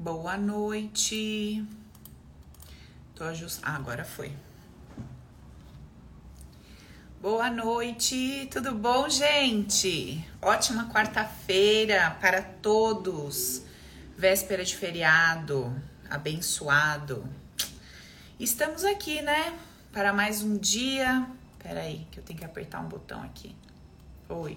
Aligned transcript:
Boa 0.00 0.36
noite. 0.36 1.66
Tô 3.16 3.24
ajustando. 3.24 3.66
Ah, 3.66 3.74
agora 3.74 4.04
foi. 4.04 4.32
Boa 7.20 7.50
noite, 7.50 8.48
tudo 8.48 8.76
bom, 8.76 9.08
gente? 9.08 10.24
Ótima 10.40 10.88
quarta-feira 10.88 12.16
para 12.20 12.40
todos. 12.40 13.62
Véspera 14.16 14.64
de 14.64 14.76
feriado, 14.76 15.74
abençoado. 16.08 17.28
Estamos 18.38 18.84
aqui, 18.84 19.20
né? 19.20 19.58
Para 19.92 20.12
mais 20.12 20.44
um 20.44 20.56
dia. 20.56 21.26
Peraí, 21.58 22.06
que 22.12 22.20
eu 22.20 22.22
tenho 22.22 22.38
que 22.38 22.44
apertar 22.44 22.80
um 22.80 22.88
botão 22.88 23.20
aqui. 23.24 23.52
Oi. 24.28 24.56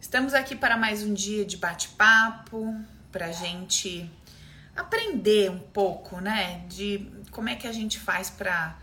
Estamos 0.00 0.34
aqui 0.34 0.56
para 0.56 0.76
mais 0.76 1.04
um 1.04 1.14
dia 1.14 1.44
de 1.44 1.56
bate-papo, 1.56 2.74
para 3.12 3.30
gente 3.30 4.10
aprender 4.76 5.50
um 5.50 5.58
pouco, 5.58 6.20
né? 6.20 6.64
De 6.68 7.10
como 7.30 7.48
é 7.48 7.56
que 7.56 7.66
a 7.66 7.72
gente 7.72 7.98
faz 7.98 8.30
para 8.30 8.76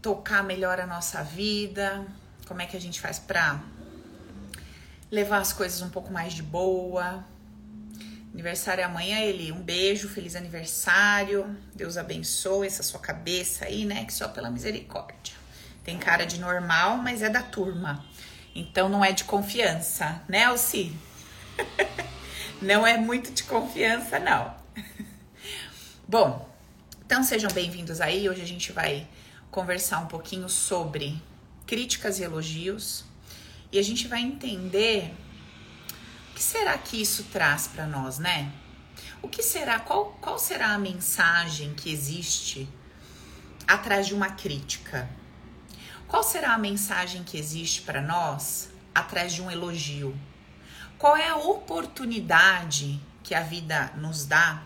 tocar 0.00 0.42
melhor 0.42 0.80
a 0.80 0.86
nossa 0.86 1.22
vida, 1.22 2.06
como 2.46 2.60
é 2.62 2.66
que 2.66 2.76
a 2.76 2.80
gente 2.80 3.00
faz 3.00 3.18
para 3.18 3.60
levar 5.10 5.38
as 5.38 5.52
coisas 5.52 5.82
um 5.82 5.90
pouco 5.90 6.12
mais 6.12 6.32
de 6.32 6.42
boa. 6.42 7.24
Aniversário 8.32 8.80
é 8.80 8.84
amanhã, 8.84 9.20
ele. 9.20 9.52
Um 9.52 9.60
beijo, 9.60 10.08
feliz 10.08 10.34
aniversário. 10.34 11.54
Deus 11.74 11.98
abençoe 11.98 12.66
essa 12.66 12.82
sua 12.82 12.98
cabeça 12.98 13.66
aí, 13.66 13.84
né? 13.84 14.06
Que 14.06 14.12
só 14.12 14.26
pela 14.28 14.50
misericórdia. 14.50 15.34
Tem 15.84 15.98
cara 15.98 16.24
de 16.24 16.40
normal, 16.40 16.96
mas 16.96 17.22
é 17.22 17.28
da 17.28 17.42
turma. 17.42 18.04
Então 18.54 18.88
não 18.88 19.04
é 19.04 19.12
de 19.12 19.24
confiança, 19.24 20.22
né, 20.28 20.44
Alci? 20.44 20.96
não 22.62 22.86
é 22.86 22.96
muito 22.96 23.30
de 23.32 23.42
confiança, 23.44 24.18
não. 24.18 24.54
Bom, 26.12 26.46
então 27.06 27.24
sejam 27.24 27.50
bem-vindos 27.50 27.98
aí. 27.98 28.28
Hoje 28.28 28.42
a 28.42 28.46
gente 28.46 28.70
vai 28.70 29.08
conversar 29.50 29.98
um 30.00 30.06
pouquinho 30.06 30.46
sobre 30.46 31.18
críticas 31.66 32.18
e 32.18 32.22
elogios 32.22 33.06
e 33.72 33.78
a 33.78 33.82
gente 33.82 34.06
vai 34.08 34.20
entender 34.20 35.10
o 36.30 36.34
que 36.34 36.42
será 36.42 36.76
que 36.76 37.00
isso 37.00 37.24
traz 37.32 37.66
para 37.66 37.86
nós, 37.86 38.18
né? 38.18 38.52
O 39.22 39.28
que 39.28 39.42
será, 39.42 39.80
qual, 39.80 40.18
qual 40.20 40.38
será 40.38 40.74
a 40.74 40.78
mensagem 40.78 41.72
que 41.72 41.90
existe 41.90 42.68
atrás 43.66 44.06
de 44.06 44.12
uma 44.12 44.32
crítica? 44.32 45.08
Qual 46.06 46.22
será 46.22 46.52
a 46.52 46.58
mensagem 46.58 47.24
que 47.24 47.38
existe 47.38 47.80
para 47.80 48.02
nós 48.02 48.68
atrás 48.94 49.32
de 49.32 49.40
um 49.40 49.50
elogio? 49.50 50.14
Qual 50.98 51.16
é 51.16 51.30
a 51.30 51.36
oportunidade 51.36 53.00
que 53.22 53.34
a 53.34 53.40
vida 53.40 53.90
nos 53.96 54.26
dá 54.26 54.62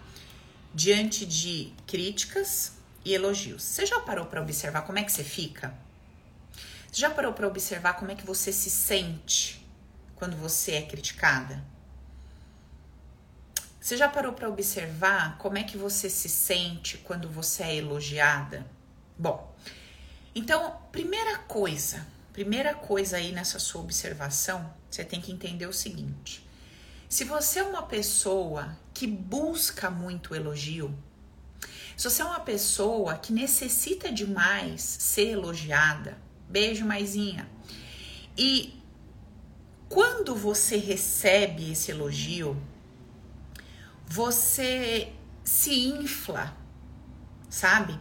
diante 0.76 1.24
de 1.24 1.72
críticas 1.86 2.72
e 3.02 3.14
elogios. 3.14 3.62
Você 3.62 3.86
já 3.86 3.98
parou 4.00 4.26
para 4.26 4.42
observar 4.42 4.82
como 4.82 4.98
é 4.98 5.02
que 5.02 5.10
você 5.10 5.24
fica? 5.24 5.74
Você 6.92 7.00
já 7.00 7.08
parou 7.08 7.32
para 7.32 7.48
observar 7.48 7.94
como 7.94 8.10
é 8.10 8.14
que 8.14 8.26
você 8.26 8.52
se 8.52 8.68
sente 8.68 9.66
quando 10.16 10.36
você 10.36 10.72
é 10.72 10.82
criticada? 10.82 11.64
Você 13.80 13.96
já 13.96 14.06
parou 14.06 14.34
para 14.34 14.50
observar 14.50 15.38
como 15.38 15.56
é 15.56 15.62
que 15.62 15.78
você 15.78 16.10
se 16.10 16.28
sente 16.28 16.98
quando 16.98 17.26
você 17.30 17.62
é 17.62 17.76
elogiada? 17.76 18.66
Bom, 19.18 19.56
então, 20.34 20.78
primeira 20.92 21.38
coisa, 21.38 22.06
primeira 22.34 22.74
coisa 22.74 23.16
aí 23.16 23.32
nessa 23.32 23.58
sua 23.58 23.80
observação, 23.80 24.70
você 24.90 25.02
tem 25.02 25.22
que 25.22 25.32
entender 25.32 25.66
o 25.66 25.72
seguinte: 25.72 26.45
se 27.08 27.24
você 27.24 27.60
é 27.60 27.64
uma 27.64 27.82
pessoa 27.82 28.76
que 28.92 29.06
busca 29.06 29.90
muito 29.90 30.34
elogio, 30.34 30.96
se 31.96 32.04
você 32.10 32.20
é 32.20 32.24
uma 32.24 32.40
pessoa 32.40 33.16
que 33.16 33.32
necessita 33.32 34.12
demais 34.12 34.82
ser 34.82 35.30
elogiada, 35.30 36.18
beijo, 36.48 36.84
maisinha. 36.84 37.48
E 38.36 38.82
quando 39.88 40.34
você 40.34 40.76
recebe 40.76 41.72
esse 41.72 41.90
elogio, 41.90 42.60
você 44.06 45.12
se 45.42 45.88
infla, 45.88 46.54
sabe? 47.48 47.98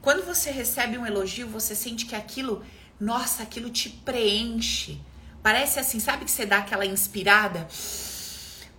Quando 0.00 0.24
você 0.24 0.50
recebe 0.50 0.98
um 0.98 1.06
elogio, 1.06 1.48
você 1.48 1.74
sente 1.74 2.06
que 2.06 2.14
aquilo, 2.14 2.64
nossa, 3.00 3.42
aquilo 3.42 3.70
te 3.70 3.88
preenche. 3.88 5.00
Parece 5.42 5.80
assim, 5.80 5.98
sabe 5.98 6.24
que 6.24 6.30
você 6.30 6.46
dá 6.46 6.58
aquela 6.58 6.86
inspirada? 6.86 7.66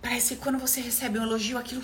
Parece 0.04 0.36
que 0.36 0.42
quando 0.42 0.58
você 0.58 0.82
recebe 0.82 1.18
um 1.18 1.22
elogio, 1.22 1.56
aquilo, 1.56 1.82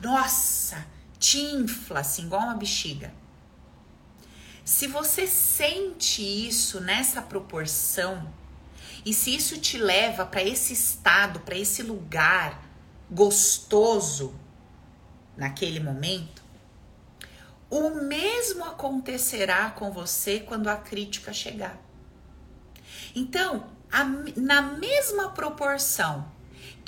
nossa, 0.00 0.86
te 1.18 1.40
infla 1.40 1.98
assim, 1.98 2.26
igual 2.26 2.42
uma 2.42 2.54
bexiga. 2.54 3.12
Se 4.64 4.86
você 4.86 5.26
sente 5.26 6.22
isso 6.22 6.80
nessa 6.80 7.20
proporção, 7.20 8.32
e 9.04 9.12
se 9.12 9.34
isso 9.34 9.58
te 9.58 9.76
leva 9.76 10.24
para 10.24 10.40
esse 10.40 10.72
estado, 10.72 11.40
para 11.40 11.58
esse 11.58 11.82
lugar 11.82 12.62
gostoso 13.10 14.32
naquele 15.36 15.80
momento, 15.80 16.44
o 17.68 17.90
mesmo 17.90 18.64
acontecerá 18.66 19.70
com 19.72 19.90
você 19.90 20.38
quando 20.38 20.68
a 20.68 20.76
crítica 20.76 21.32
chegar. 21.32 21.76
Então, 23.16 23.68
a, 23.90 24.04
na 24.36 24.62
mesma 24.62 25.30
proporção 25.30 26.37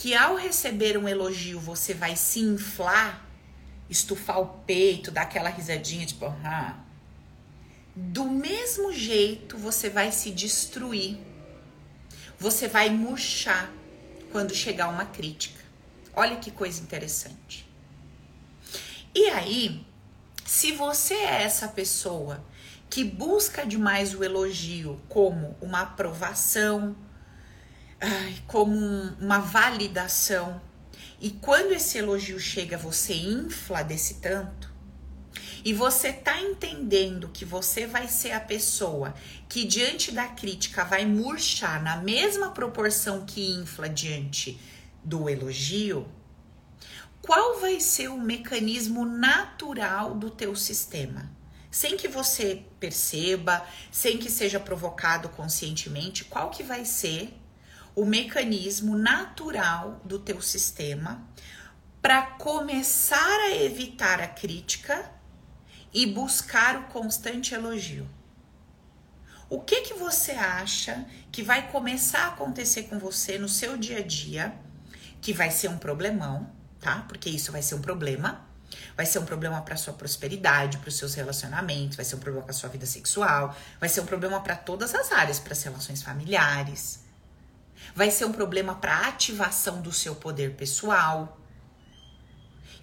que 0.00 0.14
ao 0.14 0.34
receber 0.34 0.96
um 0.96 1.06
elogio 1.06 1.60
você 1.60 1.92
vai 1.92 2.16
se 2.16 2.40
inflar, 2.40 3.22
estufar 3.86 4.40
o 4.40 4.46
peito, 4.46 5.10
dar 5.10 5.24
aquela 5.24 5.50
risadinha, 5.50 6.06
tipo, 6.06 6.24
ah. 6.42 6.78
Do 7.94 8.24
mesmo 8.24 8.94
jeito, 8.94 9.58
você 9.58 9.90
vai 9.90 10.10
se 10.10 10.30
destruir. 10.30 11.18
Você 12.38 12.66
vai 12.66 12.88
murchar 12.88 13.70
quando 14.32 14.54
chegar 14.54 14.88
uma 14.88 15.04
crítica. 15.04 15.60
Olha 16.14 16.36
que 16.36 16.50
coisa 16.50 16.80
interessante. 16.80 17.68
E 19.14 19.28
aí, 19.28 19.86
se 20.46 20.72
você 20.72 21.12
é 21.12 21.42
essa 21.42 21.68
pessoa 21.68 22.42
que 22.88 23.04
busca 23.04 23.66
demais 23.66 24.14
o 24.14 24.24
elogio 24.24 24.98
como 25.10 25.58
uma 25.60 25.82
aprovação, 25.82 26.96
como 28.46 28.76
uma 29.20 29.38
validação, 29.38 30.60
e 31.20 31.30
quando 31.30 31.72
esse 31.72 31.98
elogio 31.98 32.40
chega, 32.40 32.78
você 32.78 33.14
infla 33.14 33.82
desse 33.82 34.14
tanto, 34.14 34.70
e 35.64 35.74
você 35.74 36.12
tá 36.12 36.40
entendendo 36.40 37.28
que 37.28 37.44
você 37.44 37.86
vai 37.86 38.08
ser 38.08 38.32
a 38.32 38.40
pessoa 38.40 39.14
que 39.48 39.64
diante 39.64 40.10
da 40.10 40.26
crítica 40.26 40.84
vai 40.84 41.04
murchar 41.04 41.82
na 41.82 41.96
mesma 41.98 42.50
proporção 42.50 43.26
que 43.26 43.50
infla 43.50 43.88
diante 43.88 44.58
do 45.04 45.28
elogio, 45.28 46.08
qual 47.20 47.60
vai 47.60 47.78
ser 47.80 48.08
o 48.08 48.18
mecanismo 48.18 49.04
natural 49.04 50.14
do 50.14 50.30
teu 50.30 50.56
sistema? 50.56 51.30
Sem 51.70 51.96
que 51.96 52.08
você 52.08 52.64
perceba, 52.80 53.64
sem 53.92 54.16
que 54.16 54.30
seja 54.30 54.58
provocado 54.58 55.28
conscientemente, 55.28 56.24
qual 56.24 56.50
que 56.50 56.62
vai 56.62 56.84
ser 56.84 57.39
o 57.94 58.04
mecanismo 58.04 58.96
natural 58.96 60.00
do 60.04 60.18
teu 60.18 60.40
sistema 60.40 61.26
para 62.00 62.22
começar 62.22 63.40
a 63.40 63.56
evitar 63.56 64.20
a 64.20 64.26
crítica 64.26 65.10
e 65.92 66.06
buscar 66.06 66.76
o 66.76 66.82
constante 66.84 67.54
elogio. 67.54 68.08
O 69.48 69.60
que 69.60 69.82
que 69.82 69.94
você 69.94 70.32
acha 70.32 71.04
que 71.32 71.42
vai 71.42 71.70
começar 71.70 72.20
a 72.20 72.28
acontecer 72.28 72.84
com 72.84 72.98
você 72.98 73.36
no 73.36 73.48
seu 73.48 73.76
dia 73.76 73.98
a 73.98 74.02
dia, 74.02 74.54
que 75.20 75.32
vai 75.32 75.50
ser 75.50 75.68
um 75.68 75.76
problemão, 75.76 76.50
tá? 76.80 77.04
Porque 77.08 77.28
isso 77.28 77.50
vai 77.50 77.60
ser 77.60 77.74
um 77.74 77.82
problema. 77.82 78.48
Vai 78.96 79.04
ser 79.04 79.18
um 79.18 79.24
problema 79.24 79.60
para 79.62 79.76
sua 79.76 79.92
prosperidade, 79.92 80.78
para 80.78 80.88
os 80.88 80.96
seus 80.96 81.14
relacionamentos, 81.14 81.96
vai 81.96 82.04
ser 82.04 82.14
um 82.14 82.20
problema 82.20 82.44
para 82.44 82.54
sua 82.54 82.68
vida 82.68 82.86
sexual, 82.86 83.54
vai 83.80 83.88
ser 83.88 84.00
um 84.00 84.06
problema 84.06 84.40
para 84.40 84.54
todas 84.54 84.94
as 84.94 85.10
áreas, 85.10 85.40
para 85.40 85.52
as 85.52 85.62
relações 85.64 86.04
familiares 86.04 87.00
vai 87.94 88.10
ser 88.10 88.24
um 88.24 88.32
problema 88.32 88.74
para 88.74 89.08
ativação 89.08 89.80
do 89.80 89.92
seu 89.92 90.14
poder 90.14 90.54
pessoal. 90.54 91.38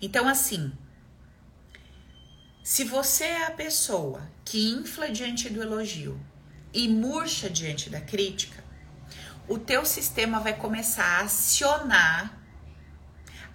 Então, 0.02 0.28
assim, 0.28 0.72
se 2.64 2.84
você 2.84 3.24
é 3.24 3.46
a 3.46 3.52
pessoa 3.52 4.30
que 4.44 4.70
infla 4.70 5.10
diante 5.10 5.50
do 5.50 5.62
elogio 5.62 6.20
e 6.74 6.88
murcha 6.88 7.50
diante 7.50 7.90
da 7.90 8.02
crítica, 8.02 8.64
o 9.48 9.58
teu 9.58 9.86
sistema 9.86 10.40
vai 10.40 10.54
começar 10.54 11.06
a 11.06 11.22
acionar, 11.22 12.38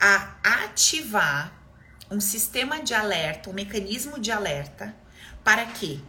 a 0.00 0.38
ativar 0.64 1.52
um 2.10 2.20
sistema 2.20 2.82
de 2.82 2.94
alerta, 2.94 3.50
um 3.50 3.52
mecanismo 3.52 4.18
de 4.18 4.30
alerta, 4.30 4.94
para 5.44 5.66
que 5.66 6.02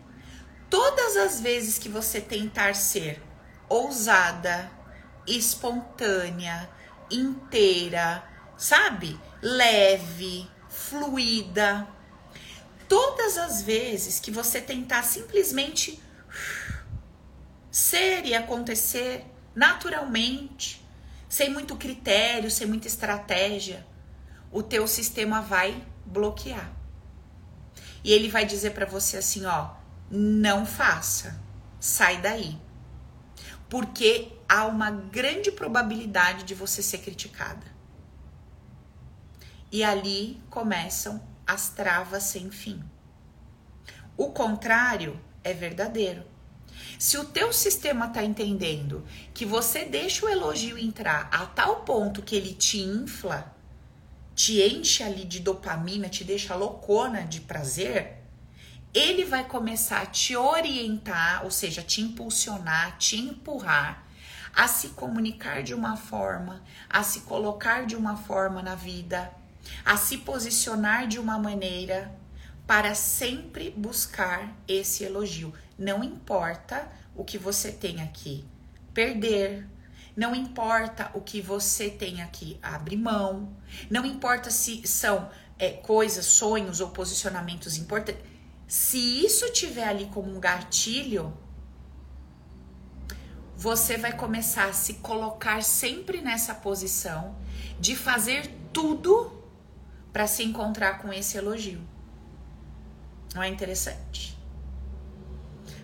todas 0.70 1.18
as 1.18 1.42
vezes 1.42 1.78
que 1.78 1.90
você 1.90 2.20
tentar 2.20 2.76
ser 2.76 3.22
ousada, 3.70 4.72
espontânea, 5.28 6.70
inteira, 7.10 8.24
sabe? 8.58 9.20
Leve, 9.42 10.50
fluida. 10.70 11.88
Todas 12.88 13.38
as 13.38 13.62
vezes 13.62 14.20
que 14.20 14.32
você 14.32 14.62
tentar 14.62 15.04
simplesmente 15.04 16.02
ser 17.72 18.26
e 18.26 18.36
acontecer 18.36 19.26
naturalmente, 19.56 20.84
sem 21.30 21.50
muito 21.50 21.76
critério, 21.76 22.52
sem 22.52 22.68
muita 22.68 22.88
estratégia, 22.88 23.86
o 24.52 24.62
teu 24.62 24.88
sistema 24.88 25.42
vai 25.42 25.84
bloquear. 26.06 26.72
E 28.04 28.12
ele 28.12 28.30
vai 28.30 28.46
dizer 28.46 28.72
para 28.72 28.86
você 28.86 29.18
assim, 29.18 29.46
ó, 29.46 29.72
não 30.12 30.66
faça, 30.66 31.40
sai 31.80 32.22
daí. 32.22 32.58
Porque 33.70 34.32
há 34.54 34.68
uma 34.68 34.92
grande 34.92 35.52
probabilidade 35.52 36.44
de 36.44 36.54
você 36.54 36.84
ser 36.84 37.00
criticada. 37.00 37.66
E 39.72 39.84
ali 39.84 40.40
começam 40.48 41.20
as 41.48 41.70
travas 41.70 42.26
sem 42.26 42.52
fim. 42.52 42.84
O 44.16 44.28
contrário 44.28 45.20
é 45.44 45.56
verdadeiro. 45.56 46.24
Se 47.00 47.18
o 47.18 47.26
teu 47.26 47.52
sistema 47.52 48.06
está 48.06 48.24
entendendo 48.24 49.04
que 49.34 49.44
você 49.44 49.86
deixa 49.86 50.24
o 50.24 50.30
elogio 50.30 50.78
entrar 50.78 51.28
a 51.32 51.48
tal 51.48 51.78
ponto 51.78 52.22
que 52.22 52.36
ele 52.36 52.54
te 52.54 52.78
infla, 52.80 53.52
te 54.36 54.62
enche 54.62 55.02
ali 55.02 55.26
de 55.26 55.40
dopamina, 55.40 56.10
te 56.10 56.24
deixa 56.24 56.54
loucona 56.54 57.24
de 57.24 57.42
prazer, 57.42 58.20
ele 58.94 59.26
vai 59.26 59.48
começar 59.48 60.04
a 60.04 60.06
te 60.06 60.36
orientar, 60.36 61.44
ou 61.44 61.50
seja, 61.50 61.82
te 61.82 62.02
impulsionar, 62.02 63.00
te 63.00 63.20
empurrar 63.20 64.13
a 64.54 64.68
se 64.68 64.90
comunicar 64.90 65.64
de 65.64 65.74
uma 65.74 65.98
forma, 65.98 66.62
a 66.90 67.02
se 67.04 67.22
colocar 67.22 67.86
de 67.86 67.96
uma 67.96 68.16
forma 68.16 68.62
na 68.62 68.76
vida, 68.76 69.32
a 69.84 69.98
se 69.98 70.20
posicionar 70.20 71.08
de 71.08 71.20
uma 71.20 71.40
maneira 71.40 72.14
para 72.68 72.94
sempre 72.94 73.72
buscar 73.72 74.56
esse 74.68 75.04
elogio. 75.04 75.54
Não 75.78 76.04
importa 76.04 76.88
o 77.16 77.24
que 77.24 77.38
você 77.38 77.72
tenha 77.72 78.08
que 78.08 78.46
perder, 78.94 79.68
não 80.16 80.36
importa 80.36 81.10
o 81.16 81.22
que 81.22 81.42
você 81.42 81.90
tenha 81.90 82.28
que 82.28 82.60
abrir 82.62 82.98
mão, 82.98 83.52
não 83.90 84.06
importa 84.06 84.52
se 84.52 84.88
são 84.88 85.30
é, 85.58 85.72
coisas, 85.72 86.26
sonhos 86.26 86.80
ou 86.80 86.90
posicionamentos 86.90 87.78
importantes. 87.78 88.22
Se 88.68 89.26
isso 89.26 89.52
tiver 89.52 89.88
ali 89.88 90.06
como 90.06 90.36
um 90.36 90.40
gatilho, 90.40 91.36
você 93.64 93.96
vai 93.96 94.12
começar 94.12 94.66
a 94.66 94.74
se 94.74 94.96
colocar 94.96 95.64
sempre 95.64 96.20
nessa 96.20 96.54
posição 96.54 97.34
de 97.80 97.96
fazer 97.96 98.54
tudo 98.74 99.32
para 100.12 100.28
se 100.28 100.44
encontrar 100.44 101.02
com 101.02 101.14
esse 101.14 101.38
elogio. 101.38 101.80
Não 103.34 103.42
é 103.42 103.48
interessante? 103.48 104.38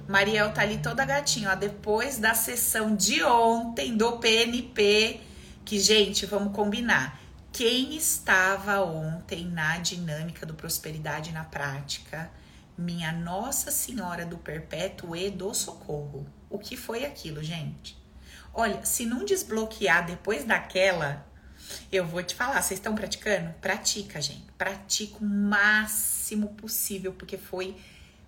Mariel 0.09 0.53
tá 0.53 0.63
ali 0.63 0.79
toda 0.79 1.05
gatinha, 1.05 1.53
ó, 1.53 1.55
depois 1.55 2.17
da 2.17 2.33
sessão 2.33 2.93
de 2.93 3.23
ontem 3.23 3.95
do 3.95 4.17
PNP, 4.17 5.21
que 5.63 5.79
gente, 5.79 6.25
vamos 6.25 6.53
combinar. 6.53 7.17
Quem 7.49 7.95
estava 7.95 8.81
ontem 8.81 9.45
na 9.45 9.77
dinâmica 9.77 10.45
do 10.45 10.53
prosperidade 10.53 11.31
na 11.31 11.45
prática? 11.45 12.29
Minha 12.77 13.13
Nossa 13.13 13.71
Senhora 13.71 14.25
do 14.25 14.37
Perpétuo 14.37 15.15
e 15.15 15.31
do 15.31 15.53
Socorro. 15.53 16.38
O 16.49 16.57
que 16.57 16.75
foi 16.75 17.05
aquilo, 17.05 17.43
gente? 17.43 17.97
Olha, 18.53 18.83
se 18.83 19.05
não 19.05 19.23
desbloquear 19.23 20.05
depois 20.05 20.43
daquela, 20.43 21.25
eu 21.91 22.05
vou 22.05 22.23
te 22.23 22.33
falar, 22.35 22.61
vocês 22.61 22.79
estão 22.79 22.95
praticando? 22.95 23.53
Pratica, 23.61 24.19
gente. 24.19 24.51
Pratica 24.57 25.17
o 25.19 25.25
máximo 25.25 26.49
possível, 26.55 27.13
porque 27.13 27.37
foi 27.37 27.77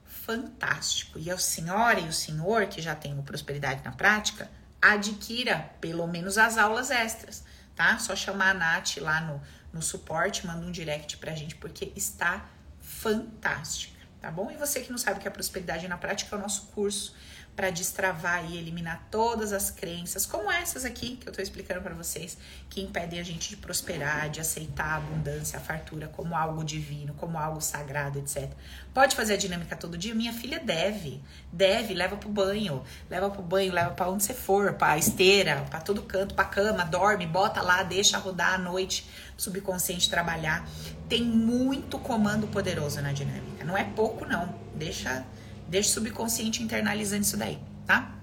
fantástico. 0.05 1.17
E 1.17 1.31
a 1.31 1.37
senhora 1.37 1.99
e 1.99 2.07
o 2.07 2.13
senhor 2.13 2.67
que 2.67 2.81
já 2.81 2.95
tem 2.95 3.17
o 3.17 3.23
prosperidade 3.23 3.83
na 3.83 3.91
prática, 3.91 4.49
adquira 4.81 5.71
pelo 5.79 6.05
menos 6.07 6.37
as 6.37 6.57
aulas 6.57 6.91
extras, 6.91 7.43
tá? 7.75 7.97
Só 7.97 8.15
chamar 8.15 8.51
a 8.51 8.53
Nath 8.53 8.97
lá 8.97 9.21
no, 9.21 9.41
no 9.73 9.81
suporte, 9.81 10.45
manda 10.45 10.65
um 10.65 10.71
direct 10.71 11.17
pra 11.17 11.33
gente, 11.33 11.55
porque 11.55 11.91
está 11.95 12.45
fantástica, 12.79 13.99
tá 14.19 14.29
bom? 14.29 14.51
E 14.51 14.57
você 14.57 14.81
que 14.81 14.91
não 14.91 14.97
sabe 14.97 15.17
o 15.17 15.21
que 15.21 15.27
é 15.27 15.31
prosperidade 15.31 15.87
na 15.87 15.97
prática, 15.97 16.35
é 16.35 16.39
o 16.39 16.41
nosso 16.41 16.67
curso 16.67 17.15
para 17.55 17.69
destravar 17.69 18.49
e 18.49 18.57
eliminar 18.57 19.07
todas 19.11 19.51
as 19.51 19.69
crenças, 19.69 20.25
como 20.25 20.49
essas 20.49 20.85
aqui 20.85 21.17
que 21.17 21.27
eu 21.27 21.31
estou 21.31 21.43
explicando 21.43 21.81
para 21.81 21.93
vocês, 21.93 22.37
que 22.69 22.81
impedem 22.81 23.19
a 23.19 23.23
gente 23.23 23.49
de 23.49 23.57
prosperar, 23.57 24.29
de 24.29 24.39
aceitar 24.39 24.85
a 24.85 24.95
abundância, 24.95 25.59
a 25.59 25.61
fartura 25.61 26.07
como 26.07 26.35
algo 26.35 26.63
divino, 26.63 27.13
como 27.15 27.37
algo 27.37 27.59
sagrado, 27.61 28.19
etc. 28.19 28.49
Pode 28.93 29.15
fazer 29.15 29.33
a 29.33 29.37
dinâmica 29.37 29.75
todo 29.75 29.97
dia? 29.97 30.15
Minha 30.15 30.33
filha 30.33 30.59
deve, 30.59 31.21
deve, 31.51 31.93
leva 31.93 32.15
pro 32.15 32.29
banho, 32.29 32.83
leva 33.09 33.29
pro 33.29 33.41
banho, 33.41 33.73
leva 33.73 33.91
para 33.91 34.09
onde 34.09 34.23
você 34.23 34.33
for, 34.33 34.73
para 34.73 34.97
esteira, 34.97 35.65
para 35.69 35.81
todo 35.81 36.01
canto, 36.03 36.33
para 36.33 36.45
cama, 36.45 36.85
dorme, 36.85 37.27
bota 37.27 37.61
lá, 37.61 37.83
deixa 37.83 38.17
rodar 38.17 38.53
à 38.53 38.57
noite, 38.57 39.05
subconsciente 39.35 40.09
trabalhar. 40.09 40.67
Tem 41.09 41.21
muito 41.21 41.99
comando 41.99 42.47
poderoso 42.47 43.01
na 43.01 43.11
dinâmica, 43.11 43.65
não 43.65 43.77
é 43.77 43.83
pouco 43.83 44.25
não. 44.25 44.55
Deixa 44.73 45.25
Deixa 45.71 45.89
o 45.89 45.93
subconsciente 45.93 46.61
internalizando 46.61 47.21
isso 47.21 47.37
daí, 47.37 47.57
tá? 47.87 48.13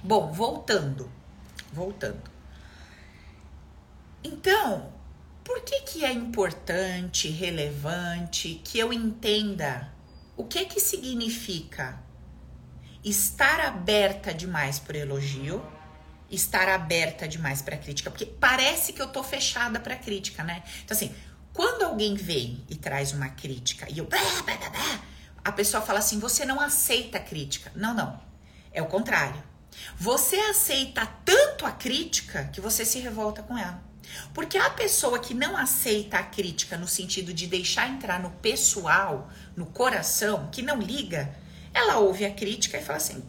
Bom, 0.00 0.32
voltando. 0.32 1.10
Voltando. 1.72 2.22
Então, 4.22 4.92
por 5.42 5.62
que 5.62 5.80
que 5.80 6.04
é 6.04 6.12
importante, 6.12 7.28
relevante 7.28 8.60
que 8.62 8.78
eu 8.78 8.92
entenda 8.92 9.92
o 10.36 10.44
que 10.44 10.66
que 10.66 10.78
significa 10.78 12.00
estar 13.02 13.58
aberta 13.58 14.32
demais 14.32 14.78
por 14.78 14.94
elogio, 14.94 15.66
estar 16.30 16.68
aberta 16.68 17.26
demais 17.26 17.60
para 17.60 17.76
crítica, 17.76 18.08
porque 18.08 18.24
parece 18.24 18.92
que 18.92 19.02
eu 19.02 19.08
tô 19.08 19.24
fechada 19.24 19.80
para 19.80 19.96
crítica, 19.96 20.44
né? 20.44 20.62
Então 20.84 20.96
assim, 20.96 21.12
quando 21.52 21.82
alguém 21.82 22.14
vem 22.14 22.64
e 22.70 22.76
traz 22.76 23.12
uma 23.12 23.30
crítica 23.30 23.90
e 23.90 23.98
eu 23.98 24.06
a 25.44 25.52
pessoa 25.52 25.82
fala 25.82 25.98
assim: 25.98 26.18
você 26.18 26.44
não 26.44 26.60
aceita 26.60 27.18
a 27.18 27.20
crítica. 27.20 27.70
Não, 27.74 27.94
não. 27.94 28.20
É 28.72 28.80
o 28.80 28.86
contrário. 28.86 29.42
Você 29.96 30.36
aceita 30.36 31.06
tanto 31.24 31.66
a 31.66 31.70
crítica 31.70 32.44
que 32.52 32.60
você 32.60 32.84
se 32.84 32.98
revolta 32.98 33.42
com 33.42 33.58
ela. 33.58 33.82
Porque 34.32 34.56
a 34.56 34.70
pessoa 34.70 35.18
que 35.18 35.34
não 35.34 35.56
aceita 35.56 36.18
a 36.18 36.22
crítica 36.22 36.76
no 36.76 36.86
sentido 36.86 37.32
de 37.32 37.46
deixar 37.46 37.88
entrar 37.88 38.20
no 38.20 38.30
pessoal, 38.30 39.30
no 39.56 39.66
coração, 39.66 40.48
que 40.50 40.62
não 40.62 40.78
liga, 40.78 41.34
ela 41.72 41.98
ouve 41.98 42.24
a 42.24 42.32
crítica 42.32 42.78
e 42.78 42.84
fala 42.84 42.98
assim: 42.98 43.22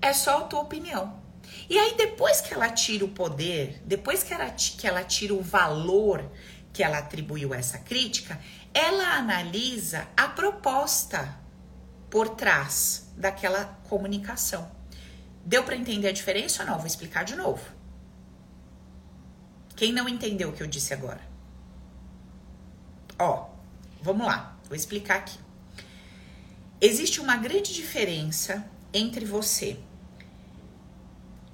é 0.00 0.12
só 0.12 0.38
a 0.38 0.44
tua 0.44 0.60
opinião. 0.60 1.22
E 1.68 1.78
aí, 1.78 1.94
depois 1.96 2.40
que 2.40 2.52
ela 2.52 2.68
tira 2.68 3.04
o 3.04 3.08
poder, 3.08 3.82
depois 3.86 4.22
que 4.22 4.34
ela, 4.34 4.50
que 4.50 4.86
ela 4.86 5.02
tira 5.02 5.32
o 5.34 5.42
valor 5.42 6.30
que 6.74 6.82
ela 6.82 6.98
atribuiu 6.98 7.54
a 7.54 7.56
essa 7.56 7.78
crítica, 7.78 8.38
ela 8.74 9.16
analisa 9.16 10.08
a 10.16 10.26
proposta 10.28 11.38
por 12.10 12.30
trás 12.30 13.08
daquela 13.16 13.64
comunicação. 13.88 14.70
Deu 15.44 15.62
para 15.62 15.76
entender 15.76 16.08
a 16.08 16.12
diferença 16.12 16.62
ou 16.62 16.68
não? 16.68 16.78
Vou 16.78 16.86
explicar 16.86 17.24
de 17.24 17.36
novo. 17.36 17.64
Quem 19.76 19.92
não 19.92 20.08
entendeu 20.08 20.50
o 20.50 20.52
que 20.52 20.62
eu 20.62 20.66
disse 20.66 20.92
agora? 20.92 21.20
Ó, 23.18 23.48
vamos 24.02 24.26
lá, 24.26 24.56
vou 24.66 24.76
explicar 24.76 25.16
aqui. 25.16 25.38
Existe 26.80 27.20
uma 27.20 27.36
grande 27.36 27.72
diferença 27.72 28.64
entre 28.92 29.24
você 29.24 29.78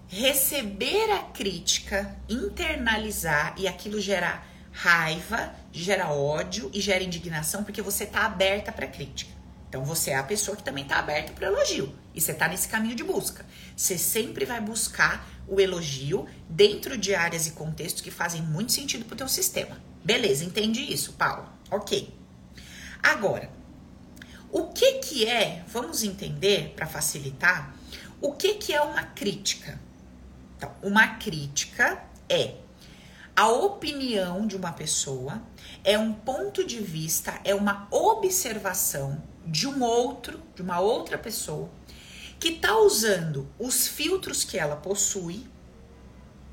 receber 0.09 1.11
a 1.13 1.23
crítica, 1.23 2.17
internalizar 2.29 3.55
e 3.57 3.69
aquilo 3.69 4.01
gerar 4.01 4.50
raiva, 4.73 5.55
gera 5.73 6.11
ódio 6.11 6.71
e 6.73 6.81
gera 6.81 7.03
indignação 7.03 7.65
porque 7.65 7.83
você 7.83 8.07
tá 8.07 8.25
aberta 8.25 8.73
para 8.73 8.87
crítica. 8.87 9.41
Então 9.69 9.85
você 9.85 10.11
é 10.11 10.17
a 10.17 10.23
pessoa 10.25 10.57
que 10.57 10.65
também 10.65 10.85
tá 10.85 10.99
aberta 10.99 11.33
para 11.33 11.47
elogio 11.47 11.95
e 12.13 12.21
você 12.21 12.35
tá 12.35 12.49
nesse 12.49 12.69
caminho 12.69 12.97
de 12.97 13.05
busca. 13.05 13.47
Você 13.77 13.97
sempre 13.97 14.45
vai 14.45 14.61
buscar 14.61 15.29
o 15.47 15.61
elogio 15.61 16.27
dentro 16.49 16.99
de 16.99 17.15
áreas 17.15 17.47
e 17.47 17.53
contextos 17.53 18.03
que 18.03 18.11
fazem 18.11 18.43
muito 18.43 18.73
sentido 18.73 19.05
pro 19.05 19.17
teu 19.17 19.29
sistema. 19.29 19.81
Beleza, 20.05 20.45
entende 20.45 20.81
isso, 20.81 21.13
Paulo? 21.13 21.49
OK. 21.71 22.13
Agora, 23.01 23.51
o 24.51 24.69
que 24.69 24.95
que 24.95 25.27
é, 25.27 25.65
vamos 25.69 26.03
entender 26.03 26.73
para 26.75 26.87
facilitar, 26.87 27.73
o 28.21 28.33
que 28.33 28.55
que 28.55 28.73
é 28.73 28.81
uma 28.81 29.05
crítica? 29.05 29.81
Então, 30.57 30.75
uma 30.83 31.07
crítica 31.17 32.03
é 32.29 32.55
a 33.41 33.49
opinião 33.49 34.47
de 34.47 34.55
uma 34.55 34.71
pessoa, 34.71 35.41
é 35.83 35.99
um 35.99 36.13
ponto 36.13 36.63
de 36.63 36.79
vista, 36.79 37.41
é 37.43 37.55
uma 37.55 37.89
observação 37.91 39.23
de 39.47 39.67
um 39.67 39.83
outro, 39.83 40.43
de 40.55 40.61
uma 40.61 40.79
outra 40.79 41.17
pessoa, 41.17 41.71
que 42.39 42.49
está 42.49 42.77
usando 42.77 43.51
os 43.59 43.89
filtros 43.89 44.45
que 44.45 44.59
ela 44.59 44.77
possui, 44.77 45.49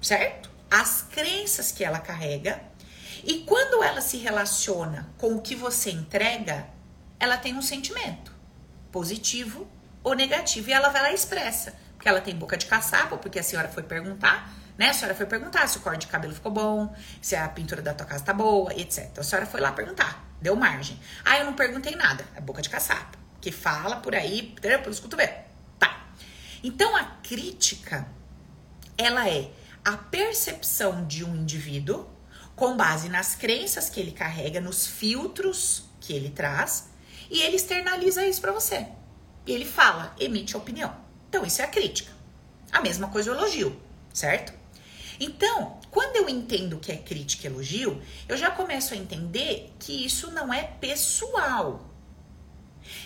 certo? 0.02 0.50
As 0.72 1.02
crenças 1.02 1.74
que 1.74 1.84
ela 1.84 2.00
carrega 2.00 2.62
E 3.22 3.40
quando 3.40 3.84
ela 3.84 4.00
se 4.00 4.16
relaciona 4.16 5.10
com 5.18 5.36
o 5.36 5.42
que 5.42 5.56
você 5.56 5.92
entrega, 5.92 6.70
ela 7.20 7.36
tem 7.36 7.54
um 7.54 7.62
sentimento 7.62 8.34
positivo 8.94 9.68
ou 10.02 10.14
negativo 10.14 10.70
e 10.70 10.74
ela 10.74 10.88
vai 10.88 11.02
lá 11.02 11.12
e 11.12 11.16
expressa. 11.16 11.74
Porque 11.98 12.08
ela 12.08 12.22
tem 12.22 12.34
boca 12.34 12.56
de 12.56 12.66
caçapa, 12.66 13.18
porque 13.18 13.40
a 13.40 13.44
senhora 13.44 13.68
foi 13.68 13.84
perguntar, 13.84 14.54
né? 14.78 14.90
A 14.90 14.94
senhora 14.94 15.16
foi 15.16 15.26
perguntar 15.26 15.68
se 15.68 15.78
o 15.78 15.82
corte 15.82 16.02
de 16.02 16.08
cabelo 16.08 16.34
ficou 16.34 16.52
bom, 16.52 16.96
se 17.22 17.36
a 17.36 17.48
pintura 17.50 17.82
da 17.82 17.94
tua 17.94 18.06
casa 18.06 18.24
tá 18.24 18.34
boa, 18.34 18.74
etc. 18.74 19.18
A 19.18 19.24
senhora 19.24 19.46
foi 19.46 19.60
lá 19.60 19.72
perguntar, 19.72 20.26
deu 20.42 20.56
margem. 20.56 21.00
Ah, 21.26 21.40
eu 21.40 21.46
não 21.46 21.54
perguntei 21.54 21.96
nada. 21.96 22.24
É 22.36 22.42
boca 22.42 22.62
de 22.62 22.70
caçapa, 22.70 23.18
que 23.42 23.52
fala 23.52 23.98
por 23.98 24.16
aí, 24.16 24.56
pelos 24.62 25.00
cotovelos. 25.00 25.36
Tá. 25.80 26.08
Então 26.64 26.96
a 26.96 27.04
crítica, 27.24 28.08
ela 28.98 29.28
é 29.28 29.50
a 29.84 29.98
percepção 29.98 31.06
de 31.06 31.24
um 31.24 31.36
indivíduo 31.36 32.08
com 32.56 32.76
base 32.76 33.08
nas 33.08 33.36
crenças 33.36 33.90
que 33.90 34.00
ele 34.00 34.12
carrega, 34.12 34.60
nos 34.60 34.86
filtros 34.86 35.86
que 36.00 36.12
ele 36.12 36.30
traz, 36.30 36.90
e 37.30 37.42
ele 37.42 37.56
externaliza 37.56 38.26
isso 38.26 38.42
para 38.42 38.52
você. 38.52 38.88
E 39.46 39.52
ele 39.52 39.66
fala, 39.66 40.14
emite 40.20 40.58
opinião. 40.58 40.94
Então, 41.30 41.46
isso 41.46 41.62
é 41.62 41.66
a 41.66 41.68
crítica. 41.68 42.12
A 42.72 42.82
mesma 42.82 43.10
coisa 43.10 43.32
o 43.32 43.36
elogio, 43.36 43.80
certo? 44.14 44.57
Então, 45.20 45.80
quando 45.92 46.16
eu 46.16 46.30
entendo 46.30 46.80
que 46.80 46.92
é 46.92 46.98
crítica 46.98 47.48
e 47.48 47.52
elogio, 47.52 48.02
eu 48.28 48.38
já 48.38 48.52
começo 48.52 48.94
a 48.94 48.98
entender 48.98 49.74
que 49.80 50.06
isso 50.06 50.32
não 50.32 50.54
é 50.54 50.64
pessoal. 50.64 51.88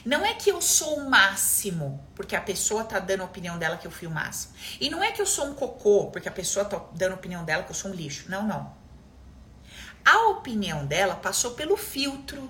Não 0.06 0.26
é 0.26 0.34
que 0.34 0.50
eu 0.50 0.62
sou 0.62 0.98
o 0.98 1.10
máximo, 1.10 2.06
porque 2.16 2.36
a 2.36 2.42
pessoa 2.42 2.84
tá 2.84 3.00
dando 3.00 3.22
a 3.22 3.26
opinião 3.26 3.58
dela 3.58 3.78
que 3.78 3.88
eu 3.88 3.92
fui 3.92 4.08
o 4.08 4.12
máximo. 4.12 4.54
E 4.80 4.90
não 4.90 5.04
é 5.04 5.12
que 5.12 5.22
eu 5.22 5.26
sou 5.26 5.46
um 5.48 5.56
cocô, 5.56 6.08
porque 6.12 6.30
a 6.30 6.32
pessoa 6.32 6.66
tá 6.66 6.82
dando 6.94 7.14
a 7.14 7.16
opinião 7.16 7.44
dela 7.44 7.64
que 7.64 7.72
eu 7.72 7.76
sou 7.76 7.92
um 7.92 7.94
lixo. 7.94 8.26
Não, 8.30 8.46
não. 8.46 8.74
A 10.04 10.30
opinião 10.30 10.86
dela 10.86 11.16
passou 11.16 11.52
pelo 11.52 11.78
filtro, 11.78 12.50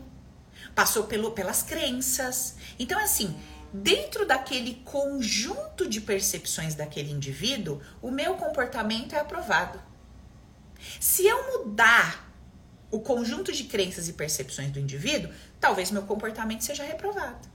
passou 0.74 1.06
pelo, 1.06 1.32
pelas 1.32 1.62
crenças. 1.64 2.56
Então, 2.80 3.00
assim, 3.00 3.36
dentro 3.74 4.26
daquele 4.26 4.76
conjunto 4.86 5.88
de 5.88 6.02
percepções 6.02 6.76
daquele 6.76 7.12
indivíduo, 7.12 7.82
o 8.02 8.12
meu 8.12 8.36
comportamento 8.36 9.16
é 9.16 9.20
aprovado. 9.20 9.82
Se 11.00 11.26
eu 11.26 11.60
mudar 11.60 12.30
o 12.90 13.00
conjunto 13.00 13.52
de 13.52 13.64
crenças 13.64 14.08
e 14.08 14.14
percepções 14.14 14.72
do 14.72 14.80
indivíduo, 14.80 15.32
talvez 15.60 15.92
meu 15.92 16.04
comportamento 16.04 16.64
seja 16.64 16.84
reprovado. 16.84 17.50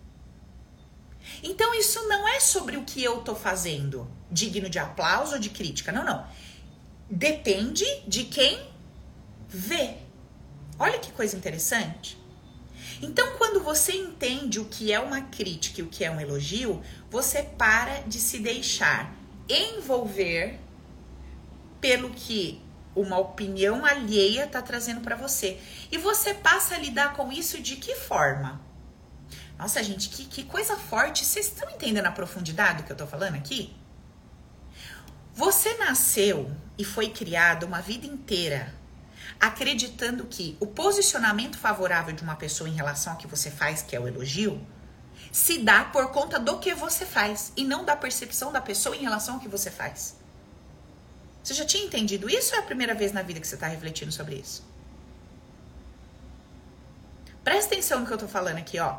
Então, 1.43 1.75
isso 1.75 2.07
não 2.09 2.27
é 2.29 2.41
sobre 2.41 2.77
o 2.77 2.85
que 2.85 3.03
eu 3.03 3.21
tô 3.21 3.35
fazendo, 3.35 4.09
digno 4.31 4.71
de 4.71 4.79
aplauso 4.79 5.35
ou 5.35 5.39
de 5.39 5.51
crítica. 5.51 5.93
Não, 5.93 6.05
não. 6.05 6.27
Depende 7.11 7.85
de 8.07 8.25
quem 8.25 8.71
vê. 9.49 9.97
Olha 10.79 10.99
que 10.99 11.13
coisa 11.13 11.37
interessante. 11.37 12.19
Então, 13.03 13.37
quando 13.37 13.63
você 13.63 13.93
entende 13.93 14.59
o 14.59 14.65
que 14.65 14.93
é 14.93 14.99
uma 14.99 15.21
crítica 15.23 15.81
e 15.81 15.85
o 15.85 15.89
que 15.89 16.05
é 16.05 16.11
um 16.11 16.21
elogio, 16.21 16.83
você 17.11 17.43
para 17.43 18.01
de 18.01 18.19
se 18.19 18.39
deixar 18.39 19.15
envolver 19.49 20.59
pelo 21.81 22.11
que 22.11 22.63
uma 22.95 23.19
opinião 23.19 23.85
alheia 23.85 24.45
está 24.45 24.63
trazendo 24.63 25.03
para 25.03 25.15
você. 25.15 25.61
E 25.93 25.99
você 25.99 26.33
passa 26.33 26.75
a 26.75 26.79
lidar 26.79 27.13
com 27.13 27.31
isso 27.31 27.61
de 27.61 27.77
que 27.77 27.95
forma? 27.95 28.61
Nossa, 29.59 29.83
gente, 29.83 30.09
que, 30.09 30.25
que 30.25 30.43
coisa 30.45 30.77
forte. 30.77 31.25
Vocês 31.25 31.47
estão 31.47 31.71
entendendo 31.71 32.07
a 32.07 32.13
profundidade 32.13 32.79
do 32.79 32.85
que 32.85 32.93
eu 32.93 32.95
estou 32.95 33.07
falando 33.07 33.35
aqui? 33.35 33.75
Você 35.35 35.75
nasceu 35.75 36.51
e 36.79 36.85
foi 36.85 37.11
criado 37.11 37.65
uma 37.65 37.81
vida 37.81 38.07
inteira 38.07 38.75
acreditando 39.41 40.25
que 40.25 40.57
o 40.61 40.67
posicionamento 40.67 41.59
favorável 41.59 42.15
de 42.15 42.23
uma 42.23 42.37
pessoa 42.37 42.69
em 42.69 42.75
relação 42.75 43.13
ao 43.13 43.19
que 43.19 43.27
você 43.27 43.51
faz, 43.51 43.83
que 43.83 43.95
é 43.95 44.01
o 44.01 44.09
elogio, 44.09 44.65
se 45.33 45.59
dá 45.59 45.85
por 45.85 46.11
conta 46.11 46.39
do 46.39 46.59
que 46.59 46.75
você 46.75 47.05
faz 47.05 47.53
e 47.57 47.65
não 47.65 47.85
da 47.85 47.97
percepção 47.97 48.51
da 48.53 48.61
pessoa 48.61 48.97
em 48.97 49.03
relação 49.03 49.35
ao 49.35 49.41
que 49.41 49.49
você 49.49 49.71
faz. 49.71 50.17
Você 51.43 51.55
já 51.55 51.65
tinha 51.65 51.85
entendido 51.85 52.29
isso 52.29 52.53
ou 52.53 52.61
é 52.61 52.63
a 52.63 52.67
primeira 52.67 52.95
vez 52.95 53.13
na 53.13 53.23
vida 53.23 53.39
que 53.39 53.47
você 53.47 53.55
está 53.55 53.67
refletindo 53.67 54.11
sobre 54.11 54.37
isso? 54.37 54.65
Presta 57.45 57.75
atenção 57.75 58.01
no 58.01 58.07
que 58.07 58.13
eu 58.13 58.17
estou 58.17 58.29
falando 58.29 58.59
aqui, 58.59 58.79
ó. 58.81 58.99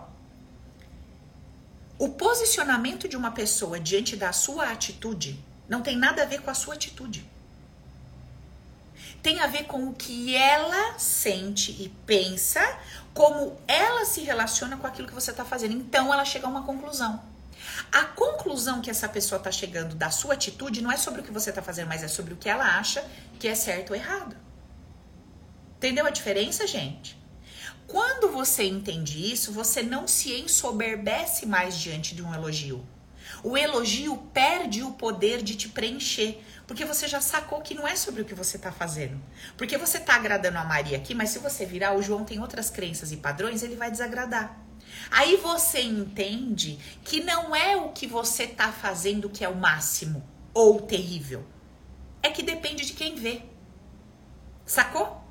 O 2.00 2.10
posicionamento 2.10 3.08
de 3.08 3.17
uma 3.17 3.32
pessoa 3.32 3.79
diante 3.79 4.15
da 4.15 4.32
sua 4.32 4.70
atitude 4.70 5.44
não 5.67 5.82
tem 5.82 5.98
nada 5.98 6.22
a 6.22 6.25
ver 6.25 6.41
com 6.41 6.50
a 6.50 6.53
sua 6.53 6.75
atitude 6.75 7.27
tem 9.22 9.40
a 9.40 9.48
ver 9.48 9.66
com 9.66 9.88
o 9.88 9.94
que 9.94 10.36
ela 10.36 10.98
sente 10.98 11.72
e 11.72 11.90
pensa, 12.06 12.62
como 13.14 13.58
ela 13.68 14.06
se 14.06 14.22
relaciona 14.22 14.78
com 14.78 14.88
aquilo 14.88 15.08
que 15.08 15.14
você 15.14 15.32
está 15.32 15.44
fazendo. 15.44 15.74
Então 15.74 16.14
ela 16.14 16.24
chega 16.24 16.46
a 16.46 16.50
uma 16.50 16.64
conclusão. 16.64 17.22
A 17.92 18.04
conclusão 18.06 18.82
que 18.82 18.90
essa 18.90 19.08
pessoa 19.10 19.38
está 19.38 19.52
chegando 19.52 19.96
da 19.96 20.10
sua 20.10 20.34
atitude 20.34 20.82
não 20.82 20.92
é 20.92 20.98
sobre 20.98 21.22
o 21.22 21.24
que 21.24 21.32
você 21.32 21.50
está 21.50 21.62
fazendo, 21.62 21.88
mas 21.88 22.04
é 22.04 22.08
sobre 22.08 22.34
o 22.34 22.38
que 22.38 22.50
ela 22.50 22.78
acha 22.78 23.04
que 23.40 23.48
é 23.48 23.56
certo 23.56 23.92
ou 23.92 23.96
errado. 23.96 24.36
Entendeu 25.78 26.06
a 26.06 26.10
diferença, 26.10 26.66
gente? 26.66 27.18
Quando 27.88 28.32
você 28.32 28.64
entende 28.64 29.32
isso, 29.32 29.52
você 29.52 29.82
não 29.82 30.08
se 30.08 30.34
ensoberbece 30.34 31.46
mais 31.46 31.78
diante 31.78 32.14
de 32.16 32.22
um 32.22 32.34
elogio. 32.34 32.86
O 33.44 33.58
elogio 33.58 34.18
perde 34.34 34.84
o 34.84 34.92
poder 34.92 35.42
de 35.42 35.56
te 35.56 35.70
preencher, 35.70 36.42
porque 36.66 36.86
você 36.86 37.08
já 37.08 37.22
sacou 37.22 37.62
que 37.62 37.74
não 37.74 37.88
é 37.88 37.96
sobre 37.96 38.22
o 38.22 38.26
que 38.26 38.34
você 38.34 38.58
está 38.58 38.72
fazendo. 38.72 39.22
Porque 39.56 39.78
você 39.78 39.98
está 39.98 40.16
agradando 40.16 40.58
a 40.58 40.64
Maria 40.64 40.98
aqui, 40.98 41.14
mas 41.14 41.30
se 41.30 41.40
você 41.40 41.66
virar, 41.66 41.96
o 41.96 42.02
João 42.02 42.26
tem 42.26 42.40
outras 42.40 42.70
crenças 42.70 43.12
e 43.12 43.18
padrões, 43.18 43.64
ele 43.64 43.76
vai 43.76 43.90
desagradar. 43.90 44.60
Aí 45.12 45.38
você 45.38 45.82
entende 45.82 46.80
que 47.04 47.24
não 47.24 47.56
é 47.56 47.78
o 47.78 47.90
que 47.90 48.08
você 48.08 48.44
está 48.44 48.72
fazendo 48.72 49.30
que 49.30 49.44
é 49.44 49.50
o 49.50 49.56
máximo 49.56 50.24
ou 50.54 50.82
terrível. 50.82 51.46
É 52.22 52.30
que 52.30 52.44
depende 52.44 52.86
de 52.86 52.94
quem 52.94 53.16
vê. 53.16 53.44
Sacou? 54.66 55.24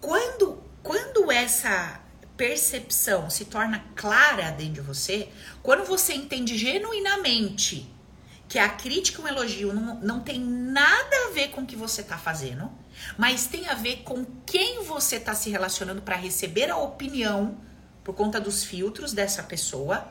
Quando, 0.00 0.62
quando 0.82 1.30
essa 1.30 2.00
percepção 2.40 3.28
se 3.28 3.44
torna 3.44 3.84
clara 3.94 4.50
dentro 4.50 4.72
de 4.72 4.80
você, 4.80 5.28
quando 5.62 5.84
você 5.84 6.14
entende 6.14 6.56
genuinamente 6.56 7.94
que 8.48 8.58
a 8.58 8.66
crítica 8.66 9.20
o 9.20 9.28
elogio 9.28 9.74
não, 9.74 9.96
não 9.96 10.20
tem 10.20 10.40
nada 10.40 11.16
a 11.26 11.34
ver 11.34 11.48
com 11.48 11.60
o 11.60 11.66
que 11.66 11.76
você 11.76 12.00
está 12.00 12.16
fazendo, 12.16 12.72
mas 13.18 13.46
tem 13.46 13.68
a 13.68 13.74
ver 13.74 14.04
com 14.04 14.24
quem 14.46 14.82
você 14.84 15.16
está 15.16 15.34
se 15.34 15.50
relacionando 15.50 16.00
para 16.00 16.16
receber 16.16 16.70
a 16.70 16.78
opinião 16.78 17.58
por 18.02 18.14
conta 18.14 18.40
dos 18.40 18.64
filtros 18.64 19.12
dessa 19.12 19.42
pessoa, 19.42 20.08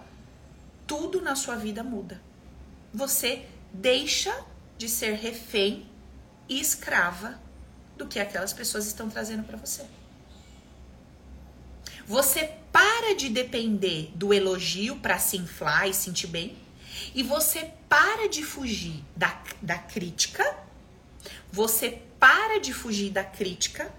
tudo 0.86 1.24
na 1.24 1.36
sua 1.36 1.56
vida 1.56 1.84
muda. 1.84 2.22
Você 2.94 3.48
deixa 3.74 4.46
de 4.78 4.88
ser 4.88 5.16
refém 5.16 5.90
e 6.48 6.60
escrava 6.60 7.42
do 7.98 8.06
que 8.06 8.20
aquelas 8.20 8.54
pessoas 8.54 8.86
estão 8.86 9.10
trazendo 9.10 9.42
para 9.42 9.58
você. 9.58 9.84
Você 12.10 12.56
para 12.72 13.14
de 13.16 13.30
depender 13.30 14.12
do 14.16 14.34
elogio 14.34 14.96
para 14.96 15.20
se 15.20 15.38
inflar 15.38 15.88
e 15.88 15.94
sentir 15.94 16.26
bem 16.26 16.58
e 17.14 17.22
você 17.22 17.70
para 17.88 18.28
de 18.28 18.42
fugir 18.44 19.04
da, 19.16 19.40
da 19.62 19.78
crítica, 19.78 20.44
você 21.52 22.02
para 22.20 22.60
de 22.60 22.74
fugir 22.74 23.12
da 23.12 23.24
crítica 23.24 23.94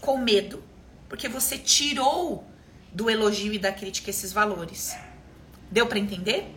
com 0.00 0.18
medo, 0.18 0.60
porque 1.08 1.28
você 1.28 1.56
tirou 1.56 2.44
do 2.92 3.08
elogio 3.08 3.52
e 3.52 3.60
da 3.60 3.70
crítica 3.70 4.10
esses 4.10 4.32
valores. 4.32 4.96
Deu 5.70 5.86
para 5.86 6.00
entender? 6.00 6.52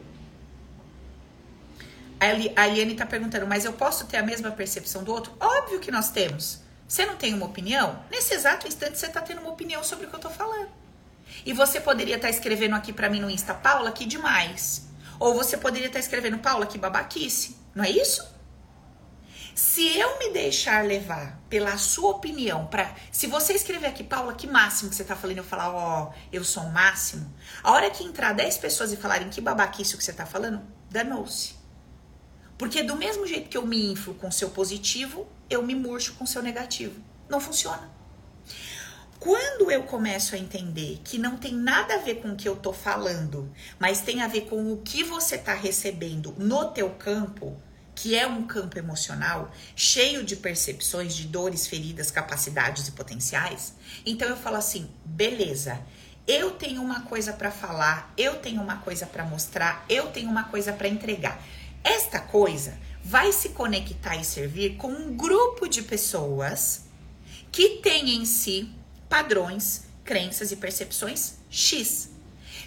A 2.56 2.68
Eliane 2.68 2.96
tá 2.96 3.06
perguntando, 3.06 3.46
mas 3.46 3.64
eu 3.64 3.74
posso 3.74 4.08
ter 4.08 4.18
a 4.18 4.24
mesma 4.24 4.50
percepção 4.50 5.04
do 5.04 5.14
outro? 5.14 5.38
Óbvio 5.40 5.80
que 5.80 5.92
nós 5.92 6.10
temos. 6.10 6.62
Você 6.92 7.06
não 7.06 7.16
tem 7.16 7.34
uma 7.34 7.46
opinião? 7.46 8.04
Nesse 8.12 8.34
exato 8.34 8.68
instante 8.68 9.00
você 9.00 9.08
tá 9.08 9.22
tendo 9.22 9.40
uma 9.40 9.52
opinião 9.52 9.82
sobre 9.82 10.06
o 10.06 10.10
que 10.10 10.16
eu 10.18 10.20
tô 10.20 10.30
falando. 10.30 10.68
E 11.46 11.54
você 11.54 11.80
poderia 11.80 12.18
estar 12.18 12.28
tá 12.28 12.34
escrevendo 12.34 12.76
aqui 12.76 12.92
para 12.92 13.10
mim 13.10 13.22
no 13.22 13.30
Insta, 13.30 13.54
Paula, 13.54 13.94
que 13.94 14.06
demais. 14.06 14.90
Ou 15.18 15.34
você 15.34 15.56
poderia 15.56 15.88
estar 15.88 16.00
escrevendo, 16.00 16.40
Paula, 16.40 16.66
que 16.66 16.78
babaquice. 16.78 17.56
Não 17.74 17.86
é 17.86 17.90
isso? 17.90 18.30
Se 19.56 19.98
eu 19.98 20.20
me 20.20 20.32
deixar 20.32 20.84
levar 20.84 21.40
pela 21.50 21.78
sua 21.78 22.10
opinião, 22.10 22.68
para 22.68 22.94
se 23.10 23.26
você 23.26 23.54
escrever 23.54 23.88
aqui, 23.88 24.04
Paula, 24.04 24.34
que 24.34 24.46
máximo 24.46 24.90
que 24.90 24.96
você 24.98 25.06
tá 25.06 25.16
falando, 25.16 25.38
eu 25.38 25.46
falar, 25.46 25.74
ó, 25.74 26.10
oh, 26.10 26.14
eu 26.30 26.44
sou 26.44 26.64
o 26.64 26.74
máximo. 26.74 27.34
A 27.64 27.72
hora 27.72 27.90
que 27.90 28.04
entrar 28.04 28.34
10 28.34 28.58
pessoas 28.58 28.92
e 28.92 28.98
falarem 28.98 29.30
que 29.30 29.40
babaquice 29.40 29.96
o 29.96 29.98
que 29.98 30.04
você 30.04 30.12
tá 30.12 30.26
falando, 30.26 30.62
danou-se. 30.90 31.56
Porque 32.58 32.84
do 32.84 32.98
mesmo 32.98 33.26
jeito 33.26 33.50
que 33.50 33.58
eu 33.58 33.66
me 33.66 33.94
inflo 33.94 34.14
com 34.14 34.28
o 34.28 34.32
seu 34.32 34.50
positivo, 34.50 35.26
eu 35.52 35.62
me 35.62 35.76
murcho 35.76 36.14
com 36.14 36.26
seu 36.26 36.42
negativo. 36.42 37.00
Não 37.30 37.42
funciona. 37.42 37.92
Quando 39.20 39.70
eu 39.70 39.84
começo 39.84 40.34
a 40.34 40.38
entender 40.38 41.00
que 41.04 41.20
não 41.20 41.38
tem 41.38 41.54
nada 41.54 41.96
a 41.96 41.98
ver 42.00 42.16
com 42.16 42.30
o 42.30 42.36
que 42.36 42.50
eu 42.50 42.56
tô 42.56 42.74
falando, 42.74 43.54
mas 43.78 44.02
tem 44.02 44.24
a 44.24 44.28
ver 44.28 44.42
com 44.50 44.74
o 44.74 44.78
que 44.78 45.04
você 45.04 45.38
tá 45.38 45.54
recebendo 45.54 46.34
no 46.40 46.66
teu 46.72 46.90
campo, 46.90 47.62
que 47.94 48.16
é 48.16 48.26
um 48.26 48.48
campo 48.48 48.80
emocional 48.80 49.52
cheio 49.76 50.24
de 50.24 50.36
percepções, 50.36 51.14
de 51.14 51.28
dores, 51.28 51.68
feridas, 51.68 52.10
capacidades 52.10 52.88
e 52.88 52.94
potenciais, 52.94 53.76
então 54.04 54.28
eu 54.28 54.36
falo 54.36 54.56
assim: 54.56 54.90
beleza, 55.06 55.80
eu 56.28 56.52
tenho 56.52 56.82
uma 56.82 57.02
coisa 57.02 57.32
para 57.32 57.52
falar, 57.52 58.12
eu 58.18 58.38
tenho 58.38 58.60
uma 58.60 58.78
coisa 58.78 59.06
para 59.06 59.24
mostrar, 59.24 59.86
eu 59.88 60.08
tenho 60.08 60.32
uma 60.32 60.46
coisa 60.46 60.74
para 60.74 60.88
entregar. 60.88 61.40
Esta 61.84 62.20
coisa 62.20 62.76
vai 63.04 63.32
se 63.32 63.50
conectar 63.50 64.16
e 64.16 64.24
servir 64.24 64.78
com 64.78 64.90
um 64.90 65.16
grupo 65.16 65.68
de 65.68 65.82
pessoas 65.82 66.86
que 67.52 67.78
tem 67.78 68.16
em 68.16 68.26
si 68.26 68.72
padrões, 69.10 69.84
crenças 70.04 70.52
e 70.52 70.56
percepções 70.56 71.36
X. 71.50 72.10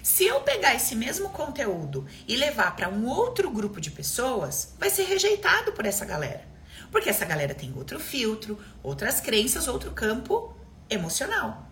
Se 0.03 0.25
eu 0.25 0.41
pegar 0.41 0.75
esse 0.75 0.95
mesmo 0.95 1.29
conteúdo 1.29 2.05
e 2.27 2.35
levar 2.35 2.75
para 2.75 2.89
um 2.89 3.07
outro 3.07 3.49
grupo 3.49 3.81
de 3.81 3.89
pessoas, 3.89 4.73
vai 4.77 4.89
ser 4.89 5.05
rejeitado 5.05 5.71
por 5.71 5.85
essa 5.85 6.05
galera. 6.05 6.47
Porque 6.91 7.09
essa 7.09 7.25
galera 7.25 7.55
tem 7.55 7.73
outro 7.75 7.99
filtro, 7.99 8.59
outras 8.83 9.19
crenças, 9.19 9.67
outro 9.67 9.91
campo 9.91 10.55
emocional. 10.89 11.67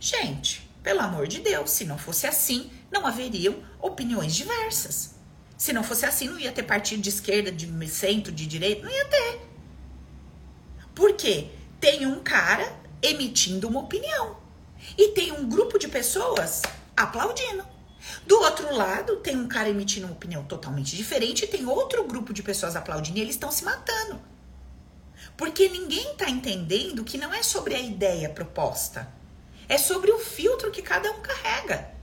Gente, 0.00 0.68
pelo 0.82 1.00
amor 1.00 1.28
de 1.28 1.40
Deus, 1.40 1.70
se 1.70 1.84
não 1.84 1.96
fosse 1.96 2.26
assim, 2.26 2.70
não 2.90 3.06
haveriam 3.06 3.62
opiniões 3.80 4.34
diversas. 4.34 5.17
Se 5.58 5.72
não 5.72 5.82
fosse 5.82 6.06
assim, 6.06 6.28
não 6.28 6.38
ia 6.38 6.52
ter 6.52 6.62
partido 6.62 7.02
de 7.02 7.08
esquerda, 7.08 7.50
de 7.50 7.88
centro, 7.88 8.30
de 8.30 8.46
direita, 8.46 8.86
não 8.86 8.92
ia 8.92 9.04
ter. 9.06 9.40
Por 10.94 11.14
quê? 11.14 11.48
Tem 11.80 12.06
um 12.06 12.20
cara 12.20 12.80
emitindo 13.02 13.66
uma 13.66 13.80
opinião. 13.80 14.36
E 14.96 15.08
tem 15.08 15.32
um 15.32 15.48
grupo 15.48 15.76
de 15.76 15.88
pessoas 15.88 16.62
aplaudindo. 16.96 17.66
Do 18.24 18.38
outro 18.38 18.72
lado, 18.72 19.16
tem 19.16 19.36
um 19.36 19.48
cara 19.48 19.68
emitindo 19.68 20.06
uma 20.06 20.14
opinião 20.14 20.44
totalmente 20.44 20.96
diferente 20.96 21.44
e 21.44 21.48
tem 21.48 21.66
outro 21.66 22.04
grupo 22.04 22.32
de 22.32 22.42
pessoas 22.42 22.76
aplaudindo 22.76 23.18
e 23.18 23.22
eles 23.22 23.34
estão 23.34 23.50
se 23.50 23.64
matando. 23.64 24.20
Porque 25.36 25.68
ninguém 25.68 26.12
está 26.12 26.30
entendendo 26.30 27.02
que 27.02 27.18
não 27.18 27.34
é 27.34 27.42
sobre 27.42 27.74
a 27.74 27.80
ideia 27.80 28.28
proposta, 28.28 29.12
é 29.68 29.76
sobre 29.76 30.12
o 30.12 30.20
filtro 30.20 30.70
que 30.70 30.82
cada 30.82 31.10
um 31.10 31.20
carrega. 31.20 31.97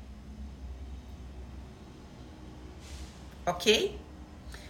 Ok? 3.45 3.99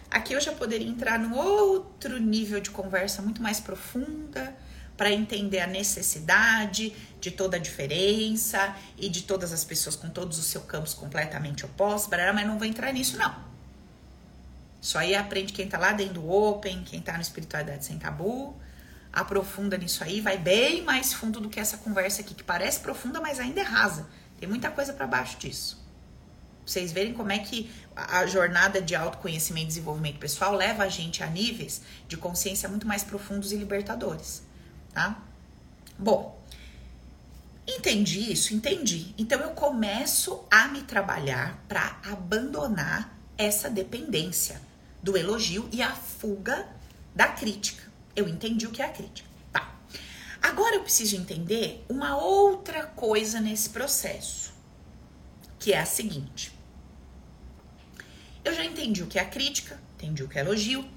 Aqui 0.09 0.33
eu 0.33 0.41
já 0.41 0.51
poderia 0.53 0.87
entrar 0.87 1.19
num 1.19 1.35
outro 1.35 2.19
nível 2.19 2.59
de 2.59 2.69
conversa 2.69 3.21
muito 3.21 3.41
mais 3.41 3.59
profunda 3.59 4.55
para 4.95 5.11
entender 5.11 5.59
a 5.59 5.67
necessidade 5.67 6.95
de 7.19 7.31
toda 7.31 7.57
a 7.57 7.59
diferença 7.59 8.75
e 8.97 9.09
de 9.09 9.23
todas 9.23 9.51
as 9.51 9.63
pessoas 9.63 9.95
com 9.95 10.09
todos 10.09 10.37
os 10.39 10.45
seus 10.45 10.63
campos 10.65 10.93
completamente 10.93 11.65
opostos, 11.65 12.09
mas 12.33 12.47
não 12.47 12.57
vou 12.57 12.65
entrar 12.65 12.93
nisso 12.93 13.17
não. 13.17 13.35
Só 14.79 14.99
aí 14.99 15.15
aprende 15.15 15.51
quem 15.51 15.67
tá 15.67 15.77
lá 15.77 15.91
dentro 15.91 16.15
do 16.15 16.29
Open, 16.29 16.83
quem 16.83 17.01
tá 17.01 17.13
no 17.13 17.21
Espiritualidade 17.21 17.83
Sem 17.85 17.97
Tabu, 17.97 18.55
aprofunda 19.11 19.77
nisso 19.77 20.03
aí, 20.03 20.21
vai 20.21 20.37
bem 20.37 20.83
mais 20.83 21.13
fundo 21.13 21.39
do 21.41 21.49
que 21.49 21.59
essa 21.59 21.77
conversa 21.77 22.21
aqui, 22.21 22.33
que 22.33 22.43
parece 22.43 22.79
profunda, 22.79 23.19
mas 23.19 23.39
ainda 23.39 23.61
é 23.61 23.63
rasa. 23.63 24.07
Tem 24.39 24.47
muita 24.47 24.69
coisa 24.69 24.93
para 24.93 25.07
baixo 25.07 25.37
disso. 25.39 25.84
Vocês 26.65 26.91
verem 26.91 27.13
como 27.13 27.31
é 27.31 27.39
que 27.39 27.69
a 27.95 28.25
jornada 28.25 28.81
de 28.81 28.95
autoconhecimento 28.95 29.65
e 29.65 29.67
desenvolvimento 29.67 30.17
pessoal 30.17 30.53
leva 30.55 30.83
a 30.83 30.89
gente 30.89 31.23
a 31.23 31.27
níveis 31.27 31.81
de 32.07 32.17
consciência 32.17 32.67
muito 32.67 32.87
mais 32.87 33.03
profundos 33.03 33.51
e 33.51 33.55
libertadores 33.55 34.43
tá? 34.95 35.21
Bom, 35.99 36.41
entendi 37.67 38.31
isso, 38.31 38.53
entendi. 38.53 39.13
Então 39.17 39.39
eu 39.41 39.51
começo 39.51 40.45
a 40.49 40.69
me 40.69 40.81
trabalhar 40.81 41.63
para 41.67 41.99
abandonar 42.05 43.13
essa 43.37 43.69
dependência 43.69 44.59
do 45.03 45.17
elogio 45.17 45.69
e 45.71 45.81
a 45.81 45.93
fuga 45.93 46.67
da 47.13 47.27
crítica. 47.27 47.83
Eu 48.15 48.27
entendi 48.29 48.65
o 48.65 48.71
que 48.71 48.81
é 48.81 48.85
a 48.85 48.89
crítica. 48.89 49.27
Tá. 49.51 49.75
Agora 50.41 50.75
eu 50.75 50.81
preciso 50.81 51.17
entender 51.17 51.85
uma 51.89 52.17
outra 52.17 52.85
coisa 52.87 53.41
nesse 53.41 53.69
processo, 53.69 54.53
que 55.59 55.73
é 55.73 55.79
a 55.79 55.85
seguinte. 55.85 56.54
Eu 58.45 58.53
já 58.53 58.63
entendi 58.63 59.01
o 59.01 59.07
que 59.07 59.17
é 59.17 59.23
a 59.23 59.25
crítica, 59.25 59.79
entendi 59.95 60.23
o 60.23 60.29
que 60.29 60.37
é 60.37 60.41
elogio, 60.41 60.87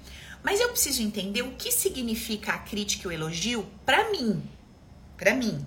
mas 0.43 0.61
eu 0.61 0.69
preciso 0.69 1.01
entender 1.01 1.41
o 1.41 1.55
que 1.55 1.71
significa 1.71 2.53
a 2.53 2.59
crítica 2.59 3.07
e 3.07 3.07
o 3.07 3.11
elogio 3.11 3.67
para 3.83 4.11
mim. 4.11 4.41
Para 5.17 5.33
mim. 5.33 5.65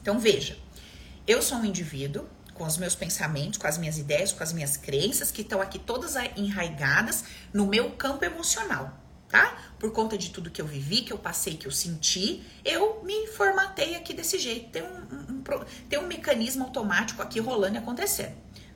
Então 0.00 0.18
veja, 0.18 0.58
eu 1.28 1.40
sou 1.40 1.58
um 1.58 1.64
indivíduo 1.64 2.28
com 2.54 2.64
os 2.64 2.76
meus 2.76 2.96
pensamentos, 2.96 3.56
com 3.56 3.68
as 3.68 3.78
minhas 3.78 3.98
ideias, 3.98 4.32
com 4.32 4.42
as 4.42 4.52
minhas 4.52 4.76
crenças 4.76 5.30
que 5.30 5.42
estão 5.42 5.62
aqui 5.62 5.78
todas 5.78 6.16
enraigadas 6.36 7.24
no 7.54 7.64
meu 7.64 7.92
campo 7.92 8.24
emocional, 8.24 9.00
tá? 9.28 9.56
Por 9.78 9.92
conta 9.92 10.18
de 10.18 10.30
tudo 10.30 10.50
que 10.50 10.60
eu 10.60 10.66
vivi, 10.66 11.02
que 11.02 11.12
eu 11.12 11.18
passei, 11.18 11.56
que 11.56 11.66
eu 11.66 11.72
senti, 11.72 12.42
eu 12.64 13.02
me 13.04 13.28
formatei 13.28 13.94
aqui 13.94 14.12
desse 14.12 14.40
jeito. 14.40 14.70
Tem 14.70 14.82
um, 14.82 14.86
um, 14.86 15.36
um 15.36 15.64
tem 15.88 16.00
um 16.00 16.06
mecanismo 16.08 16.64
automático 16.64 17.22
aqui 17.22 17.38
rolando 17.38 17.76
e 17.76 17.78
acontecendo. 17.78 18.34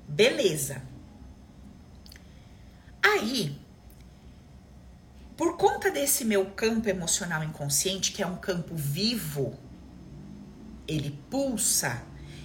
Beleza. 0.09 0.96
Aí, 3.17 3.59
por 5.37 5.57
conta 5.57 5.91
desse 5.91 6.23
meu 6.23 6.51
campo 6.51 6.89
emocional 6.89 7.43
inconsciente, 7.43 8.13
que 8.13 8.23
é 8.23 8.27
um 8.27 8.37
campo 8.37 8.75
vivo, 8.75 9.59
ele 10.87 11.19
pulsa, 11.31 12.03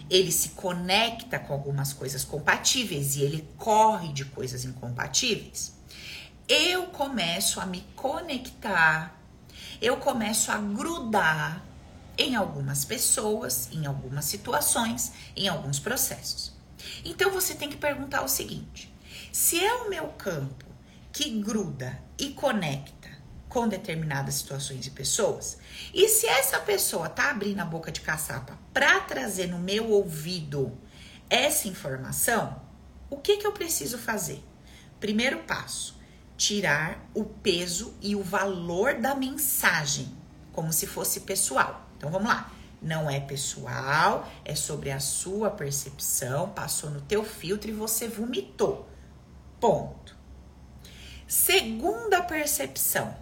ele 0.10 0.32
se 0.32 0.50
conecta 0.50 1.38
com 1.40 1.54
algumas 1.54 1.92
coisas 1.92 2.24
compatíveis 2.24 3.18
e 3.18 3.22
ele 3.22 3.48
corre 3.58 4.14
de 4.14 4.24
coisas 4.26 4.64
incompatíveis. 4.64 5.74
Eu 6.48 6.88
começo 6.88 7.60
a 7.60 7.66
me 7.66 7.82
conectar, 7.96 9.20
eu 9.82 9.98
começo 9.98 10.52
a 10.52 10.58
grudar 10.58 11.62
em 12.18 12.36
algumas 12.36 12.86
pessoas, 12.86 13.70
em 13.74 13.86
algumas 13.86 14.26
situações, 14.26 15.12
em 15.36 15.50
alguns 15.50 15.80
processos. 15.80 16.54
Então 17.04 17.30
você 17.30 17.56
tem 17.56 17.70
que 17.70 17.78
perguntar 17.78 18.22
o 18.24 18.28
seguinte: 18.28 18.91
se 19.32 19.64
é 19.64 19.74
o 19.76 19.90
meu 19.90 20.08
campo 20.10 20.66
que 21.12 21.30
gruda 21.42 22.02
e 22.18 22.30
conecta 22.30 23.10
com 23.48 23.68
determinadas 23.68 24.36
situações 24.36 24.86
e 24.88 24.92
pessoas. 24.92 25.58
E 25.94 26.08
se 26.08 26.26
essa 26.26 26.60
pessoa 26.60 27.10
tá 27.10 27.30
abrindo 27.30 27.60
a 27.60 27.66
boca 27.66 27.92
de 27.92 28.02
caçapa 28.02 28.58
para 28.74 29.00
trazer 29.02 29.48
no 29.48 29.60
meu 29.60 29.90
ouvido 29.92 30.78
essa 31.30 31.68
informação, 31.68 32.62
o 33.10 33.18
que 33.18 33.38
que 33.38 33.46
eu 33.46 33.52
preciso 33.52 33.98
fazer? 33.98 34.42
Primeiro 35.00 35.40
passo, 35.40 36.00
tirar 36.38 37.10
o 37.14 37.26
peso 37.26 37.94
e 38.02 38.16
o 38.16 38.24
valor 38.24 38.96
da 38.96 39.16
mensagem, 39.16 40.16
como 40.54 40.72
se 40.72 40.88
fosse 40.88 41.22
pessoal. 41.22 41.90
Então 41.98 42.10
vamos 42.10 42.30
lá. 42.30 42.52
Não 42.82 43.10
é 43.10 43.20
pessoal, 43.20 44.28
é 44.44 44.56
sobre 44.56 44.92
a 44.92 45.00
sua 45.00 45.52
percepção, 45.52 46.50
passou 46.50 46.90
no 46.90 47.02
teu 47.02 47.24
filtro 47.24 47.70
e 47.70 47.74
você 47.74 48.08
vomitou. 48.08 48.91
Ponto. 49.62 50.18
Segunda 51.28 52.24
percepção. 52.24 53.16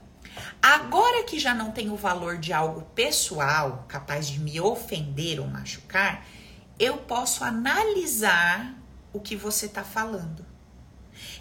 Agora 0.61 1.23
que 1.25 1.37
já 1.37 1.53
não 1.53 1.71
tem 1.71 1.89
o 1.89 1.97
valor 1.97 2.37
de 2.37 2.53
algo 2.53 2.83
pessoal, 2.95 3.83
capaz 3.89 4.29
de 4.29 4.39
me 4.39 4.57
ofender 4.61 5.41
ou 5.41 5.47
machucar, 5.47 6.25
eu 6.79 6.95
posso 6.99 7.43
analisar 7.43 8.73
o 9.11 9.19
que 9.19 9.35
você 9.35 9.65
está 9.65 9.83
falando. 9.83 10.45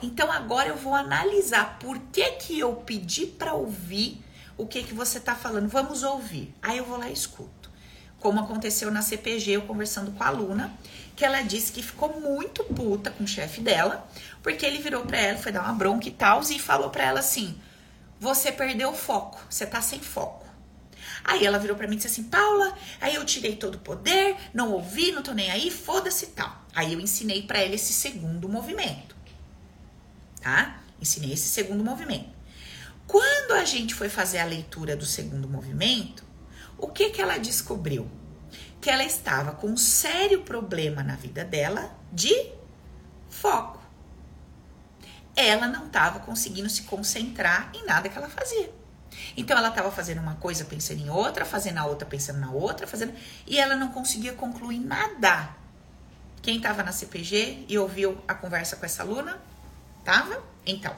Então 0.02 0.32
agora 0.32 0.68
eu 0.70 0.76
vou 0.76 0.96
analisar 0.96 1.78
por 1.78 1.96
que 2.12 2.32
que 2.32 2.58
eu 2.58 2.74
pedi 2.74 3.24
para 3.24 3.54
ouvir 3.54 4.20
o 4.56 4.66
que 4.66 4.82
que 4.82 4.94
você 4.94 5.18
está 5.18 5.37
falando. 5.37 5.68
Vamos 5.68 6.02
ouvir. 6.02 6.52
Aí 6.61 6.78
eu 6.78 6.84
vou 6.84 6.98
lá 6.98 7.08
e 7.08 7.12
escuto. 7.12 7.70
Como 8.18 8.40
aconteceu 8.40 8.90
na 8.90 9.00
CPG, 9.00 9.52
eu 9.52 9.62
conversando 9.62 10.11
com 10.11 10.24
a 10.24 10.26
aluna, 10.26 10.76
que 11.18 11.24
ela 11.24 11.42
disse 11.42 11.72
que 11.72 11.83
ficou 11.83 12.20
muito 12.20 12.62
puta 12.62 13.11
com 13.11 13.24
o 13.24 13.26
chefe 13.26 13.61
dela, 13.61 14.09
porque 14.40 14.64
ele 14.64 14.78
virou 14.78 15.04
para 15.04 15.18
ela, 15.18 15.37
foi 15.37 15.50
dar 15.50 15.62
uma 15.64 15.72
bronca 15.72 16.07
e 16.07 16.12
tal, 16.12 16.40
e 16.42 16.59
falou 16.61 16.90
para 16.90 17.02
ela 17.02 17.18
assim: 17.18 17.61
"Você 18.20 18.52
perdeu 18.52 18.90
o 18.90 18.94
foco, 18.94 19.40
você 19.50 19.66
tá 19.66 19.83
sem 19.83 19.98
foco". 19.98 20.46
Aí 21.24 21.44
ela 21.44 21.59
virou 21.59 21.76
para 21.76 21.88
mim 21.88 21.94
e 21.94 21.96
disse 21.96 22.07
assim: 22.07 22.22
"Paula, 22.22 22.72
aí 23.00 23.16
eu 23.16 23.24
tirei 23.24 23.57
todo 23.57 23.74
o 23.74 23.81
poder, 23.81 24.37
não 24.54 24.70
ouvi, 24.70 25.11
não 25.11 25.20
tô 25.20 25.33
nem 25.33 25.50
aí, 25.50 25.72
foda-se 25.72 26.28
tal". 26.28 26.64
Aí 26.72 26.92
eu 26.92 27.00
ensinei 27.00 27.42
para 27.42 27.59
ela 27.59 27.74
esse 27.74 27.92
segundo 27.92 28.48
movimento. 28.48 29.16
Tá? 30.40 30.81
Ensinei 31.02 31.33
esse 31.33 31.48
segundo 31.48 31.83
movimento. 31.83 32.31
Quando 33.09 33.54
a 33.54 33.64
gente 33.64 33.92
foi 33.92 34.09
fazer 34.09 34.38
a 34.38 34.44
leitura 34.44 34.94
do 34.94 35.04
segundo 35.04 35.48
movimento, 35.48 36.22
o 36.78 36.87
que 36.87 37.11
que 37.11 37.20
ela 37.20 37.38
descobriu? 37.38 38.09
Que 38.81 38.91
ela 38.91 39.05
estava 39.05 39.53
com 39.53 39.69
um 39.69 39.77
sério 39.77 40.43
problema 40.43 41.03
na 41.03 41.17
vida 41.17 41.45
dela 41.45 41.91
de 42.12 42.53
foco. 43.29 43.79
Ela 45.35 45.69
não 45.69 45.87
estava 45.87 46.21
conseguindo 46.21 46.69
se 46.69 46.83
concentrar 46.83 47.71
em 47.75 47.85
nada 47.85 48.09
que 48.09 48.17
ela 48.17 48.29
fazia. 48.29 48.73
Então 49.37 49.57
ela 49.57 49.69
estava 49.69 49.91
fazendo 49.91 50.21
uma 50.21 50.37
coisa 50.37 50.64
pensando 50.64 51.01
em 51.01 51.11
outra, 51.11 51.45
fazendo 51.45 51.79
a 51.79 51.87
outra 51.87 52.07
pensando 52.07 52.38
na 52.38 52.51
outra, 52.51 52.87
fazendo 52.87 53.14
e 53.47 53.59
ela 53.59 53.77
não 53.77 53.88
conseguia 53.88 54.33
concluir 54.33 54.79
nada. 54.79 55.57
Quem 56.43 56.57
estava 56.57 56.83
na 56.83 56.93
CPG 56.93 57.67
e 57.69 57.79
ouviu 57.79 58.23
a 58.27 58.35
conversa 58.35 58.77
com 58.77 58.87
essa 58.87 59.03
aluna? 59.03 59.41
Tava? 60.05 60.43
Então, 60.64 60.97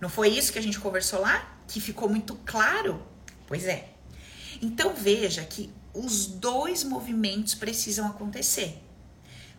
Não 0.00 0.08
foi 0.10 0.28
isso 0.28 0.52
que 0.52 0.58
a 0.58 0.62
gente 0.62 0.78
conversou 0.78 1.20
lá? 1.20 1.56
Que 1.66 1.80
ficou 1.80 2.08
muito 2.08 2.34
claro? 2.44 3.02
Pois 3.46 3.64
é. 3.64 3.88
Então 4.60 4.94
veja 4.94 5.42
que 5.44 5.72
os 5.96 6.26
dois 6.26 6.84
movimentos 6.84 7.54
precisam 7.54 8.06
acontecer. 8.06 8.82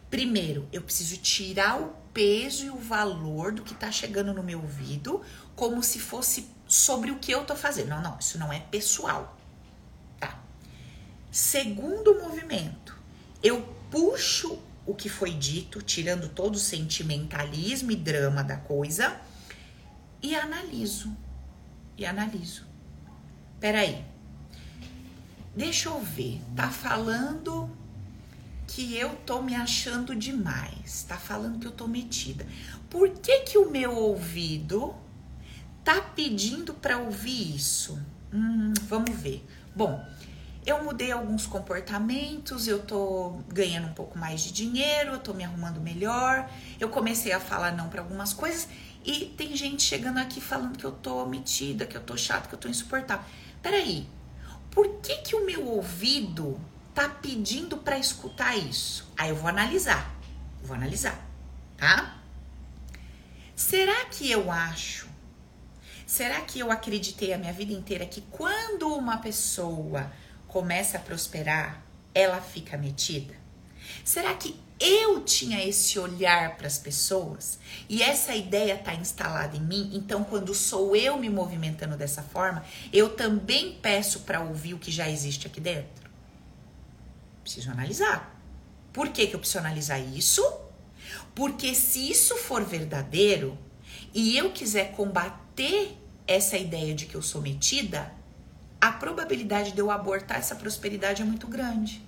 Primeiro, 0.09 0.67
eu 0.71 0.81
preciso 0.81 1.17
tirar 1.17 1.81
o 1.81 1.93
peso 2.13 2.65
e 2.65 2.69
o 2.69 2.77
valor 2.77 3.51
do 3.51 3.63
que 3.63 3.73
está 3.73 3.91
chegando 3.91 4.33
no 4.33 4.43
meu 4.43 4.61
ouvido, 4.61 5.21
como 5.55 5.83
se 5.83 5.99
fosse 5.99 6.47
sobre 6.67 7.11
o 7.11 7.19
que 7.19 7.31
eu 7.31 7.43
tô 7.43 7.55
fazendo. 7.55 7.89
Não, 7.89 8.01
não, 8.01 8.19
isso 8.19 8.37
não 8.37 8.53
é 8.53 8.59
pessoal. 8.59 9.37
Tá. 10.19 10.39
Segundo 11.31 12.21
movimento, 12.21 12.97
eu 13.43 13.61
puxo 13.91 14.59
o 14.85 14.95
que 14.95 15.09
foi 15.09 15.31
dito, 15.31 15.81
tirando 15.81 16.29
todo 16.29 16.55
o 16.55 16.59
sentimentalismo 16.59 17.91
e 17.91 17.95
drama 17.95 18.43
da 18.43 18.57
coisa, 18.57 19.19
e 20.21 20.35
analiso. 20.35 21.15
E 21.97 22.05
analiso. 22.05 22.65
Peraí. 23.59 24.16
Deixa 25.57 25.89
eu 25.89 25.99
ver. 25.99 26.39
Tá 26.55 26.69
falando 26.69 27.67
que 28.67 28.95
eu 28.95 29.15
tô 29.25 29.41
me 29.41 29.55
achando 29.55 30.15
demais. 30.15 31.03
Tá 31.09 31.17
falando 31.17 31.59
que 31.59 31.65
eu 31.65 31.71
tô 31.71 31.87
metida. 31.87 32.45
Por 32.91 33.09
que 33.09 33.39
que 33.39 33.57
o 33.57 33.67
meu 33.71 33.91
ouvido 33.95 34.93
tá 35.83 35.99
pedindo 35.99 36.75
para 36.75 36.99
ouvir 36.99 37.55
isso? 37.55 37.99
Hum, 38.31 38.71
vamos 38.83 39.19
ver. 39.19 39.43
Bom, 39.75 40.05
eu 40.63 40.83
mudei 40.83 41.11
alguns 41.11 41.47
comportamentos, 41.47 42.67
eu 42.67 42.77
tô 42.77 43.41
ganhando 43.47 43.87
um 43.87 43.93
pouco 43.93 44.15
mais 44.15 44.41
de 44.41 44.51
dinheiro, 44.51 45.13
eu 45.13 45.19
tô 45.19 45.33
me 45.33 45.43
arrumando 45.43 45.81
melhor, 45.81 46.47
eu 46.79 46.89
comecei 46.89 47.31
a 47.31 47.39
falar 47.39 47.71
não 47.71 47.89
para 47.89 48.01
algumas 48.01 48.31
coisas 48.31 48.67
e 49.03 49.25
tem 49.25 49.55
gente 49.55 49.81
chegando 49.81 50.19
aqui 50.19 50.39
falando 50.39 50.77
que 50.77 50.85
eu 50.85 50.91
tô 50.91 51.25
metida, 51.25 51.87
que 51.87 51.97
eu 51.97 52.01
tô 52.01 52.15
chata, 52.15 52.47
que 52.47 52.53
eu 52.53 52.59
tô 52.59 52.67
insuportável. 52.67 53.25
Peraí, 53.59 54.05
por 54.77 55.01
que 55.01 55.15
que 55.23 55.35
o 55.35 55.43
meu 55.43 55.65
ouvido 55.65 56.61
tá 56.93 57.09
pedindo 57.09 57.77
para 57.77 57.97
escutar 57.97 58.55
isso? 58.55 59.11
Aí 59.17 59.29
eu 59.29 59.35
vou 59.35 59.47
analisar, 59.47 60.15
vou 60.61 60.75
analisar, 60.75 61.19
tá? 61.75 62.21
Será 63.55 64.05
que 64.05 64.29
eu 64.29 64.51
acho 64.51 65.07
Será 66.05 66.41
que 66.41 66.59
eu 66.59 66.71
acreditei 66.71 67.33
a 67.33 67.39
minha 67.39 67.51
vida 67.51 67.73
inteira 67.73 68.05
que 68.05 68.21
quando 68.29 68.87
uma 68.93 69.17
pessoa 69.17 70.13
começa 70.47 70.97
a 70.97 71.01
prosperar, 71.01 71.81
ela 72.13 72.39
fica 72.39 72.77
metida? 72.77 73.33
Será 74.03 74.33
que 74.33 74.55
eu 74.79 75.23
tinha 75.23 75.65
esse 75.65 75.97
olhar 75.97 76.55
para 76.55 76.67
as 76.67 76.77
pessoas 76.77 77.57
e 77.89 78.03
essa 78.03 78.35
ideia 78.35 78.75
está 78.75 78.93
instalada 78.93 79.57
em 79.57 79.61
mim? 79.61 79.91
Então, 79.93 80.23
quando 80.23 80.53
sou 80.53 80.95
eu 80.95 81.17
me 81.17 81.29
movimentando 81.29 81.97
dessa 81.97 82.21
forma, 82.21 82.63
eu 82.93 83.09
também 83.09 83.77
peço 83.81 84.21
para 84.21 84.41
ouvir 84.41 84.73
o 84.73 84.79
que 84.79 84.91
já 84.91 85.09
existe 85.09 85.47
aqui 85.47 85.59
dentro? 85.59 86.09
Preciso 87.43 87.71
analisar. 87.71 88.39
Por 88.93 89.09
que, 89.09 89.27
que 89.27 89.35
eu 89.35 89.39
preciso 89.39 89.59
analisar 89.59 89.99
isso? 89.99 90.43
Porque 91.33 91.73
se 91.73 92.09
isso 92.09 92.35
for 92.35 92.63
verdadeiro 92.63 93.57
e 94.13 94.37
eu 94.37 94.51
quiser 94.51 94.91
combater 94.91 95.97
essa 96.27 96.57
ideia 96.57 96.93
de 96.93 97.05
que 97.05 97.15
eu 97.15 97.21
sou 97.21 97.41
metida, 97.41 98.11
a 98.79 98.91
probabilidade 98.91 99.71
de 99.71 99.79
eu 99.79 99.89
abortar 99.89 100.37
essa 100.37 100.55
prosperidade 100.55 101.21
é 101.21 101.25
muito 101.25 101.47
grande. 101.47 102.03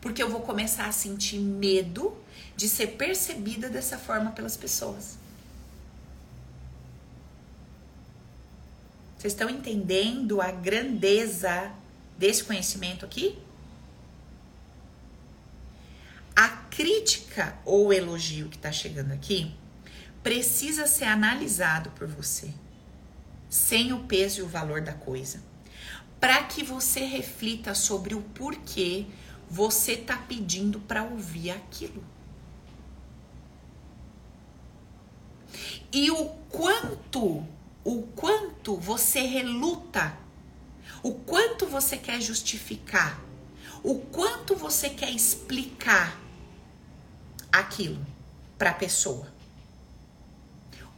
Porque 0.00 0.22
eu 0.22 0.30
vou 0.30 0.40
começar 0.40 0.86
a 0.86 0.92
sentir 0.92 1.38
medo 1.38 2.16
de 2.56 2.68
ser 2.68 2.88
percebida 2.88 3.68
dessa 3.68 3.98
forma 3.98 4.30
pelas 4.32 4.56
pessoas. 4.56 5.18
Vocês 9.18 9.32
estão 9.32 9.48
entendendo 9.48 10.40
a 10.40 10.50
grandeza 10.50 11.72
desse 12.18 12.44
conhecimento 12.44 13.04
aqui? 13.04 13.38
A 16.34 16.48
crítica 16.48 17.56
ou 17.64 17.92
elogio 17.92 18.48
que 18.48 18.56
está 18.56 18.70
chegando 18.70 19.12
aqui 19.12 19.54
precisa 20.22 20.86
ser 20.86 21.04
analisado 21.04 21.90
por 21.90 22.06
você 22.06 22.52
sem 23.48 23.92
o 23.92 24.00
peso 24.00 24.40
e 24.40 24.42
o 24.42 24.48
valor 24.48 24.80
da 24.80 24.92
coisa, 24.92 25.42
para 26.20 26.42
que 26.44 26.62
você 26.62 27.00
reflita 27.00 27.74
sobre 27.74 28.14
o 28.14 28.20
porquê 28.20 29.06
você 29.48 29.92
está 29.92 30.16
pedindo 30.16 30.80
para 30.80 31.02
ouvir 31.02 31.50
aquilo. 31.50 32.04
E 35.92 36.10
o 36.10 36.28
quanto, 36.50 37.46
o 37.84 38.02
quanto 38.14 38.76
você 38.76 39.20
reluta, 39.20 40.16
o 41.02 41.14
quanto 41.14 41.66
você 41.66 41.96
quer 41.96 42.20
justificar, 42.20 43.20
o 43.82 44.00
quanto 44.00 44.56
você 44.56 44.90
quer 44.90 45.10
explicar 45.10 46.20
aquilo 47.52 48.04
para 48.58 48.70
a 48.70 48.74
pessoa. 48.74 49.32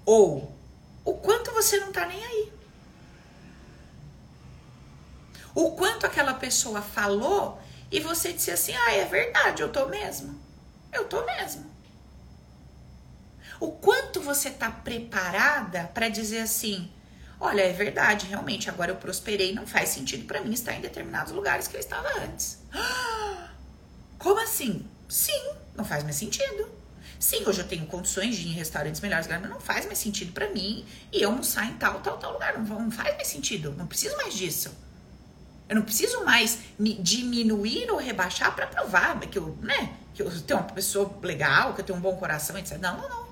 Ou 0.04 0.56
o 1.04 1.14
quanto 1.14 1.52
você 1.52 1.78
não 1.78 1.92
tá 1.92 2.06
nem 2.06 2.24
aí. 2.24 2.52
O 5.54 5.72
quanto 5.72 6.06
aquela 6.06 6.34
pessoa 6.34 6.80
falou 6.80 7.60
e 7.90 8.00
você 8.00 8.32
disse 8.32 8.50
assim: 8.50 8.74
ah, 8.74 8.92
é 8.92 9.04
verdade, 9.04 9.62
eu 9.62 9.70
tô 9.70 9.86
mesmo. 9.86 10.38
Eu 10.92 11.04
tô 11.04 11.24
mesmo. 11.24 11.66
O 13.60 13.72
quanto 13.72 14.20
você 14.20 14.50
tá 14.50 14.70
preparada 14.70 15.90
para 15.94 16.08
dizer 16.08 16.40
assim: 16.40 16.90
olha, 17.40 17.62
é 17.62 17.72
verdade, 17.72 18.26
realmente, 18.26 18.68
agora 18.68 18.90
eu 18.90 18.96
prosperei, 18.96 19.54
não 19.54 19.66
faz 19.66 19.88
sentido 19.90 20.26
para 20.26 20.40
mim 20.40 20.52
estar 20.52 20.74
em 20.74 20.80
determinados 20.80 21.32
lugares 21.32 21.66
que 21.66 21.76
eu 21.76 21.80
estava 21.80 22.08
antes. 22.20 22.58
Como 24.18 24.40
assim? 24.40 24.86
Sim, 25.08 25.52
não 25.74 25.84
faz 25.84 26.04
mais 26.04 26.16
sentido. 26.16 26.68
Sim, 27.18 27.44
hoje 27.46 27.60
eu 27.60 27.66
tenho 27.66 27.86
condições 27.86 28.36
de 28.36 28.46
ir 28.46 28.50
em 28.50 28.52
restaurantes 28.52 29.00
melhores, 29.00 29.26
mas 29.26 29.42
não 29.42 29.58
faz 29.58 29.86
mais 29.86 29.98
sentido 29.98 30.32
para 30.32 30.50
mim 30.50 30.86
e 31.12 31.22
eu 31.22 31.30
almoçar 31.30 31.64
em 31.66 31.74
tal, 31.74 32.00
tal, 32.00 32.16
tal 32.16 32.34
lugar. 32.34 32.56
Não, 32.58 32.80
não 32.80 32.90
faz 32.90 33.16
mais 33.16 33.26
sentido. 33.26 33.74
Não 33.76 33.86
preciso 33.86 34.16
mais 34.16 34.34
disso. 34.34 34.72
Eu 35.68 35.76
não 35.76 35.82
preciso 35.82 36.24
mais 36.24 36.58
me 36.78 36.94
diminuir 36.94 37.90
ou 37.90 37.98
rebaixar 37.98 38.54
para 38.54 38.66
provar 38.66 39.20
que 39.20 39.38
eu, 39.38 39.56
né, 39.60 39.96
que 40.14 40.22
eu 40.22 40.40
tenho 40.42 40.60
uma 40.60 40.68
pessoa 40.68 41.14
legal, 41.22 41.74
que 41.74 41.82
eu 41.82 41.84
tenho 41.84 41.98
um 41.98 42.02
bom 42.02 42.16
coração, 42.16 42.56
etc. 42.56 42.78
Não, 42.78 42.96
não, 42.96 43.08
não. 43.08 43.28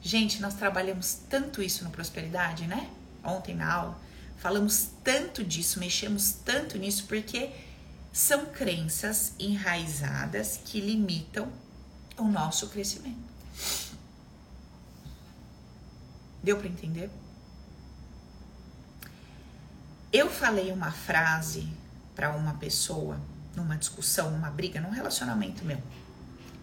Gente, 0.00 0.40
nós 0.40 0.54
trabalhamos 0.54 1.18
tanto 1.28 1.62
isso 1.62 1.84
no 1.84 1.90
Prosperidade, 1.90 2.66
né? 2.66 2.88
Ontem 3.22 3.54
na 3.54 3.70
aula, 3.70 4.00
falamos 4.38 4.88
tanto 5.04 5.44
disso, 5.44 5.78
mexemos 5.78 6.32
tanto 6.44 6.78
nisso, 6.78 7.04
porque 7.06 7.50
são 8.12 8.46
crenças 8.46 9.34
enraizadas 9.38 10.60
que 10.64 10.80
limitam 10.80 11.52
o 12.16 12.24
nosso 12.24 12.68
crescimento. 12.68 13.18
Deu 16.42 16.56
para 16.56 16.68
entender? 16.68 17.10
Eu 20.18 20.28
falei 20.28 20.72
uma 20.72 20.90
frase 20.90 21.68
para 22.16 22.34
uma 22.34 22.54
pessoa 22.54 23.20
numa 23.54 23.76
discussão, 23.76 24.32
numa 24.32 24.50
briga, 24.50 24.80
num 24.80 24.90
relacionamento 24.90 25.64
meu. 25.64 25.80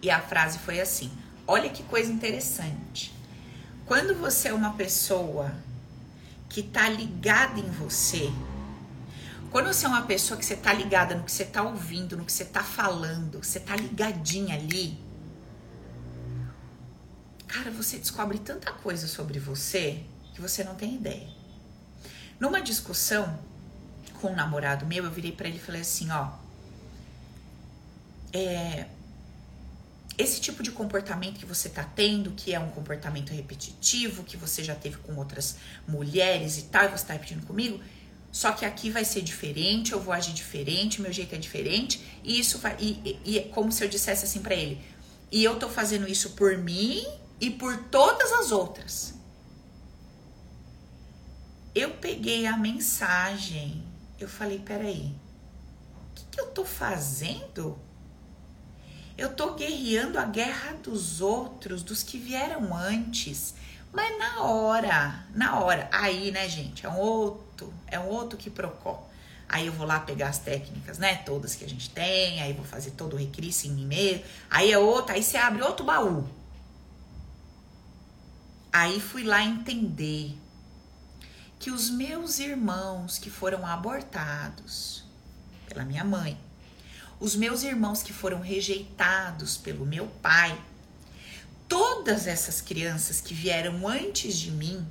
E 0.02 0.10
a 0.10 0.20
frase 0.20 0.58
foi 0.58 0.78
assim: 0.78 1.10
Olha 1.46 1.70
que 1.70 1.82
coisa 1.82 2.12
interessante. 2.12 3.14
Quando 3.86 4.14
você 4.14 4.48
é 4.48 4.52
uma 4.52 4.74
pessoa 4.74 5.54
que 6.50 6.62
tá 6.62 6.86
ligada 6.86 7.58
em 7.58 7.70
você, 7.70 8.30
quando 9.50 9.68
você 9.68 9.86
é 9.86 9.88
uma 9.88 10.02
pessoa 10.02 10.38
que 10.38 10.44
você 10.44 10.56
tá 10.56 10.74
ligada 10.74 11.14
no 11.14 11.24
que 11.24 11.32
você 11.32 11.46
tá 11.46 11.62
ouvindo, 11.62 12.14
no 12.14 12.26
que 12.26 12.32
você 12.32 12.44
tá 12.44 12.62
falando, 12.62 13.42
você 13.42 13.58
tá 13.58 13.74
ligadinha 13.74 14.54
ali, 14.54 14.98
Cara, 17.46 17.70
você 17.70 17.96
descobre 17.96 18.38
tanta 18.38 18.70
coisa 18.70 19.08
sobre 19.08 19.38
você 19.38 20.02
que 20.34 20.42
você 20.42 20.62
não 20.62 20.74
tem 20.74 20.96
ideia. 20.96 21.35
Numa 22.38 22.60
discussão 22.60 23.38
com 24.20 24.28
um 24.28 24.36
namorado 24.36 24.86
meu, 24.86 25.04
eu 25.04 25.10
virei 25.10 25.32
para 25.32 25.48
ele 25.48 25.56
e 25.56 25.60
falei 25.60 25.80
assim, 25.80 26.10
ó, 26.10 26.30
é, 28.32 28.86
esse 30.18 30.40
tipo 30.40 30.62
de 30.62 30.70
comportamento 30.70 31.38
que 31.38 31.46
você 31.46 31.68
tá 31.68 31.84
tendo, 31.84 32.30
que 32.32 32.54
é 32.54 32.58
um 32.58 32.70
comportamento 32.70 33.30
repetitivo, 33.32 34.24
que 34.24 34.36
você 34.36 34.64
já 34.64 34.74
teve 34.74 34.96
com 34.98 35.14
outras 35.16 35.56
mulheres 35.86 36.58
e 36.58 36.62
tal, 36.62 36.84
e 36.84 36.88
você 36.88 37.06
tá 37.06 37.12
repetindo 37.12 37.46
comigo, 37.46 37.80
só 38.32 38.52
que 38.52 38.64
aqui 38.64 38.90
vai 38.90 39.04
ser 39.04 39.22
diferente, 39.22 39.92
eu 39.92 40.00
vou 40.00 40.12
agir 40.12 40.32
diferente, 40.32 41.00
meu 41.00 41.12
jeito 41.12 41.34
é 41.34 41.38
diferente, 41.38 42.02
e 42.22 42.38
isso 42.38 42.58
vai. 42.58 42.76
E, 42.78 43.18
e, 43.24 43.36
e 43.36 43.40
como 43.48 43.72
se 43.72 43.82
eu 43.82 43.88
dissesse 43.88 44.24
assim 44.24 44.40
para 44.40 44.54
ele, 44.54 44.80
e 45.30 45.42
eu 45.42 45.58
tô 45.58 45.68
fazendo 45.68 46.08
isso 46.08 46.30
por 46.30 46.56
mim 46.58 47.06
e 47.40 47.50
por 47.50 47.76
todas 47.84 48.32
as 48.32 48.52
outras. 48.52 49.14
Eu 51.76 51.90
peguei 51.90 52.46
a 52.46 52.56
mensagem, 52.56 53.84
eu 54.18 54.26
falei: 54.26 54.58
peraí, 54.58 55.12
o 55.94 56.14
que, 56.14 56.24
que 56.30 56.40
eu 56.40 56.46
tô 56.46 56.64
fazendo? 56.64 57.78
Eu 59.14 59.34
tô 59.34 59.52
guerreando 59.52 60.18
a 60.18 60.24
guerra 60.24 60.72
dos 60.82 61.20
outros, 61.20 61.82
dos 61.82 62.02
que 62.02 62.16
vieram 62.16 62.74
antes. 62.74 63.54
Mas 63.92 64.18
na 64.18 64.42
hora, 64.42 65.26
na 65.34 65.60
hora, 65.60 65.86
aí, 65.92 66.30
né, 66.30 66.48
gente, 66.48 66.86
é 66.86 66.88
um 66.88 66.96
outro, 66.96 67.72
é 67.86 68.00
um 68.00 68.08
outro 68.08 68.38
que 68.38 68.48
procó. 68.48 69.06
Aí 69.46 69.66
eu 69.66 69.72
vou 69.74 69.86
lá 69.86 70.00
pegar 70.00 70.28
as 70.28 70.38
técnicas, 70.38 70.96
né, 70.96 71.16
todas 71.26 71.54
que 71.54 71.64
a 71.64 71.68
gente 71.68 71.90
tem, 71.90 72.40
aí 72.40 72.54
vou 72.54 72.64
fazer 72.64 72.92
todo 72.92 73.12
o 73.14 73.16
recrisse 73.18 73.68
em 73.68 73.72
mim 73.72 73.86
mesmo. 73.86 74.24
Aí 74.48 74.72
é 74.72 74.78
outro, 74.78 75.14
aí 75.14 75.22
você 75.22 75.36
abre 75.36 75.60
outro 75.60 75.84
baú. 75.84 76.26
Aí 78.72 78.98
fui 78.98 79.24
lá 79.24 79.44
entender 79.44 80.38
que 81.58 81.70
os 81.70 81.90
meus 81.90 82.38
irmãos 82.38 83.18
que 83.18 83.30
foram 83.30 83.66
abortados 83.66 85.04
pela 85.68 85.84
minha 85.84 86.04
mãe, 86.04 86.38
os 87.18 87.34
meus 87.34 87.62
irmãos 87.62 88.02
que 88.02 88.12
foram 88.12 88.40
rejeitados 88.40 89.56
pelo 89.56 89.86
meu 89.86 90.06
pai, 90.22 90.58
todas 91.68 92.26
essas 92.26 92.60
crianças 92.60 93.20
que 93.20 93.34
vieram 93.34 93.88
antes 93.88 94.38
de 94.38 94.50
mim 94.50 94.86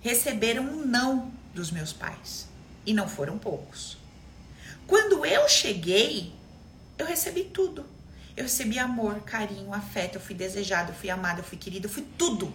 receberam 0.00 0.64
um 0.64 0.86
não 0.86 1.32
dos 1.54 1.70
meus 1.70 1.92
pais. 1.92 2.48
E 2.86 2.94
não 2.94 3.08
foram 3.08 3.38
poucos. 3.38 3.98
Quando 4.86 5.24
eu 5.26 5.48
cheguei, 5.48 6.32
eu 6.96 7.06
recebi 7.06 7.44
tudo. 7.44 7.84
Eu 8.36 8.44
recebi 8.44 8.78
amor, 8.78 9.20
carinho, 9.20 9.72
afeto, 9.74 10.14
eu 10.14 10.20
fui 10.20 10.34
desejada, 10.34 10.92
eu 10.92 10.94
fui 10.94 11.10
amada, 11.10 11.40
eu 11.40 11.44
fui 11.44 11.58
querida, 11.58 11.86
eu 11.86 11.90
fui 11.90 12.06
tudo. 12.16 12.52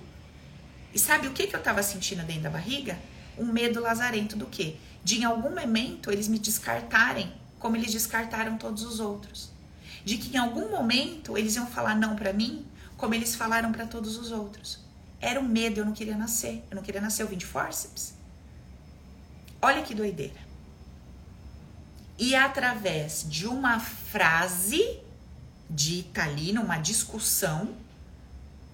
E 0.96 1.00
sabe 1.00 1.28
o 1.28 1.32
que, 1.32 1.46
que 1.46 1.54
eu 1.54 1.62
tava 1.62 1.84
sentindo 1.84 2.24
dentro 2.24 2.44
da 2.44 2.50
barriga? 2.50 2.98
Um 3.38 3.52
medo 3.52 3.82
lazarento 3.82 4.38
do 4.38 4.46
quê? 4.46 4.78
De 5.04 5.20
em 5.20 5.26
algum 5.26 5.54
momento 5.54 6.10
eles 6.10 6.30
me 6.30 6.40
descartarem 6.40 7.34
como 7.60 7.76
eles 7.76 7.92
descartaram 7.92 8.58
todos 8.58 8.84
os 8.84 9.02
outros. 9.02 9.52
De 10.06 10.18
que 10.18 10.34
em 10.34 10.40
algum 10.40 10.72
momento 10.72 11.38
eles 11.38 11.58
iam 11.58 11.68
falar 11.68 11.96
não 11.96 12.16
para 12.16 12.32
mim 12.32 12.66
como 12.96 13.14
eles 13.14 13.36
falaram 13.36 13.74
para 13.74 13.86
todos 13.86 14.16
os 14.16 14.32
outros. 14.32 14.80
Era 15.20 15.38
um 15.38 15.46
medo, 15.46 15.82
eu 15.82 15.86
não 15.86 15.92
queria 15.92 16.16
nascer. 16.16 16.64
Eu 16.72 16.76
não 16.78 16.84
queria 16.84 17.02
nascer, 17.02 17.24
eu 17.24 17.28
vim 17.28 17.36
de 17.36 17.46
forceps. 17.46 18.14
Olha 19.62 19.84
que 19.84 19.94
doideira. 19.94 20.40
E 22.18 22.34
através 22.36 23.26
de 23.28 23.46
uma 23.48 23.82
frase 23.82 25.02
dita 25.70 26.24
ali 26.24 26.54
numa 26.54 26.78
discussão, 26.78 27.76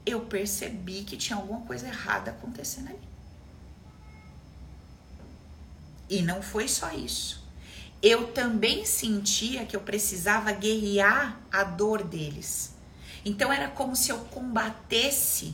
eu 0.06 0.22
percebi 0.22 1.04
que 1.04 1.18
tinha 1.18 1.38
alguma 1.38 1.62
coisa 1.62 1.88
errada 1.88 2.32
acontecendo 2.32 2.90
ali. 2.90 3.12
E 6.10 6.22
não 6.22 6.42
foi 6.42 6.68
só 6.68 6.92
isso. 6.92 7.42
Eu 8.02 8.28
também 8.34 8.86
sentia 8.86 9.66
que 9.66 9.76
eu 9.76 9.82
precisava 9.82 10.52
guerrear 10.52 11.40
a 11.52 11.64
dor 11.64 12.04
deles. 12.04 12.74
Então 13.24 13.54
era 13.54 13.68
como 13.68 13.96
se 13.96 14.10
eu 14.10 14.18
combatesse, 14.26 15.54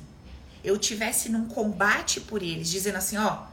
eu 0.63 0.77
tivesse 0.77 1.29
num 1.29 1.47
combate 1.47 2.21
por 2.21 2.41
eles, 2.41 2.69
dizendo 2.69 2.97
assim, 2.97 3.17
ó, 3.17 3.43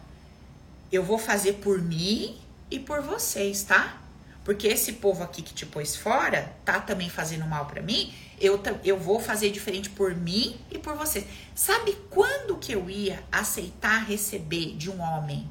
eu 0.90 1.02
vou 1.02 1.18
fazer 1.18 1.54
por 1.54 1.82
mim 1.82 2.38
e 2.70 2.78
por 2.78 3.02
vocês, 3.02 3.64
tá? 3.64 4.00
Porque 4.44 4.68
esse 4.68 4.94
povo 4.94 5.22
aqui 5.22 5.42
que 5.42 5.52
te 5.52 5.66
pôs 5.66 5.96
fora 5.96 6.54
tá 6.64 6.78
também 6.78 7.10
fazendo 7.10 7.46
mal 7.46 7.66
para 7.66 7.82
mim. 7.82 8.14
Eu, 8.44 8.60
eu 8.84 8.98
vou 8.98 9.18
fazer 9.18 9.50
diferente 9.50 9.88
por 9.88 10.14
mim 10.14 10.60
e 10.70 10.78
por 10.78 10.94
vocês. 10.94 11.24
Sabe 11.54 11.96
quando 12.10 12.58
que 12.58 12.72
eu 12.72 12.90
ia 12.90 13.24
aceitar 13.32 14.04
receber 14.04 14.76
de 14.76 14.90
um 14.90 15.00
homem 15.00 15.50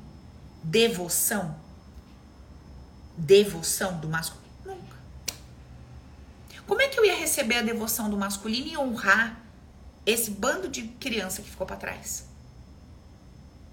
devoção? 0.64 1.56
Devoção 3.18 4.00
do 4.00 4.08
masculino? 4.08 4.44
Nunca. 4.64 4.98
Como 6.68 6.82
é 6.82 6.88
que 6.88 7.00
eu 7.00 7.06
ia 7.06 7.16
receber 7.16 7.58
a 7.58 7.62
devoção 7.62 8.10
do 8.10 8.18
masculino 8.18 8.68
e 8.68 8.78
honrar 8.78 9.44
esse 10.06 10.32
bando 10.32 10.68
de 10.68 10.84
criança 10.84 11.42
que 11.42 11.50
ficou 11.50 11.66
para 11.66 11.78
trás? 11.78 12.28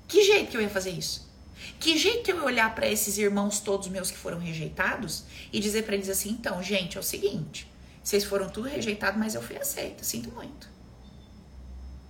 Que 0.09 0.25
jeito 0.25 0.51
que 0.51 0.57
eu 0.57 0.61
ia 0.63 0.71
fazer 0.71 0.91
isso? 0.91 1.31
Que 1.79 1.97
jeito 1.97 2.31
eu 2.31 2.37
ia 2.39 2.45
olhar 2.45 2.75
para 2.75 2.89
esses 2.89 3.19
irmãos 3.19 3.61
todos 3.61 3.89
meus 3.89 4.11
que 4.11 4.17
foram 4.17 4.39
rejeitados 4.39 5.25
e 5.53 5.61
dizer 5.61 5.85
para 5.85 5.95
eles 5.95 6.09
assim: 6.09 6.31
então, 6.31 6.63
gente, 6.63 6.97
é 6.97 7.01
o 7.01 7.03
seguinte, 7.03 7.70
vocês 8.03 8.25
foram 8.25 8.49
tudo 8.49 8.69
rejeitados, 8.69 9.19
mas 9.19 9.35
eu 9.35 9.43
fui 9.43 9.57
aceita, 9.57 10.03
sinto 10.03 10.31
muito. 10.33 10.69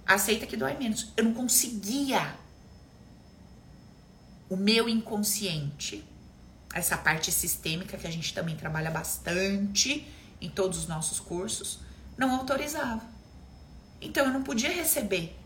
Aceita 0.06 0.46
que 0.46 0.56
dói 0.56 0.76
menos. 0.76 1.12
Eu 1.16 1.24
não 1.24 1.34
conseguia. 1.34 2.34
O 4.48 4.56
meu 4.56 4.88
inconsciente, 4.88 6.04
essa 6.74 6.96
parte 6.96 7.30
sistêmica 7.30 7.96
que 7.96 8.06
a 8.06 8.10
gente 8.10 8.34
também 8.34 8.56
trabalha 8.56 8.90
bastante 8.90 10.06
em 10.40 10.48
todos 10.48 10.78
os 10.78 10.86
nossos 10.88 11.20
cursos, 11.20 11.80
não 12.16 12.34
autorizava. 12.34 13.02
Então 14.00 14.26
eu 14.26 14.32
não 14.32 14.42
podia 14.42 14.70
receber 14.70 15.36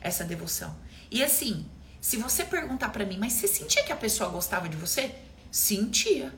essa 0.00 0.24
devoção. 0.24 0.76
E 1.10 1.22
assim, 1.22 1.66
se 2.00 2.16
você 2.16 2.44
perguntar 2.44 2.90
para 2.90 3.06
mim, 3.06 3.16
mas 3.18 3.32
você 3.32 3.48
sentia 3.48 3.84
que 3.84 3.92
a 3.92 3.96
pessoa 3.96 4.28
gostava 4.28 4.68
de 4.68 4.76
você? 4.76 5.14
Sentia. 5.50 6.32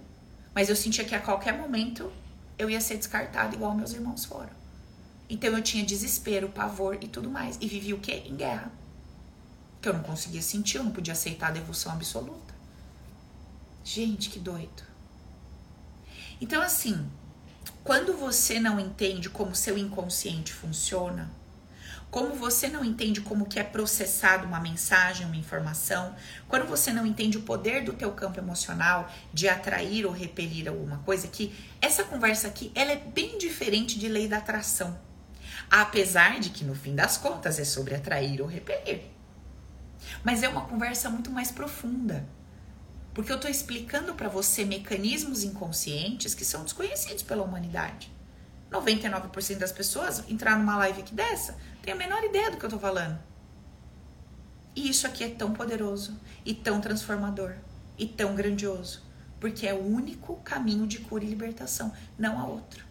Mas 0.54 0.68
eu 0.68 0.76
sentia 0.76 1.04
que 1.04 1.14
a 1.14 1.20
qualquer 1.20 1.58
momento 1.58 2.12
eu 2.58 2.70
ia 2.70 2.80
ser 2.80 2.96
descartada 2.96 3.54
igual 3.54 3.74
meus 3.74 3.92
irmãos 3.92 4.24
foram. 4.24 4.50
Então 5.28 5.50
eu 5.50 5.62
tinha 5.62 5.84
desespero, 5.84 6.48
pavor 6.48 6.98
e 7.00 7.08
tudo 7.08 7.30
mais. 7.30 7.56
E 7.60 7.66
vivi 7.66 7.92
o 7.94 8.00
quê? 8.00 8.22
Em 8.26 8.36
guerra. 8.36 8.70
Que 9.80 9.88
eu 9.88 9.94
não 9.94 10.02
conseguia 10.02 10.42
sentir, 10.42 10.78
eu 10.78 10.84
não 10.84 10.92
podia 10.92 11.12
aceitar 11.12 11.48
a 11.48 11.52
devoção 11.52 11.92
absoluta. 11.92 12.54
Gente, 13.84 14.30
que 14.30 14.38
doido. 14.38 14.82
Então, 16.40 16.62
assim, 16.62 17.06
quando 17.82 18.16
você 18.16 18.58
não 18.58 18.80
entende 18.80 19.28
como 19.28 19.54
seu 19.54 19.76
inconsciente 19.76 20.52
funciona, 20.52 21.30
como 22.14 22.32
você 22.36 22.68
não 22.68 22.84
entende 22.84 23.20
como 23.20 23.44
que 23.44 23.58
é 23.58 23.64
processado 23.64 24.46
uma 24.46 24.60
mensagem, 24.60 25.26
uma 25.26 25.34
informação, 25.34 26.14
quando 26.46 26.64
você 26.64 26.92
não 26.92 27.04
entende 27.04 27.38
o 27.38 27.42
poder 27.42 27.82
do 27.82 27.92
teu 27.92 28.12
campo 28.12 28.38
emocional 28.38 29.10
de 29.32 29.48
atrair 29.48 30.06
ou 30.06 30.12
repelir 30.12 30.68
alguma 30.68 30.98
coisa, 30.98 31.26
que 31.26 31.52
essa 31.82 32.04
conversa 32.04 32.46
aqui, 32.46 32.70
ela 32.72 32.92
é 32.92 32.96
bem 32.96 33.36
diferente 33.36 33.98
de 33.98 34.06
lei 34.06 34.28
da 34.28 34.36
atração. 34.36 34.96
Apesar 35.68 36.38
de 36.38 36.50
que 36.50 36.64
no 36.64 36.76
fim 36.76 36.94
das 36.94 37.16
contas 37.16 37.58
é 37.58 37.64
sobre 37.64 37.96
atrair 37.96 38.40
ou 38.40 38.46
repelir. 38.46 39.02
Mas 40.22 40.44
é 40.44 40.48
uma 40.48 40.66
conversa 40.66 41.10
muito 41.10 41.32
mais 41.32 41.50
profunda. 41.50 42.24
Porque 43.12 43.32
eu 43.32 43.36
estou 43.36 43.50
explicando 43.50 44.14
para 44.14 44.28
você 44.28 44.64
mecanismos 44.64 45.42
inconscientes 45.42 46.32
que 46.32 46.44
são 46.44 46.62
desconhecidos 46.62 47.24
pela 47.24 47.42
humanidade. 47.42 48.13
99% 48.74 49.58
das 49.58 49.72
pessoas 49.72 50.24
entrar 50.28 50.58
numa 50.58 50.76
live 50.78 51.00
aqui 51.00 51.14
dessa 51.14 51.56
tem 51.82 51.94
a 51.94 51.96
menor 51.96 52.22
ideia 52.24 52.50
do 52.50 52.56
que 52.56 52.64
eu 52.64 52.70
tô 52.70 52.78
falando. 52.78 53.18
E 54.74 54.88
isso 54.88 55.06
aqui 55.06 55.22
é 55.22 55.28
tão 55.28 55.52
poderoso 55.52 56.18
e 56.44 56.52
tão 56.52 56.80
transformador 56.80 57.54
e 57.96 58.06
tão 58.06 58.34
grandioso, 58.34 59.02
porque 59.38 59.66
é 59.66 59.72
o 59.72 59.86
único 59.86 60.36
caminho 60.36 60.86
de 60.86 60.98
cura 60.98 61.24
e 61.24 61.28
libertação, 61.28 61.92
não 62.18 62.38
há 62.40 62.46
outro. 62.46 62.84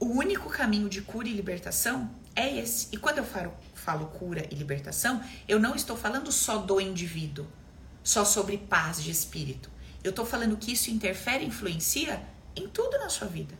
O 0.00 0.06
único 0.06 0.48
caminho 0.48 0.88
de 0.88 1.02
cura 1.02 1.28
e 1.28 1.32
libertação 1.32 2.10
é 2.34 2.58
esse. 2.58 2.88
E 2.92 2.96
quando 2.96 3.18
eu 3.18 3.24
falo, 3.24 3.52
falo 3.74 4.06
cura 4.06 4.46
e 4.50 4.54
libertação, 4.54 5.22
eu 5.48 5.58
não 5.58 5.74
estou 5.74 5.96
falando 5.96 6.30
só 6.32 6.58
do 6.58 6.80
indivíduo, 6.80 7.46
só 8.02 8.24
sobre 8.24 8.58
paz 8.58 9.02
de 9.02 9.10
espírito. 9.10 9.70
Eu 10.04 10.10
estou 10.10 10.24
falando 10.24 10.56
que 10.56 10.72
isso 10.72 10.90
interfere 10.90 11.44
e 11.44 11.48
influencia 11.48 12.22
em 12.54 12.68
tudo 12.68 12.98
na 12.98 13.08
sua 13.08 13.26
vida. 13.26 13.54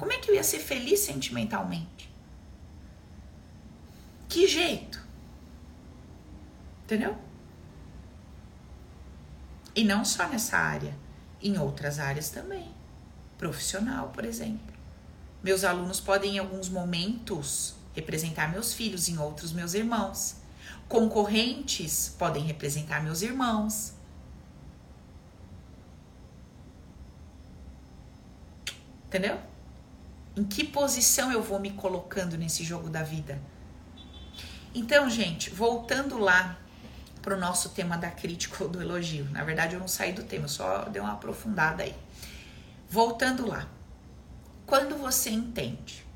Como 0.00 0.12
é 0.14 0.18
que 0.18 0.30
eu 0.30 0.34
ia 0.34 0.42
ser 0.42 0.60
feliz 0.60 1.00
sentimentalmente? 1.00 2.10
Que 4.30 4.48
jeito? 4.48 4.98
Entendeu? 6.84 7.18
E 9.76 9.84
não 9.84 10.02
só 10.02 10.26
nessa 10.26 10.56
área, 10.56 10.96
em 11.42 11.58
outras 11.58 11.98
áreas 11.98 12.30
também. 12.30 12.74
Profissional, 13.36 14.08
por 14.08 14.24
exemplo. 14.24 14.74
Meus 15.42 15.64
alunos 15.64 16.00
podem, 16.00 16.36
em 16.36 16.38
alguns 16.38 16.70
momentos, 16.70 17.74
representar 17.94 18.50
meus 18.50 18.72
filhos, 18.72 19.06
em 19.06 19.18
outros, 19.18 19.52
meus 19.52 19.74
irmãos. 19.74 20.36
Concorrentes 20.88 22.14
podem 22.18 22.42
representar 22.42 23.02
meus 23.02 23.20
irmãos. 23.20 23.92
Entendeu? 29.06 29.49
Em 30.40 30.44
que 30.44 30.64
posição 30.64 31.30
eu 31.30 31.42
vou 31.42 31.60
me 31.60 31.70
colocando 31.72 32.38
nesse 32.38 32.64
jogo 32.64 32.88
da 32.88 33.02
vida? 33.02 33.38
Então, 34.74 35.10
gente, 35.10 35.50
voltando 35.50 36.16
lá 36.16 36.58
para 37.20 37.36
o 37.36 37.38
nosso 37.38 37.68
tema 37.68 37.98
da 37.98 38.10
crítica 38.10 38.64
ou 38.64 38.70
do 38.70 38.80
elogio. 38.80 39.28
Na 39.32 39.44
verdade, 39.44 39.74
eu 39.74 39.80
não 39.80 39.86
saí 39.86 40.14
do 40.14 40.22
tema, 40.22 40.48
só 40.48 40.84
dei 40.84 40.98
uma 41.02 41.12
aprofundada 41.12 41.82
aí. 41.82 41.94
Voltando 42.88 43.46
lá. 43.46 43.68
Quando 44.64 44.96
você 44.96 45.28
entende 45.28 46.06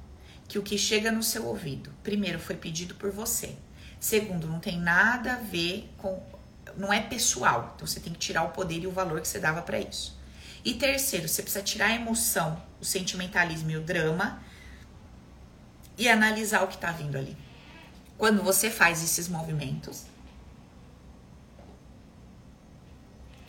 que 0.48 0.58
o 0.58 0.62
que 0.62 0.78
chega 0.78 1.12
no 1.12 1.22
seu 1.22 1.44
ouvido, 1.44 1.92
primeiro, 2.02 2.38
foi 2.38 2.56
pedido 2.56 2.94
por 2.94 3.10
você, 3.10 3.54
segundo, 4.00 4.46
não 4.46 4.58
tem 4.58 4.80
nada 4.80 5.34
a 5.34 5.36
ver 5.36 5.92
com. 5.98 6.18
não 6.78 6.90
é 6.90 7.02
pessoal, 7.02 7.74
então 7.76 7.86
você 7.86 8.00
tem 8.00 8.14
que 8.14 8.18
tirar 8.18 8.44
o 8.44 8.52
poder 8.52 8.78
e 8.78 8.86
o 8.86 8.90
valor 8.90 9.20
que 9.20 9.28
você 9.28 9.38
dava 9.38 9.60
para 9.60 9.78
isso. 9.78 10.18
E 10.64 10.74
terceiro, 10.74 11.28
você 11.28 11.42
precisa 11.42 11.62
tirar 11.62 11.88
a 11.88 11.94
emoção, 11.94 12.60
o 12.80 12.84
sentimentalismo 12.84 13.70
e 13.70 13.76
o 13.76 13.82
drama 13.82 14.42
e 15.96 16.08
analisar 16.08 16.62
o 16.62 16.68
que 16.68 16.78
tá 16.78 16.90
vindo 16.90 17.16
ali. 17.16 17.36
quando 18.16 18.42
você 18.42 18.70
faz 18.70 19.02
esses 19.02 19.28
movimentos 19.28 20.04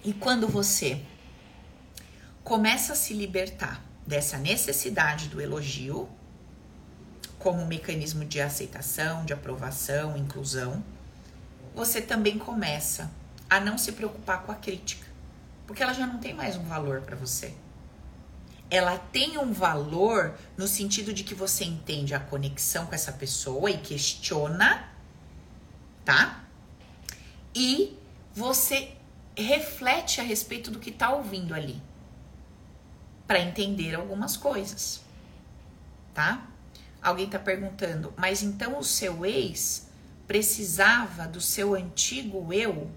e 0.03 0.11
quando 0.11 0.47
você 0.47 1.01
começa 2.43 2.93
a 2.93 2.95
se 2.95 3.13
libertar 3.13 3.83
dessa 4.05 4.37
necessidade 4.37 5.29
do 5.29 5.39
elogio 5.39 6.09
como 7.39 7.61
um 7.61 7.67
mecanismo 7.67 8.25
de 8.25 8.41
aceitação, 8.41 9.23
de 9.23 9.33
aprovação, 9.33 10.17
inclusão, 10.17 10.83
você 11.75 12.01
também 12.01 12.39
começa 12.39 13.11
a 13.49 13.59
não 13.59 13.77
se 13.77 13.91
preocupar 13.91 14.43
com 14.43 14.51
a 14.51 14.55
crítica, 14.55 15.07
porque 15.65 15.81
ela 15.81 15.93
já 15.93 16.05
não 16.05 16.19
tem 16.19 16.33
mais 16.33 16.55
um 16.55 16.63
valor 16.63 17.01
para 17.01 17.15
você. 17.15 17.53
Ela 18.69 18.97
tem 18.97 19.37
um 19.37 19.53
valor 19.53 20.35
no 20.57 20.67
sentido 20.67 21.13
de 21.13 21.23
que 21.23 21.35
você 21.35 21.63
entende 21.63 22.13
a 22.13 22.19
conexão 22.19 22.85
com 22.85 22.95
essa 22.95 23.11
pessoa 23.11 23.69
e 23.69 23.77
questiona, 23.77 24.89
tá? 26.03 26.43
E 27.53 27.97
você 28.33 28.93
reflete 29.37 30.19
a 30.19 30.23
respeito 30.23 30.71
do 30.71 30.79
que 30.79 30.91
tá 30.91 31.11
ouvindo 31.11 31.53
ali 31.53 31.81
para 33.27 33.39
entender 33.39 33.95
algumas 33.95 34.37
coisas, 34.37 35.01
tá? 36.13 36.47
Alguém 37.01 37.25
está 37.25 37.39
perguntando, 37.39 38.13
mas 38.17 38.41
então 38.41 38.79
o 38.79 38.83
seu 38.83 39.25
ex 39.25 39.87
precisava 40.27 41.27
do 41.27 41.39
seu 41.39 41.75
antigo? 41.75 42.51
Eu 42.51 42.89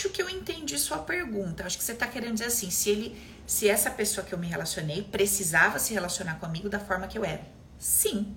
acho 0.00 0.08
que 0.08 0.22
eu 0.22 0.30
entendi 0.30 0.78
sua 0.78 0.98
pergunta. 0.98 1.66
Acho 1.66 1.76
que 1.76 1.84
você 1.84 1.92
está 1.92 2.06
querendo 2.06 2.34
dizer 2.34 2.46
assim, 2.46 2.70
se 2.70 2.88
ele, 2.88 3.20
se 3.46 3.68
essa 3.68 3.90
pessoa 3.90 4.26
que 4.26 4.32
eu 4.32 4.38
me 4.38 4.46
relacionei 4.46 5.02
precisava 5.02 5.78
se 5.78 5.92
relacionar 5.92 6.36
comigo 6.36 6.70
da 6.70 6.80
forma 6.80 7.06
que 7.06 7.18
eu 7.18 7.24
era. 7.24 7.42
Sim. 7.78 8.34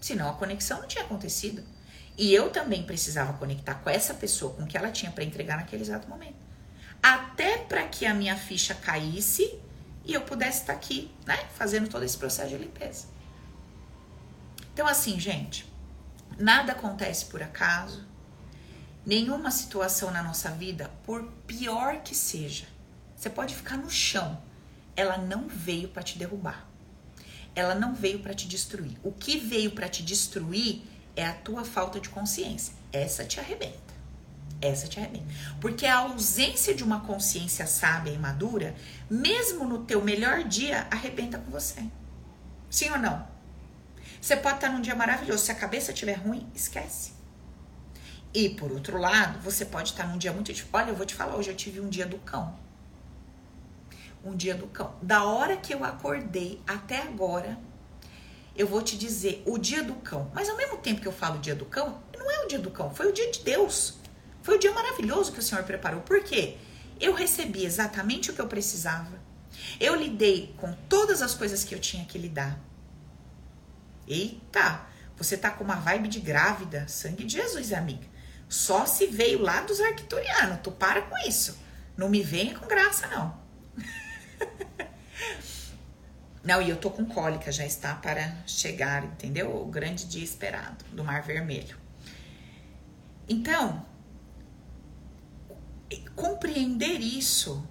Senão 0.00 0.30
a 0.30 0.34
conexão 0.34 0.80
não 0.80 0.88
tinha 0.88 1.04
acontecido. 1.04 1.62
E 2.16 2.32
eu 2.32 2.50
também 2.50 2.84
precisava 2.84 3.34
conectar 3.34 3.74
com 3.74 3.90
essa 3.90 4.14
pessoa, 4.14 4.54
com 4.54 4.62
o 4.62 4.66
que 4.66 4.78
ela 4.78 4.90
tinha 4.90 5.12
para 5.12 5.22
entregar 5.22 5.58
naquele 5.58 5.82
exato 5.82 6.08
momento. 6.08 6.36
Até 7.02 7.58
para 7.58 7.86
que 7.86 8.06
a 8.06 8.14
minha 8.14 8.36
ficha 8.36 8.74
caísse 8.74 9.60
e 10.04 10.14
eu 10.14 10.22
pudesse 10.22 10.62
estar 10.62 10.72
aqui, 10.72 11.14
né, 11.26 11.36
fazendo 11.54 11.88
todo 11.88 12.02
esse 12.02 12.16
processo 12.16 12.48
de 12.48 12.56
limpeza. 12.56 13.06
Então, 14.72 14.86
assim, 14.86 15.20
gente, 15.20 15.70
nada 16.38 16.72
acontece 16.72 17.26
por 17.26 17.42
acaso, 17.42 18.07
nenhuma 19.08 19.50
situação 19.50 20.10
na 20.10 20.22
nossa 20.22 20.50
vida, 20.50 20.90
por 21.02 21.24
pior 21.46 22.02
que 22.02 22.14
seja, 22.14 22.66
você 23.16 23.30
pode 23.30 23.56
ficar 23.56 23.78
no 23.78 23.88
chão, 23.88 24.38
ela 24.94 25.16
não 25.16 25.48
veio 25.48 25.88
para 25.88 26.02
te 26.02 26.18
derrubar. 26.18 26.68
Ela 27.54 27.74
não 27.74 27.94
veio 27.94 28.18
para 28.18 28.34
te 28.34 28.46
destruir. 28.46 28.98
O 29.02 29.10
que 29.10 29.38
veio 29.38 29.70
para 29.70 29.88
te 29.88 30.02
destruir 30.02 30.82
é 31.16 31.24
a 31.24 31.32
tua 31.32 31.64
falta 31.64 31.98
de 31.98 32.10
consciência. 32.10 32.74
Essa 32.92 33.24
te 33.24 33.40
arrebenta. 33.40 33.94
Essa 34.60 34.86
te 34.86 35.00
arrebenta. 35.00 35.24
Porque 35.58 35.86
a 35.86 36.00
ausência 36.00 36.74
de 36.74 36.84
uma 36.84 37.00
consciência 37.00 37.66
sábia 37.66 38.12
e 38.12 38.18
madura, 38.18 38.76
mesmo 39.08 39.64
no 39.64 39.84
teu 39.84 40.04
melhor 40.04 40.44
dia, 40.44 40.86
arrebenta 40.90 41.38
com 41.38 41.50
você. 41.50 41.82
Sim 42.68 42.90
ou 42.90 42.98
não? 42.98 43.26
Você 44.20 44.36
pode 44.36 44.56
estar 44.56 44.68
num 44.68 44.82
dia 44.82 44.94
maravilhoso, 44.94 45.46
se 45.46 45.50
a 45.50 45.54
cabeça 45.54 45.92
estiver 45.92 46.18
ruim, 46.18 46.46
esquece. 46.54 47.17
E 48.38 48.48
por 48.50 48.70
outro 48.70 48.98
lado, 48.98 49.40
você 49.40 49.64
pode 49.64 49.88
estar 49.88 50.06
num 50.06 50.16
dia 50.16 50.32
muito 50.32 50.52
difícil. 50.52 50.70
Olha, 50.72 50.90
eu 50.90 50.94
vou 50.94 51.04
te 51.04 51.12
falar, 51.12 51.34
hoje 51.34 51.50
eu 51.50 51.56
tive 51.56 51.80
um 51.80 51.88
dia 51.88 52.06
do 52.06 52.18
cão. 52.18 52.56
Um 54.24 54.36
dia 54.36 54.54
do 54.54 54.68
cão. 54.68 54.94
Da 55.02 55.24
hora 55.24 55.56
que 55.56 55.74
eu 55.74 55.82
acordei 55.82 56.62
até 56.64 57.02
agora, 57.02 57.58
eu 58.54 58.64
vou 58.64 58.80
te 58.80 58.96
dizer 58.96 59.42
o 59.44 59.58
dia 59.58 59.82
do 59.82 59.94
cão. 59.94 60.30
Mas 60.32 60.48
ao 60.48 60.56
mesmo 60.56 60.76
tempo 60.76 61.00
que 61.00 61.08
eu 61.08 61.12
falo 61.12 61.40
dia 61.40 61.56
do 61.56 61.64
cão, 61.64 62.00
não 62.16 62.30
é 62.30 62.44
o 62.44 62.46
dia 62.46 62.60
do 62.60 62.70
cão, 62.70 62.94
foi 62.94 63.08
o 63.08 63.12
dia 63.12 63.28
de 63.28 63.40
Deus. 63.40 63.98
Foi 64.40 64.54
o 64.54 64.60
dia 64.60 64.70
maravilhoso 64.70 65.32
que 65.32 65.40
o 65.40 65.42
Senhor 65.42 65.64
preparou. 65.64 66.02
Por 66.02 66.22
quê? 66.22 66.58
Eu 67.00 67.14
recebi 67.14 67.64
exatamente 67.64 68.30
o 68.30 68.34
que 68.34 68.40
eu 68.40 68.46
precisava. 68.46 69.18
Eu 69.80 69.96
lidei 69.96 70.54
com 70.58 70.72
todas 70.88 71.22
as 71.22 71.34
coisas 71.34 71.64
que 71.64 71.74
eu 71.74 71.80
tinha 71.80 72.04
que 72.04 72.16
lidar. 72.16 72.56
Eita, 74.06 74.86
você 75.16 75.36
tá 75.36 75.50
com 75.50 75.64
uma 75.64 75.74
vibe 75.74 76.06
de 76.06 76.20
grávida, 76.20 76.86
sangue 76.86 77.24
de 77.24 77.32
Jesus, 77.32 77.72
amiga. 77.72 78.17
Só 78.48 78.86
se 78.86 79.06
veio 79.06 79.42
lá 79.42 79.60
dos 79.60 79.80
arquiturianos. 79.80 80.60
Tu 80.62 80.70
para 80.72 81.02
com 81.02 81.16
isso. 81.28 81.58
Não 81.96 82.08
me 82.08 82.22
venha 82.22 82.58
com 82.58 82.66
graça, 82.66 83.06
não. 83.08 83.38
não, 86.42 86.62
e 86.62 86.70
eu 86.70 86.76
tô 86.76 86.90
com 86.90 87.04
cólica, 87.04 87.52
já 87.52 87.66
está 87.66 87.94
para 87.94 88.34
chegar, 88.46 89.04
entendeu? 89.04 89.54
O 89.54 89.66
grande 89.66 90.06
dia 90.06 90.24
esperado 90.24 90.84
do 90.92 91.04
Mar 91.04 91.22
Vermelho. 91.22 91.76
Então, 93.28 93.84
compreender 96.18 97.00
isso 97.00 97.64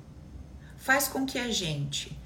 faz 0.77 1.07
com 1.07 1.25
que 1.25 1.37
a 1.37 1.51
gente 1.51 2.17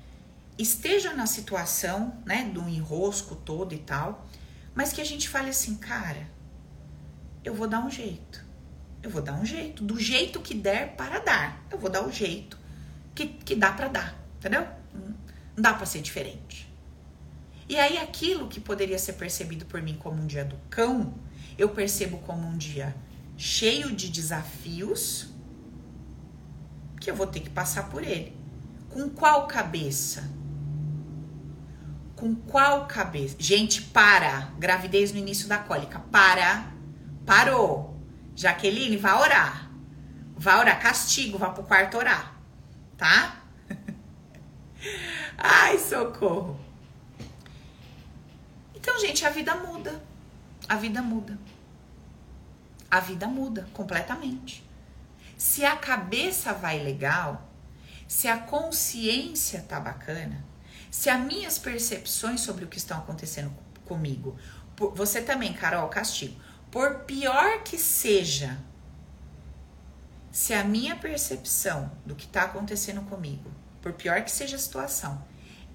esteja 0.57 1.13
na 1.13 1.25
situação, 1.25 2.21
né, 2.25 2.43
do 2.43 2.67
enrosco 2.69 3.35
todo 3.35 3.73
e 3.73 3.79
tal, 3.79 4.27
mas 4.75 4.93
que 4.93 5.01
a 5.01 5.05
gente 5.05 5.27
fale 5.27 5.49
assim, 5.49 5.75
cara, 5.75 6.29
eu 7.43 7.55
vou 7.55 7.67
dar 7.67 7.83
um 7.83 7.89
jeito. 7.89 8.40
Eu 9.01 9.09
vou 9.09 9.21
dar 9.21 9.33
um 9.33 9.45
jeito, 9.45 9.83
do 9.83 9.99
jeito 9.99 10.39
que 10.39 10.53
der 10.53 10.95
para 10.95 11.19
dar. 11.19 11.65
Eu 11.71 11.77
vou 11.77 11.89
dar 11.89 12.05
o 12.05 12.11
jeito 12.11 12.57
que, 13.15 13.27
que 13.27 13.55
dá 13.55 13.71
para 13.71 13.87
dar, 13.87 14.15
entendeu? 14.37 14.65
Não 15.55 15.63
dá 15.63 15.73
para 15.73 15.85
ser 15.85 16.01
diferente. 16.01 16.71
E 17.67 17.77
aí 17.77 17.97
aquilo 17.97 18.47
que 18.47 18.59
poderia 18.59 18.99
ser 18.99 19.13
percebido 19.13 19.65
por 19.65 19.81
mim 19.81 19.95
como 19.97 20.21
um 20.21 20.27
dia 20.27 20.43
do 20.43 20.57
cão, 20.69 21.13
eu 21.57 21.69
percebo 21.69 22.17
como 22.19 22.47
um 22.47 22.57
dia 22.57 22.95
cheio 23.37 23.95
de 23.95 24.09
desafios, 24.09 25.29
que 26.99 27.09
eu 27.09 27.15
vou 27.15 27.25
ter 27.25 27.39
que 27.39 27.49
passar 27.49 27.89
por 27.89 28.03
ele. 28.03 28.35
Com 28.89 29.09
qual 29.09 29.47
cabeça? 29.47 30.29
Com 32.15 32.35
qual 32.35 32.85
cabeça? 32.87 33.35
Gente, 33.39 33.81
para. 33.81 34.51
Gravidez 34.59 35.11
no 35.11 35.17
início 35.17 35.47
da 35.47 35.57
cólica. 35.57 35.99
Para. 36.11 36.71
Parou. 37.25 37.90
Jaqueline, 38.35 38.97
vai 38.97 39.13
orar. 39.13 39.69
Vai 40.35 40.59
orar. 40.59 40.79
Castigo, 40.79 41.37
vá 41.37 41.49
pro 41.49 41.63
quarto 41.63 41.97
orar. 41.97 42.35
Tá? 42.97 43.41
Ai, 45.37 45.77
socorro. 45.77 46.59
Então, 48.75 48.99
gente, 48.99 49.25
a 49.25 49.29
vida 49.29 49.55
muda. 49.55 50.01
A 50.67 50.75
vida 50.75 51.01
muda. 51.01 51.37
A 52.89 52.99
vida 52.99 53.27
muda 53.27 53.67
completamente. 53.73 54.63
Se 55.37 55.65
a 55.65 55.75
cabeça 55.75 56.53
vai 56.53 56.79
legal, 56.79 57.49
se 58.07 58.27
a 58.27 58.37
consciência 58.37 59.61
tá 59.61 59.79
bacana, 59.79 60.43
se 60.91 61.09
as 61.09 61.19
minhas 61.19 61.57
percepções 61.57 62.41
sobre 62.41 62.65
o 62.65 62.67
que 62.67 62.77
estão 62.77 62.97
acontecendo 62.97 63.51
comigo, 63.85 64.37
você 64.93 65.21
também, 65.21 65.53
Carol, 65.53 65.87
castigo. 65.87 66.39
Por 66.71 66.99
pior 66.99 67.63
que 67.63 67.77
seja, 67.77 68.57
se 70.31 70.53
a 70.53 70.63
minha 70.63 70.95
percepção 70.95 71.91
do 72.05 72.15
que 72.15 72.25
está 72.25 72.43
acontecendo 72.43 73.01
comigo, 73.01 73.51
por 73.81 73.91
pior 73.91 74.23
que 74.23 74.31
seja 74.31 74.55
a 74.55 74.59
situação, 74.59 75.21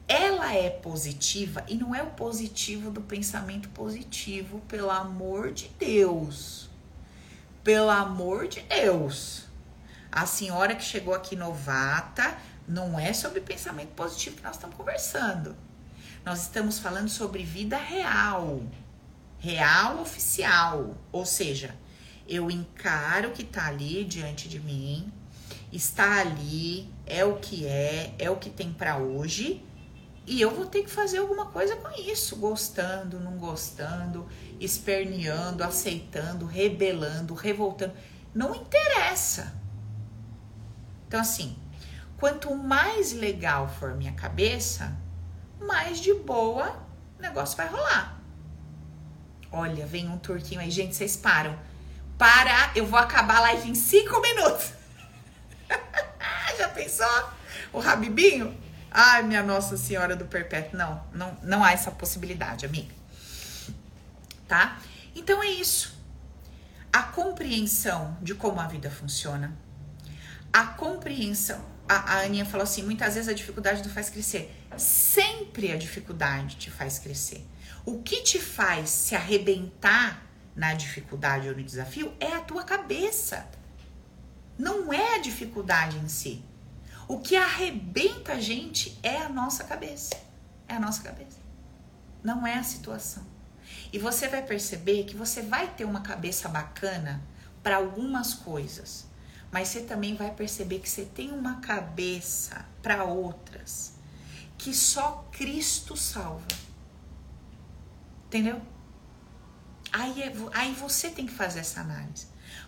ela 0.09 0.55
é 0.55 0.71
positiva 0.71 1.62
e 1.68 1.75
não 1.75 1.95
é 1.95 2.03
o 2.03 2.12
positivo 2.12 2.91
do 2.91 3.03
pensamento 3.03 3.68
positivo, 3.68 4.61
pelo 4.61 4.91
amor 4.91 5.53
de 5.53 5.68
Deus. 5.79 6.71
Pelo 7.62 7.91
amor 7.91 8.49
de 8.49 8.62
Deus. 8.62 9.45
A 10.11 10.25
senhora 10.25 10.75
que 10.75 10.85
chegou 10.85 11.12
aqui 11.12 11.37
novata, 11.37 12.39
não 12.66 12.99
é 12.99 13.12
sobre 13.12 13.43
pensamento 13.43 13.91
positivo 13.91 14.37
que 14.37 14.43
nós 14.43 14.55
estamos 14.55 14.77
conversando. 14.77 15.55
Nós 16.25 16.43
estamos 16.43 16.79
falando 16.79 17.11
sobre 17.11 17.43
vida 17.43 17.77
real. 17.77 18.62
Real 19.39 20.01
oficial. 20.01 20.97
Ou 21.12 21.24
seja, 21.26 21.74
eu 22.28 22.51
encaro 22.51 23.28
o 23.28 23.32
que 23.32 23.43
está 23.43 23.66
ali 23.66 24.05
diante 24.05 24.49
de 24.49 24.59
mim, 24.59 25.12
está 25.72 26.20
ali, 26.20 26.93
é 27.07 27.24
o 27.24 27.37
que 27.37 27.66
é, 27.66 28.14
é 28.18 28.30
o 28.30 28.37
que 28.37 28.51
tem 28.51 28.72
para 28.72 28.97
hoje, 28.97 29.64
e 30.26 30.41
eu 30.41 30.51
vou 30.51 30.66
ter 30.66 30.82
que 30.82 30.91
fazer 30.91 31.18
alguma 31.18 31.47
coisa 31.47 31.76
com 31.76 31.89
isso, 32.01 32.34
gostando, 32.37 33.20
não 33.20 33.39
gostando, 33.39 34.26
esperneando, 34.59 35.62
aceitando, 35.62 36.47
rebelando, 36.47 37.32
revoltando. 37.32 37.95
Não 38.34 38.53
interessa. 38.53 39.55
Então, 41.07 41.20
assim, 41.20 41.57
quanto 42.18 42.53
mais 42.57 43.12
legal 43.12 43.68
for 43.68 43.95
minha 43.95 44.12
cabeça, 44.14 44.97
mais 45.61 46.01
de 46.01 46.12
boa 46.12 46.84
o 47.18 47.22
negócio 47.22 47.57
vai 47.57 47.68
rolar. 47.68 48.16
Olha, 49.51 49.87
vem 49.87 50.09
um 50.09 50.19
turquinho 50.19 50.61
aí, 50.61 50.71
gente, 50.71 50.95
vocês 50.95 51.17
param. 51.17 51.59
Para, 52.19 52.73
eu 52.75 52.87
vou 52.87 52.99
acabar 52.99 53.37
a 53.37 53.41
live 53.41 53.71
em 53.71 53.75
cinco 53.75 54.21
minutos. 54.21 54.73
Já 56.59 56.69
pensou? 56.69 57.31
O 57.73 57.79
Rabibinho? 57.79 58.57
Ai, 58.91 59.23
minha 59.23 59.43
Nossa 59.43 59.77
Senhora 59.77 60.17
do 60.17 60.25
Perpétuo. 60.25 60.79
Não, 60.79 61.05
não, 61.13 61.37
não 61.43 61.65
há 61.65 61.73
essa 61.73 61.91
possibilidade, 61.91 62.65
amiga. 62.65 62.95
Tá? 64.49 64.79
Então 65.15 65.43
é 65.43 65.49
isso. 65.49 65.95
A 66.93 67.03
compreensão 67.03 68.17
de 68.23 68.35
como 68.35 68.59
a 68.59 68.67
vida 68.67 68.91
funciona, 68.91 69.55
a 70.53 70.67
compreensão. 70.69 71.63
A, 71.87 72.15
a 72.15 72.21
Aninha 72.23 72.47
falou 72.47 72.65
assim: 72.65 72.83
muitas 72.83 73.15
vezes 73.15 73.29
a 73.29 73.35
dificuldade 73.35 73.83
não 73.83 73.91
faz 73.91 74.09
crescer. 74.09 74.51
Sempre 74.79 75.73
a 75.73 75.77
dificuldade 75.77 76.57
te 76.57 76.71
faz 76.71 76.99
crescer. 76.99 77.47
O 77.87 78.03
que 78.03 78.22
te 78.22 78.41
faz 78.41 78.91
se 78.91 79.14
arrebentar 79.14 80.26
na 80.57 80.74
dificuldade 80.74 81.49
ou 81.49 81.57
no 81.57 81.62
desafio 81.62 82.12
é 82.18 82.32
a 82.32 82.41
tua 82.41 82.64
cabeça. 82.64 83.49
Não 84.59 84.93
é 84.93 85.14
a 85.14 85.18
dificuldade 85.18 85.97
em 85.97 86.09
si. 86.09 86.45
O 87.07 87.20
que 87.20 87.37
arrebenta 87.37 88.32
a 88.32 88.41
gente 88.41 88.99
é 89.05 89.18
a 89.18 89.28
nossa 89.28 89.62
cabeça. 89.62 90.16
É 90.66 90.74
a 90.74 90.80
nossa 90.80 91.01
cabeça. 91.01 91.39
Não 92.24 92.45
é 92.45 92.55
a 92.55 92.64
situação. 92.64 93.24
E 93.93 93.99
você 94.01 94.26
vai 94.26 94.43
perceber 94.43 95.05
que 95.05 95.14
você 95.14 95.43
vai 95.43 95.68
ter 95.68 95.84
uma 95.84 96.01
cabeça 96.01 96.49
bacana 96.49 97.22
para 97.62 97.76
algumas 97.76 98.34
coisas, 98.34 99.07
mas 99.53 99.68
você 99.68 99.82
também 99.82 100.16
vai 100.16 100.32
perceber 100.32 100.80
que 100.80 100.91
você 100.91 101.05
tem 101.05 101.30
uma 101.30 101.61
cabeça 101.61 102.66
para 102.82 103.05
outras 103.05 103.95
que 104.59 104.74
só 104.74 105.28
Cristo 105.30 105.97
salva. 105.97 106.66
Entendeu? 108.27 108.61
Aí, 109.93 110.22
é, 110.22 110.33
aí 110.53 110.72
você 110.74 111.11
tem 111.11 111.27
que 111.27 111.33
fazer 111.33 111.61
essa 111.61 111.81
análise. 111.81 112.27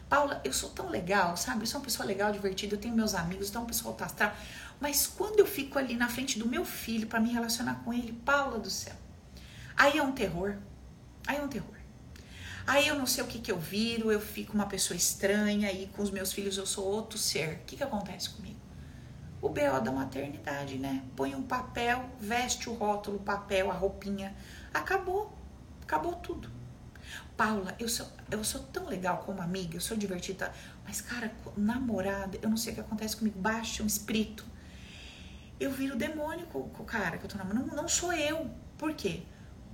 Paula, 0.08 0.40
eu 0.42 0.52
sou 0.52 0.70
tão 0.70 0.88
legal, 0.88 1.36
sabe? 1.36 1.62
Eu 1.62 1.66
sou 1.66 1.80
uma 1.80 1.84
pessoa 1.84 2.06
legal, 2.06 2.32
divertida, 2.32 2.74
eu 2.74 2.80
tenho 2.80 2.94
meus 2.94 3.14
amigos, 3.14 3.50
então 3.50 3.62
um 3.62 3.66
pessoal 3.66 3.94
tá. 3.94 4.34
Mas 4.80 5.06
quando 5.06 5.40
eu 5.40 5.46
fico 5.46 5.78
ali 5.78 5.94
na 5.94 6.08
frente 6.08 6.38
do 6.38 6.48
meu 6.48 6.64
filho 6.64 7.06
para 7.06 7.20
me 7.20 7.30
relacionar 7.30 7.82
com 7.84 7.92
ele, 7.92 8.12
Paula 8.12 8.58
do 8.58 8.70
céu, 8.70 8.94
aí 9.76 9.98
é 9.98 10.02
um 10.02 10.12
terror. 10.12 10.56
Aí 11.26 11.36
é 11.36 11.42
um 11.42 11.48
terror. 11.48 11.76
Aí 12.66 12.86
eu 12.86 12.94
não 12.94 13.06
sei 13.06 13.24
o 13.24 13.26
que 13.26 13.38
que 13.38 13.50
eu 13.50 13.58
viro, 13.58 14.12
eu 14.12 14.20
fico 14.20 14.52
uma 14.52 14.66
pessoa 14.66 14.96
estranha 14.96 15.72
e 15.72 15.86
com 15.88 16.02
os 16.02 16.10
meus 16.10 16.32
filhos 16.32 16.58
eu 16.58 16.66
sou 16.66 16.84
outro 16.84 17.18
ser. 17.18 17.54
O 17.54 17.58
que 17.64 17.76
que 17.76 17.82
acontece 17.82 18.30
comigo? 18.30 18.58
O 19.40 19.48
BO 19.48 19.80
da 19.82 19.92
maternidade, 19.92 20.76
né? 20.76 21.02
Põe 21.16 21.34
um 21.34 21.42
papel, 21.42 22.04
veste 22.20 22.68
o 22.68 22.74
rótulo, 22.74 23.16
o 23.16 23.20
papel, 23.20 23.70
a 23.70 23.74
roupinha. 23.74 24.34
Acabou. 24.72 25.37
Acabou 25.88 26.16
tudo. 26.16 26.50
Paula, 27.34 27.74
eu 27.78 27.88
sou, 27.88 28.06
eu 28.30 28.44
sou 28.44 28.62
tão 28.64 28.86
legal 28.86 29.22
como 29.24 29.40
amiga, 29.40 29.74
eu 29.74 29.80
sou 29.80 29.96
divertida, 29.96 30.52
mas, 30.84 31.00
cara, 31.00 31.32
namorada, 31.56 32.38
eu 32.42 32.50
não 32.50 32.58
sei 32.58 32.72
o 32.72 32.74
que 32.74 32.80
acontece 32.82 33.16
comigo, 33.16 33.38
baixa 33.38 33.82
um 33.82 33.86
espírito. 33.86 34.44
Eu 35.58 35.72
viro 35.72 35.96
demônio 35.96 36.46
com, 36.48 36.58
o 36.58 36.84
cara 36.84 37.16
que 37.16 37.24
eu 37.24 37.30
tô 37.30 37.38
namorando. 37.38 37.68
Não, 37.68 37.76
não 37.76 37.88
sou 37.88 38.12
eu. 38.12 38.50
Por 38.76 38.92
quê? 38.92 39.22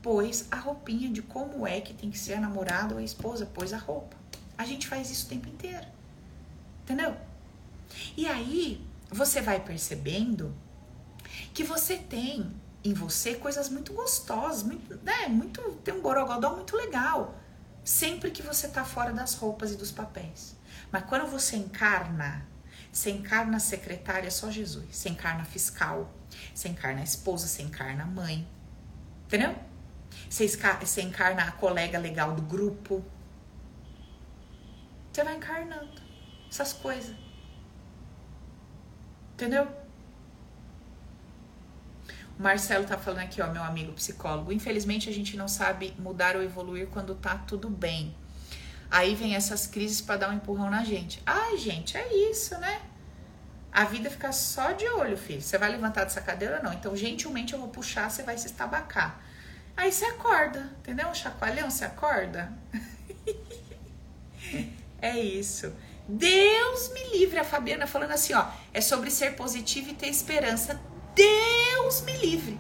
Pois 0.01 0.47
a 0.53 0.57
roupinha 0.57 1.11
de 1.11 1.21
como 1.21 1.67
é 1.67 1.81
que 1.81 1.93
tem 1.93 2.12
que 2.12 2.19
ser 2.19 2.35
a 2.35 2.41
namorada 2.41 2.95
ou 2.95 3.01
a 3.01 3.03
esposa, 3.03 3.45
pôs 3.45 3.73
a 3.73 3.79
roupa. 3.79 4.17
A 4.57 4.65
gente 4.65 4.87
faz 4.87 5.11
isso 5.11 5.27
o 5.27 5.29
tempo 5.31 5.49
inteiro. 5.49 5.87
Entendeu? 6.85 7.17
E 8.17 8.29
aí, 8.29 8.87
você 9.11 9.41
vai 9.41 9.59
percebendo 9.59 10.55
que 11.53 11.65
você 11.65 11.97
tem 11.97 12.55
em 12.85 12.93
você 12.93 13.35
coisas 13.35 13.68
muito 13.70 13.93
gostosas, 13.95 14.62
muito, 14.62 14.97
né, 15.03 15.26
muito, 15.28 15.62
tem 15.82 15.95
um 15.95 16.03
borogodó 16.03 16.55
muito 16.55 16.76
legal 16.76 17.35
sempre 17.82 18.30
que 18.30 18.43
você 18.43 18.66
está 18.66 18.85
fora 18.85 19.12
das 19.12 19.35
roupas 19.35 19.72
e 19.72 19.76
dos 19.76 19.91
papéis. 19.91 20.55
Mas 20.93 21.05
quando 21.05 21.26
você 21.26 21.57
encarna, 21.57 22.47
você 22.93 23.11
encarna 23.11 23.59
secretária 23.59 24.30
só 24.30 24.51
Jesus, 24.51 24.85
você 24.91 25.09
encarna 25.09 25.45
fiscal, 25.45 26.12
você 26.55 26.68
encarna 26.68 27.03
esposa, 27.03 27.47
você 27.47 27.62
encarna 27.62 28.05
mãe. 28.05 28.49
Entendeu? 29.26 29.55
Você 30.30 31.03
encarna 31.03 31.43
a 31.43 31.53
colega 31.53 31.99
legal 31.99 32.35
do 32.35 32.43
grupo. 32.43 33.05
Você 35.12 35.24
vai 35.24 35.37
encarnando 35.37 36.01
essas 36.49 36.72
coisas. 36.72 37.16
Entendeu? 39.32 39.84
Marcelo 42.39 42.85
tá 42.85 42.99
falando 42.99 43.20
aqui, 43.20 43.41
ó, 43.41 43.47
meu 43.47 43.62
amigo 43.62 43.93
psicólogo. 43.93 44.53
Infelizmente 44.53 45.09
a 45.09 45.12
gente 45.12 45.37
não 45.37 45.47
sabe 45.47 45.95
mudar 45.99 46.37
ou 46.37 46.43
evoluir 46.43 46.89
quando 46.89 47.14
tá 47.14 47.37
tudo 47.37 47.70
bem. 47.70 48.14
Aí 48.91 49.14
vem 49.14 49.35
essas 49.35 49.66
crises 49.66 50.01
para 50.01 50.16
dar 50.16 50.30
um 50.30 50.35
empurrão 50.35 50.70
na 50.70 50.85
gente. 50.85 51.22
Ai, 51.24 51.57
gente, 51.57 51.97
é 51.97 52.30
isso, 52.30 52.57
né? 52.59 52.80
A 53.72 53.85
vida 53.85 54.09
fica 54.09 54.30
só 54.30 54.72
de 54.72 54.87
olho, 54.87 55.16
filho. 55.16 55.43
Você 55.43 55.59
vai 55.59 55.70
levantar 55.70 56.05
dessa 56.05 56.20
cadeira 56.20 56.59
ou 56.59 56.62
não? 56.62 56.72
Então, 56.72 56.95
gentilmente 56.97 57.55
eu 57.55 57.59
vou 57.59 57.68
puxar, 57.68 58.09
você 58.09 58.22
vai 58.22 58.39
se 58.39 58.47
estabacar. 58.47 59.20
Aí 59.76 59.91
você 59.91 60.05
acorda, 60.05 60.70
entendeu? 60.78 61.09
Um 61.09 61.14
chacoalhão, 61.14 61.68
você 61.68 61.85
acorda. 61.85 62.53
é 65.03 65.18
isso. 65.18 65.72
Deus 66.09 66.93
me 66.93 67.18
livre. 67.18 67.39
A 67.41 67.45
Fabiana 67.45 67.87
falando 67.87 68.12
assim, 68.12 68.35
ó. 68.35 68.47
É 68.72 68.80
sobre 68.80 69.11
ser 69.11 69.35
positivo 69.35 69.91
e 69.91 69.95
ter 69.95 70.07
esperança. 70.07 70.80
Deus 71.15 72.03
me 72.03 72.17
livre. 72.19 72.59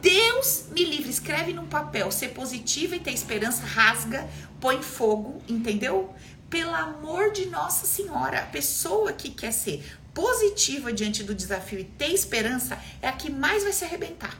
Deus 0.00 0.66
me 0.70 0.84
livre. 0.84 1.10
Escreve 1.10 1.52
num 1.52 1.66
papel, 1.66 2.10
ser 2.12 2.28
positiva 2.28 2.96
e 2.96 3.00
ter 3.00 3.12
esperança, 3.12 3.64
rasga, 3.64 4.28
põe 4.60 4.82
fogo, 4.82 5.42
entendeu? 5.48 6.14
Pelo 6.48 6.74
amor 6.74 7.32
de 7.32 7.46
Nossa 7.46 7.86
Senhora, 7.86 8.40
a 8.40 8.46
pessoa 8.46 9.12
que 9.12 9.30
quer 9.30 9.52
ser 9.52 9.84
positiva 10.14 10.92
diante 10.92 11.24
do 11.24 11.34
desafio 11.34 11.80
e 11.80 11.84
ter 11.84 12.12
esperança 12.12 12.78
é 13.02 13.08
a 13.08 13.12
que 13.12 13.30
mais 13.30 13.64
vai 13.64 13.72
se 13.72 13.84
arrebentar. 13.84 14.38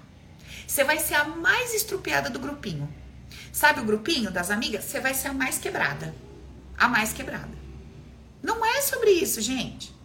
Você 0.66 0.84
vai 0.84 0.98
ser 0.98 1.14
a 1.14 1.24
mais 1.24 1.74
estrupiada 1.74 2.30
do 2.30 2.38
grupinho. 2.38 2.88
Sabe 3.52 3.80
o 3.80 3.84
grupinho 3.84 4.30
das 4.30 4.50
amigas? 4.50 4.84
Você 4.84 5.00
vai 5.00 5.14
ser 5.14 5.28
a 5.28 5.32
mais 5.32 5.58
quebrada. 5.58 6.14
A 6.78 6.86
mais 6.86 7.12
quebrada. 7.12 7.56
Não 8.42 8.64
é 8.64 8.80
sobre 8.82 9.10
isso, 9.10 9.40
gente. 9.40 9.95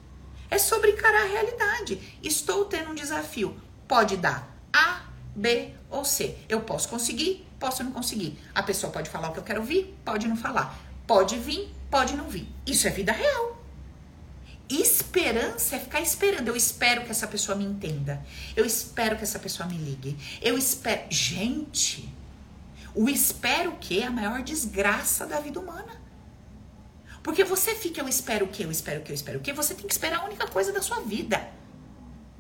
É 0.51 0.57
sobre 0.57 0.91
encarar 0.91 1.23
a 1.23 1.27
realidade. 1.27 2.19
Estou 2.21 2.65
tendo 2.65 2.91
um 2.91 2.95
desafio. 2.95 3.55
Pode 3.87 4.17
dar 4.17 4.53
A, 4.73 5.03
B 5.33 5.73
ou 5.89 6.03
C. 6.03 6.37
Eu 6.49 6.59
posso 6.61 6.89
conseguir, 6.89 7.47
posso 7.57 7.81
não 7.83 7.91
conseguir. 7.93 8.37
A 8.53 8.61
pessoa 8.61 8.91
pode 8.91 9.09
falar 9.09 9.29
o 9.29 9.33
que 9.33 9.39
eu 9.39 9.43
quero 9.43 9.61
ouvir, 9.61 9.97
pode 10.03 10.27
não 10.27 10.35
falar. 10.35 10.77
Pode 11.07 11.37
vir, 11.37 11.73
pode 11.89 12.15
não 12.17 12.29
vir. 12.29 12.47
Isso 12.67 12.85
é 12.85 12.91
vida 12.91 13.13
real. 13.13 13.61
Esperança 14.69 15.77
é 15.77 15.79
ficar 15.79 16.01
esperando. 16.01 16.49
Eu 16.49 16.55
espero 16.55 17.05
que 17.05 17.11
essa 17.11 17.27
pessoa 17.27 17.57
me 17.57 17.63
entenda. 17.63 18.21
Eu 18.53 18.65
espero 18.65 19.15
que 19.17 19.23
essa 19.23 19.39
pessoa 19.39 19.67
me 19.67 19.77
ligue. 19.77 20.17
Eu 20.41 20.57
espero. 20.57 21.03
Gente, 21.09 22.13
o 22.93 23.09
espero 23.09 23.77
que 23.79 24.01
é 24.01 24.07
a 24.07 24.11
maior 24.11 24.41
desgraça 24.41 25.25
da 25.25 25.39
vida 25.39 25.59
humana. 25.59 26.00
Porque 27.23 27.43
você 27.43 27.75
fica, 27.75 28.01
eu 28.01 28.07
espero 28.07 28.45
o 28.45 28.49
que, 28.49 28.63
eu 28.63 28.71
espero 28.71 28.99
o 28.99 29.03
que, 29.03 29.11
eu 29.11 29.15
espero 29.15 29.39
o 29.39 29.41
que, 29.41 29.53
você 29.53 29.73
tem 29.73 29.85
que 29.85 29.93
esperar 29.93 30.21
a 30.21 30.25
única 30.25 30.47
coisa 30.47 30.71
da 30.71 30.81
sua 30.81 31.01
vida. 31.01 31.49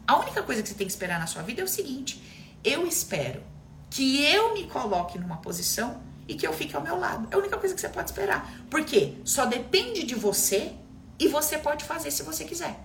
A 0.07 0.17
única 0.19 0.41
coisa 0.41 0.61
que 0.61 0.69
você 0.69 0.75
tem 0.75 0.87
que 0.87 0.93
esperar 0.93 1.19
na 1.19 1.27
sua 1.27 1.43
vida 1.43 1.61
é 1.61 1.63
o 1.63 1.67
seguinte: 1.67 2.21
eu 2.63 2.87
espero 2.87 3.43
que 3.89 4.23
eu 4.25 4.53
me 4.53 4.65
coloque 4.67 5.19
numa 5.19 5.37
posição 5.37 6.01
e 6.27 6.35
que 6.35 6.47
eu 6.47 6.53
fique 6.53 6.75
ao 6.75 6.81
meu 6.81 6.97
lado. 6.97 7.27
É 7.31 7.35
a 7.35 7.37
única 7.37 7.57
coisa 7.57 7.75
que 7.75 7.81
você 7.81 7.89
pode 7.89 8.09
esperar. 8.09 8.51
Porque 8.69 9.15
só 9.23 9.45
depende 9.45 10.03
de 10.03 10.15
você 10.15 10.73
e 11.19 11.27
você 11.27 11.57
pode 11.57 11.83
fazer 11.83 12.09
se 12.09 12.23
você 12.23 12.43
quiser. 12.43 12.79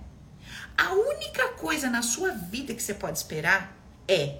A 0.77 0.93
única 0.93 1.49
coisa 1.53 1.89
na 1.89 2.01
sua 2.03 2.31
vida 2.31 2.73
que 2.73 2.83
você 2.83 2.93
pode 2.93 3.17
esperar 3.17 3.75
é 4.07 4.39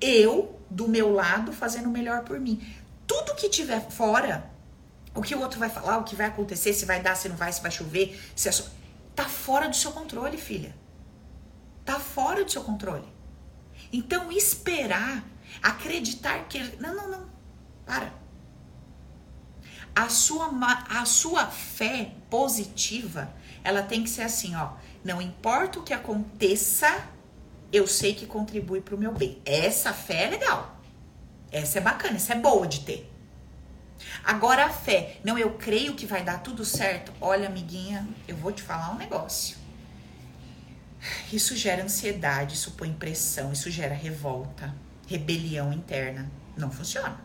eu 0.00 0.60
do 0.70 0.86
meu 0.86 1.12
lado 1.12 1.52
fazendo 1.52 1.86
o 1.86 1.90
melhor 1.90 2.22
por 2.22 2.38
mim. 2.38 2.62
Tudo 3.06 3.34
que 3.34 3.48
tiver 3.48 3.80
fora 3.90 4.50
o 5.14 5.22
que 5.22 5.34
o 5.34 5.40
outro 5.40 5.58
vai 5.58 5.70
falar, 5.70 5.98
o 5.98 6.04
que 6.04 6.16
vai 6.16 6.26
acontecer, 6.26 6.72
se 6.72 6.84
vai 6.84 7.00
dar, 7.00 7.14
se 7.14 7.28
não 7.28 7.36
vai, 7.36 7.52
se 7.52 7.62
vai 7.62 7.70
chover, 7.70 8.20
se 8.34 8.48
é 8.48 8.52
só... 8.52 8.64
tá 9.14 9.24
fora 9.24 9.68
do 9.68 9.76
seu 9.76 9.92
controle, 9.92 10.36
filha. 10.36 10.74
Tá 11.84 12.00
fora 12.00 12.44
do 12.44 12.50
seu 12.50 12.64
controle. 12.64 13.06
Então 13.92 14.32
esperar, 14.32 15.24
acreditar 15.62 16.48
que 16.48 16.58
não, 16.80 16.94
não, 16.96 17.08
não. 17.08 17.30
Para. 17.86 18.12
A 19.94 20.08
sua 20.08 20.50
a 20.90 21.04
sua 21.04 21.46
fé 21.46 22.12
positiva, 22.28 23.32
ela 23.62 23.82
tem 23.82 24.02
que 24.02 24.10
ser 24.10 24.22
assim, 24.22 24.56
ó, 24.56 24.72
não 25.04 25.22
importa 25.22 25.78
o 25.78 25.84
que 25.84 25.92
aconteça, 25.92 27.08
eu 27.72 27.86
sei 27.86 28.14
que 28.14 28.26
contribui 28.26 28.80
para 28.80 28.96
o 28.96 28.98
meu 28.98 29.12
bem. 29.12 29.40
Essa 29.44 29.92
fé 29.92 30.24
é 30.24 30.30
legal. 30.30 30.80
Essa 31.52 31.78
é 31.78 31.80
bacana, 31.80 32.16
essa 32.16 32.32
é 32.32 32.36
boa 32.36 32.66
de 32.66 32.80
ter. 32.80 33.13
Agora 34.24 34.66
a 34.66 34.70
fé, 34.70 35.18
não, 35.24 35.38
eu 35.38 35.52
creio 35.54 35.94
que 35.94 36.06
vai 36.06 36.22
dar 36.22 36.42
tudo 36.42 36.64
certo. 36.64 37.12
Olha, 37.20 37.48
amiguinha, 37.48 38.06
eu 38.26 38.36
vou 38.36 38.52
te 38.52 38.62
falar 38.62 38.90
um 38.90 38.96
negócio. 38.96 39.56
Isso 41.32 41.56
gera 41.56 41.82
ansiedade, 41.82 42.54
isso 42.54 42.72
põe 42.72 42.92
pressão, 42.92 43.52
isso 43.52 43.70
gera 43.70 43.94
revolta, 43.94 44.74
rebelião 45.06 45.72
interna. 45.72 46.30
Não 46.56 46.70
funciona. 46.70 47.18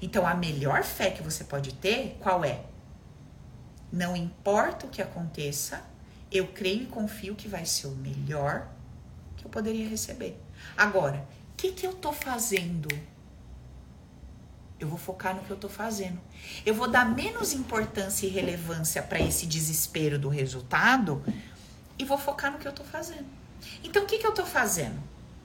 Então 0.00 0.26
a 0.26 0.34
melhor 0.34 0.82
fé 0.82 1.10
que 1.10 1.22
você 1.22 1.44
pode 1.44 1.74
ter, 1.74 2.16
qual 2.20 2.44
é? 2.44 2.64
Não 3.92 4.16
importa 4.16 4.86
o 4.86 4.88
que 4.88 5.02
aconteça, 5.02 5.82
eu 6.32 6.48
creio 6.48 6.82
e 6.82 6.86
confio 6.86 7.34
que 7.34 7.46
vai 7.46 7.64
ser 7.64 7.86
o 7.86 7.92
melhor 7.92 8.66
que 9.36 9.44
eu 9.44 9.50
poderia 9.50 9.88
receber. 9.88 10.40
Agora, 10.76 11.26
o 11.52 11.56
que, 11.56 11.72
que 11.72 11.86
eu 11.86 11.92
tô 11.92 12.12
fazendo? 12.12 12.88
Eu 14.84 14.88
vou 14.88 14.98
focar 14.98 15.34
no 15.34 15.42
que 15.42 15.50
eu 15.50 15.56
tô 15.56 15.66
fazendo. 15.66 16.20
Eu 16.64 16.74
vou 16.74 16.86
dar 16.86 17.06
menos 17.06 17.54
importância 17.54 18.26
e 18.26 18.28
relevância 18.28 19.02
para 19.02 19.18
esse 19.18 19.46
desespero 19.46 20.18
do 20.18 20.28
resultado 20.28 21.24
e 21.98 22.04
vou 22.04 22.18
focar 22.18 22.52
no 22.52 22.58
que 22.58 22.68
eu 22.68 22.72
tô 22.72 22.84
fazendo. 22.84 23.24
Então, 23.82 24.02
o 24.02 24.06
que, 24.06 24.18
que 24.18 24.26
eu 24.26 24.34
tô 24.34 24.44
fazendo? 24.44 25.02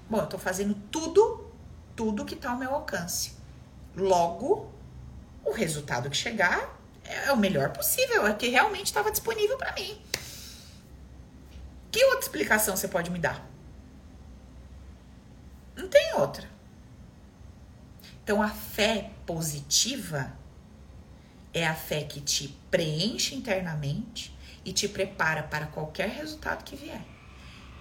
Bom, 0.09 0.17
eu 0.17 0.27
tô 0.27 0.37
fazendo 0.37 0.75
tudo, 0.91 1.49
tudo 1.95 2.25
que 2.25 2.35
tá 2.35 2.51
ao 2.51 2.57
meu 2.57 2.75
alcance. 2.75 3.37
Logo, 3.95 4.69
o 5.45 5.51
resultado 5.51 6.09
que 6.09 6.17
chegar 6.17 6.77
é 7.05 7.31
o 7.31 7.37
melhor 7.37 7.69
possível, 7.69 8.27
é 8.27 8.31
o 8.31 8.35
que 8.35 8.49
realmente 8.49 8.87
estava 8.87 9.09
disponível 9.09 9.57
para 9.57 9.71
mim. 9.71 10.01
Que 11.89 12.03
outra 12.03 12.19
explicação 12.19 12.75
você 12.75 12.89
pode 12.89 13.09
me 13.09 13.19
dar? 13.19 13.49
Não 15.77 15.87
tem 15.87 16.13
outra. 16.15 16.59
Então 18.30 18.43
a 18.43 18.49
fé 18.49 19.09
positiva 19.25 20.32
é 21.51 21.65
a 21.65 21.73
fé 21.73 22.03
que 22.03 22.21
te 22.21 22.55
preenche 22.69 23.34
internamente 23.34 24.32
e 24.63 24.71
te 24.71 24.88
prepara 24.88 25.41
para 25.41 25.65
qualquer 25.65 26.09
resultado 26.09 26.63
que 26.63 26.75
vier. 26.75 27.01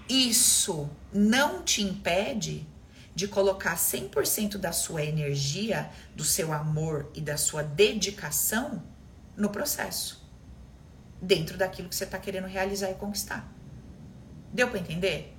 Isso 0.09 0.88
não 1.12 1.62
te 1.62 1.82
impede 1.82 2.66
de 3.14 3.28
colocar 3.28 3.76
100% 3.76 4.57
da 4.57 4.72
sua 4.72 5.05
energia, 5.05 5.90
do 6.16 6.24
seu 6.24 6.51
amor 6.51 7.11
e 7.14 7.20
da 7.20 7.36
sua 7.36 7.62
dedicação 7.62 8.82
no 9.36 9.51
processo, 9.51 10.26
dentro 11.20 11.59
daquilo 11.59 11.90
que 11.90 11.94
você 11.94 12.05
está 12.05 12.18
querendo 12.18 12.46
realizar 12.46 12.90
e 12.90 12.94
conquistar. 12.94 13.46
Deu 14.51 14.68
para 14.70 14.78
entender? 14.78 15.36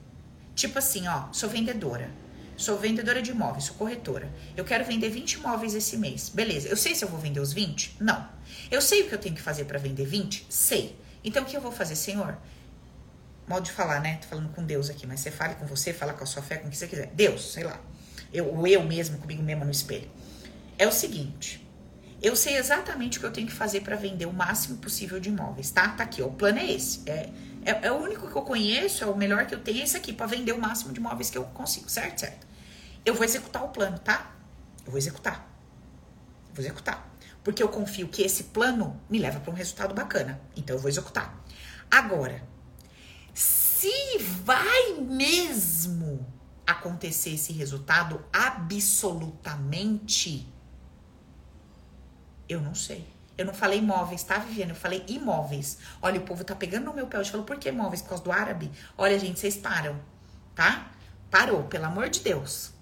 Tipo 0.53 0.77
assim, 0.77 1.07
ó, 1.07 1.33
sou 1.33 1.49
vendedora. 1.49 2.28
Sou 2.59 2.77
vendedora 2.77 3.21
de 3.21 3.31
imóveis, 3.31 3.63
sou 3.63 3.75
corretora. 3.77 4.29
Eu 4.57 4.65
quero 4.65 4.83
vender 4.83 5.09
20 5.09 5.35
imóveis 5.35 5.73
esse 5.73 5.95
mês. 5.95 6.27
Beleza. 6.27 6.67
Eu 6.67 6.75
sei 6.75 6.93
se 6.93 7.05
eu 7.05 7.07
vou 7.07 7.17
vender 7.17 7.39
os 7.39 7.53
20? 7.53 7.95
Não. 8.01 8.27
Eu 8.69 8.81
sei 8.81 9.03
o 9.03 9.07
que 9.07 9.15
eu 9.15 9.17
tenho 9.17 9.33
que 9.33 9.41
fazer 9.41 9.63
para 9.63 9.79
vender 9.79 10.05
20? 10.05 10.45
Sei. 10.49 10.99
Então 11.23 11.43
o 11.43 11.45
que 11.45 11.55
eu 11.55 11.61
vou 11.61 11.71
fazer, 11.71 11.95
Senhor? 11.95 12.37
Modo 13.47 13.63
de 13.63 13.71
falar, 13.71 14.01
né? 14.01 14.17
Tô 14.21 14.27
falando 14.27 14.49
com 14.49 14.61
Deus 14.61 14.89
aqui, 14.89 15.07
mas 15.07 15.21
você 15.21 15.31
fale 15.31 15.55
com 15.55 15.65
você, 15.65 15.93
fala 15.93 16.11
com 16.11 16.21
a 16.25 16.27
sua 16.27 16.43
fé, 16.43 16.57
com 16.57 16.67
o 16.67 16.69
que 16.69 16.75
você 16.75 16.89
quiser. 16.89 17.07
Deus, 17.13 17.53
sei 17.53 17.63
lá. 17.63 17.79
Eu, 18.33 18.53
ou 18.53 18.67
eu 18.67 18.83
mesmo, 18.83 19.17
comigo 19.19 19.41
mesma 19.41 19.63
no 19.63 19.71
espelho. 19.71 20.11
É 20.77 20.85
o 20.85 20.91
seguinte. 20.91 21.65
Eu 22.21 22.35
sei 22.35 22.57
exatamente 22.57 23.19
o 23.19 23.21
que 23.21 23.25
eu 23.25 23.31
tenho 23.31 23.47
que 23.47 23.53
fazer 23.53 23.79
para 23.79 23.95
vender 23.95 24.25
o 24.25 24.33
máximo 24.33 24.79
possível 24.79 25.17
de 25.17 25.29
imóveis, 25.29 25.71
tá? 25.71 25.87
Tá 25.87 26.03
aqui, 26.03 26.21
ó, 26.21 26.25
o 26.25 26.33
plano 26.33 26.59
é 26.59 26.69
esse. 26.69 27.09
É, 27.09 27.29
é, 27.63 27.87
é, 27.87 27.91
o 27.93 28.03
único 28.03 28.29
que 28.29 28.35
eu 28.35 28.41
conheço, 28.41 29.01
é 29.01 29.07
o 29.07 29.15
melhor 29.15 29.45
que 29.45 29.55
eu 29.55 29.61
tenho, 29.61 29.79
é 29.79 29.83
esse 29.83 29.95
aqui, 29.95 30.11
para 30.11 30.25
vender 30.25 30.51
o 30.51 30.59
máximo 30.59 30.91
de 30.91 30.99
imóveis 30.99 31.29
que 31.29 31.37
eu 31.37 31.45
consigo, 31.45 31.89
certo? 31.89 32.19
Certo. 32.19 32.48
Eu 33.05 33.13
vou 33.13 33.23
executar 33.23 33.63
o 33.63 33.69
plano, 33.69 33.99
tá? 33.99 34.31
Eu 34.85 34.91
vou 34.91 34.97
executar. 34.97 35.47
Eu 36.49 36.55
vou 36.55 36.63
executar. 36.63 37.09
Porque 37.43 37.63
eu 37.63 37.69
confio 37.69 38.07
que 38.07 38.21
esse 38.21 38.45
plano 38.45 38.99
me 39.09 39.19
leva 39.19 39.39
para 39.39 39.51
um 39.51 39.55
resultado 39.55 39.93
bacana. 39.93 40.39
Então 40.55 40.75
eu 40.75 40.81
vou 40.81 40.89
executar. 40.89 41.37
Agora, 41.89 42.43
se 43.33 44.19
vai 44.43 44.93
mesmo 44.99 46.25
acontecer 46.67 47.31
esse 47.31 47.53
resultado 47.53 48.23
absolutamente, 48.31 50.47
eu 52.47 52.61
não 52.61 52.75
sei. 52.75 53.07
Eu 53.37 53.45
não 53.45 53.53
falei 53.53 53.79
imóveis, 53.79 54.23
tá, 54.23 54.37
Viviane? 54.37 54.71
Eu 54.71 54.75
falei 54.75 55.03
imóveis. 55.07 55.77
Olha, 56.01 56.19
o 56.19 56.23
povo 56.23 56.43
tá 56.43 56.53
pegando 56.53 56.85
no 56.85 56.93
meu 56.93 57.07
pé. 57.07 57.17
Eu 57.17 57.25
falou, 57.25 57.45
por 57.45 57.57
que 57.57 57.69
imóveis? 57.69 58.01
Por 58.01 58.09
causa 58.09 58.23
do 58.23 58.33
árabe? 58.33 58.69
Olha, 58.97 59.17
gente, 59.17 59.39
vocês 59.39 59.55
param, 59.55 59.97
tá? 60.53 60.91
Parou, 61.31 61.63
pelo 61.63 61.85
amor 61.85 62.09
de 62.09 62.19
Deus. 62.19 62.73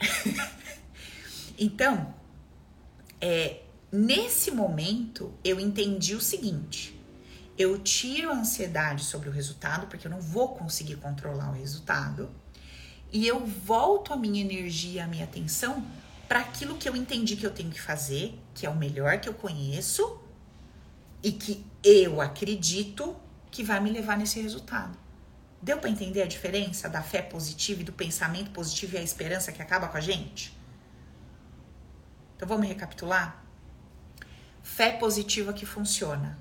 então, 1.58 2.14
é, 3.20 3.62
nesse 3.90 4.50
momento, 4.50 5.32
eu 5.44 5.58
entendi 5.60 6.14
o 6.14 6.20
seguinte: 6.20 6.98
eu 7.56 7.78
tiro 7.78 8.30
a 8.30 8.34
ansiedade 8.34 9.04
sobre 9.04 9.28
o 9.28 9.32
resultado, 9.32 9.86
porque 9.86 10.06
eu 10.06 10.10
não 10.10 10.20
vou 10.20 10.48
conseguir 10.48 10.96
controlar 10.96 11.50
o 11.50 11.54
resultado, 11.54 12.30
e 13.12 13.26
eu 13.26 13.46
volto 13.46 14.12
a 14.12 14.16
minha 14.16 14.40
energia, 14.40 15.04
a 15.04 15.06
minha 15.06 15.24
atenção 15.24 15.84
para 16.28 16.40
aquilo 16.40 16.76
que 16.76 16.88
eu 16.88 16.96
entendi 16.96 17.36
que 17.36 17.46
eu 17.46 17.52
tenho 17.52 17.70
que 17.70 17.80
fazer, 17.80 18.38
que 18.54 18.66
é 18.66 18.70
o 18.70 18.76
melhor 18.76 19.20
que 19.20 19.28
eu 19.28 19.34
conheço 19.34 20.18
e 21.22 21.30
que 21.30 21.64
eu 21.82 22.20
acredito 22.20 23.14
que 23.50 23.62
vai 23.62 23.78
me 23.78 23.90
levar 23.90 24.18
nesse 24.18 24.40
resultado. 24.40 24.98
Deu 25.64 25.78
para 25.78 25.88
entender 25.88 26.20
a 26.20 26.26
diferença 26.26 26.90
da 26.90 27.00
fé 27.00 27.22
positiva 27.22 27.80
e 27.80 27.84
do 27.84 27.92
pensamento 27.92 28.50
positivo 28.50 28.96
e 28.96 28.98
a 28.98 29.02
esperança 29.02 29.50
que 29.50 29.62
acaba 29.62 29.88
com 29.88 29.96
a 29.96 30.00
gente? 30.00 30.54
Então 32.36 32.46
vamos 32.46 32.68
recapitular? 32.68 33.42
Fé 34.62 34.92
positiva 34.92 35.54
que 35.54 35.64
funciona. 35.64 36.38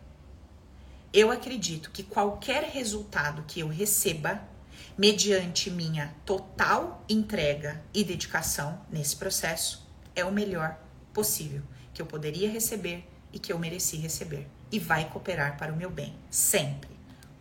Eu 1.13 1.31
acredito 1.31 1.89
que 1.89 2.03
qualquer 2.03 2.63
resultado 2.63 3.45
que 3.47 3.61
eu 3.61 3.69
receba, 3.69 4.41
mediante 4.97 5.71
minha 5.71 6.13
total 6.25 7.01
entrega 7.07 7.81
e 7.93 8.03
dedicação 8.03 8.85
nesse 8.91 9.15
processo, 9.15 9.87
é 10.13 10.25
o 10.25 10.33
melhor 10.33 10.77
possível 11.13 11.63
que 11.93 12.01
eu 12.01 12.05
poderia 12.05 12.51
receber 12.51 13.09
e 13.31 13.39
que 13.39 13.53
eu 13.53 13.57
mereci 13.57 13.95
receber. 13.95 14.49
E 14.69 14.79
vai 14.79 15.09
cooperar 15.09 15.57
para 15.57 15.71
o 15.71 15.77
meu 15.77 15.89
bem, 15.89 16.13
sempre. 16.29 16.91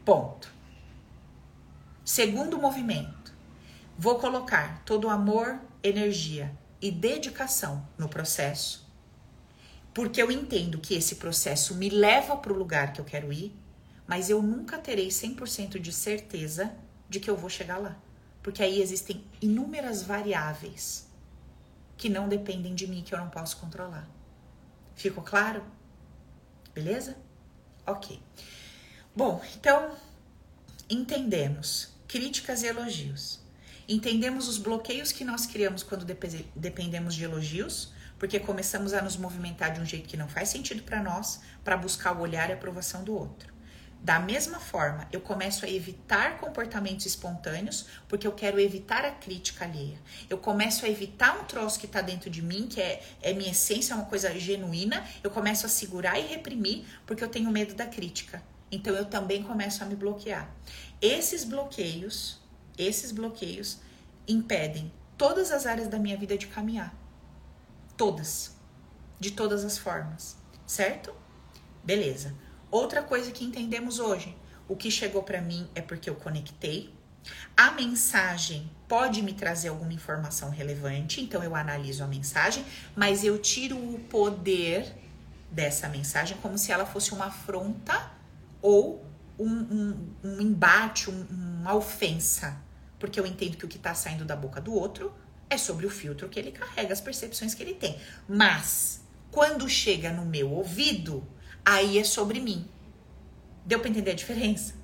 Ponto. 0.04 0.61
Segundo 2.04 2.58
movimento, 2.58 3.32
vou 3.96 4.18
colocar 4.18 4.82
todo 4.84 5.06
o 5.06 5.10
amor, 5.10 5.60
energia 5.84 6.52
e 6.80 6.90
dedicação 6.90 7.86
no 7.96 8.08
processo, 8.08 8.90
porque 9.94 10.20
eu 10.20 10.28
entendo 10.28 10.80
que 10.80 10.94
esse 10.94 11.14
processo 11.14 11.76
me 11.76 11.88
leva 11.88 12.36
para 12.36 12.52
o 12.52 12.58
lugar 12.58 12.92
que 12.92 13.00
eu 13.00 13.04
quero 13.04 13.32
ir, 13.32 13.54
mas 14.04 14.28
eu 14.28 14.42
nunca 14.42 14.78
terei 14.78 15.08
100% 15.08 15.78
de 15.78 15.92
certeza 15.92 16.74
de 17.08 17.20
que 17.20 17.30
eu 17.30 17.36
vou 17.36 17.48
chegar 17.48 17.78
lá, 17.78 17.96
porque 18.42 18.64
aí 18.64 18.82
existem 18.82 19.24
inúmeras 19.40 20.02
variáveis 20.02 21.08
que 21.96 22.08
não 22.08 22.28
dependem 22.28 22.74
de 22.74 22.88
mim, 22.88 23.04
que 23.04 23.14
eu 23.14 23.18
não 23.18 23.30
posso 23.30 23.58
controlar. 23.58 24.08
Ficou 24.96 25.22
claro? 25.22 25.62
Beleza? 26.74 27.16
Ok. 27.86 28.20
Bom, 29.14 29.40
então 29.54 29.94
entendemos 30.90 31.91
críticas 32.12 32.62
e 32.62 32.66
elogios. 32.66 33.40
Entendemos 33.88 34.46
os 34.46 34.58
bloqueios 34.58 35.10
que 35.10 35.24
nós 35.24 35.46
criamos 35.46 35.82
quando 35.82 36.04
dependemos 36.54 37.14
de 37.14 37.24
elogios, 37.24 37.90
porque 38.18 38.38
começamos 38.38 38.92
a 38.92 39.00
nos 39.00 39.16
movimentar 39.16 39.72
de 39.72 39.80
um 39.80 39.86
jeito 39.86 40.10
que 40.10 40.16
não 40.18 40.28
faz 40.28 40.50
sentido 40.50 40.82
para 40.82 41.02
nós, 41.02 41.40
para 41.64 41.74
buscar 41.74 42.14
o 42.14 42.20
olhar 42.20 42.50
e 42.50 42.52
a 42.52 42.54
aprovação 42.54 43.02
do 43.02 43.16
outro. 43.16 43.50
Da 43.98 44.20
mesma 44.20 44.60
forma, 44.60 45.08
eu 45.10 45.22
começo 45.22 45.64
a 45.64 45.70
evitar 45.70 46.36
comportamentos 46.36 47.06
espontâneos, 47.06 47.86
porque 48.06 48.26
eu 48.26 48.32
quero 48.32 48.60
evitar 48.60 49.06
a 49.06 49.12
crítica 49.12 49.64
alheia. 49.64 49.98
Eu 50.28 50.36
começo 50.36 50.84
a 50.84 50.90
evitar 50.90 51.40
um 51.40 51.44
troço 51.44 51.80
que 51.80 51.86
está 51.86 52.02
dentro 52.02 52.28
de 52.28 52.42
mim, 52.42 52.66
que 52.68 52.78
é, 52.78 53.02
é 53.22 53.32
minha 53.32 53.52
essência, 53.52 53.94
é 53.94 53.96
uma 53.96 54.04
coisa 54.04 54.38
genuína. 54.38 55.02
Eu 55.24 55.30
começo 55.30 55.64
a 55.64 55.68
segurar 55.68 56.18
e 56.18 56.26
reprimir, 56.26 56.84
porque 57.06 57.24
eu 57.24 57.28
tenho 57.28 57.50
medo 57.50 57.72
da 57.74 57.86
crítica. 57.86 58.42
Então 58.72 58.94
eu 58.94 59.04
também 59.04 59.42
começo 59.42 59.84
a 59.84 59.86
me 59.86 59.94
bloquear. 59.94 60.50
Esses 61.02 61.42
bloqueios, 61.42 62.40
esses 62.78 63.10
bloqueios 63.10 63.80
impedem 64.28 64.92
todas 65.18 65.50
as 65.50 65.66
áreas 65.66 65.88
da 65.88 65.98
minha 65.98 66.16
vida 66.16 66.38
de 66.38 66.46
caminhar. 66.46 66.94
Todas. 67.96 68.56
De 69.18 69.32
todas 69.32 69.64
as 69.64 69.76
formas, 69.76 70.36
certo? 70.64 71.12
Beleza. 71.82 72.32
Outra 72.70 73.02
coisa 73.02 73.32
que 73.32 73.44
entendemos 73.44 73.98
hoje, 73.98 74.36
o 74.68 74.76
que 74.76 74.92
chegou 74.92 75.24
para 75.24 75.40
mim 75.40 75.68
é 75.74 75.82
porque 75.82 76.08
eu 76.08 76.14
conectei. 76.14 76.94
A 77.56 77.72
mensagem 77.72 78.70
pode 78.86 79.22
me 79.22 79.32
trazer 79.32 79.70
alguma 79.70 79.92
informação 79.92 80.50
relevante, 80.50 81.20
então 81.20 81.42
eu 81.42 81.56
analiso 81.56 82.04
a 82.04 82.06
mensagem, 82.06 82.64
mas 82.94 83.24
eu 83.24 83.40
tiro 83.40 83.76
o 83.76 83.98
poder 84.08 84.94
dessa 85.50 85.88
mensagem 85.88 86.36
como 86.38 86.56
se 86.56 86.70
ela 86.70 86.86
fosse 86.86 87.12
uma 87.12 87.26
afronta 87.26 88.10
ou 88.60 89.04
um, 89.42 90.14
um, 90.24 90.28
um 90.28 90.40
embate, 90.40 91.10
um, 91.10 91.26
uma 91.30 91.74
ofensa, 91.74 92.56
porque 92.98 93.18
eu 93.18 93.26
entendo 93.26 93.56
que 93.56 93.64
o 93.64 93.68
que 93.68 93.76
está 93.76 93.94
saindo 93.94 94.24
da 94.24 94.36
boca 94.36 94.60
do 94.60 94.74
outro 94.74 95.12
é 95.50 95.58
sobre 95.58 95.86
o 95.86 95.90
filtro 95.90 96.28
que 96.28 96.38
ele 96.38 96.52
carrega, 96.52 96.92
as 96.92 97.00
percepções 97.00 97.54
que 97.54 97.62
ele 97.62 97.74
tem. 97.74 97.98
Mas 98.28 99.02
quando 99.30 99.68
chega 99.68 100.12
no 100.12 100.24
meu 100.24 100.50
ouvido, 100.50 101.26
aí 101.64 101.98
é 101.98 102.04
sobre 102.04 102.40
mim. 102.40 102.66
Deu 103.64 103.80
para 103.80 103.90
entender 103.90 104.12
a 104.12 104.14
diferença? 104.14 104.80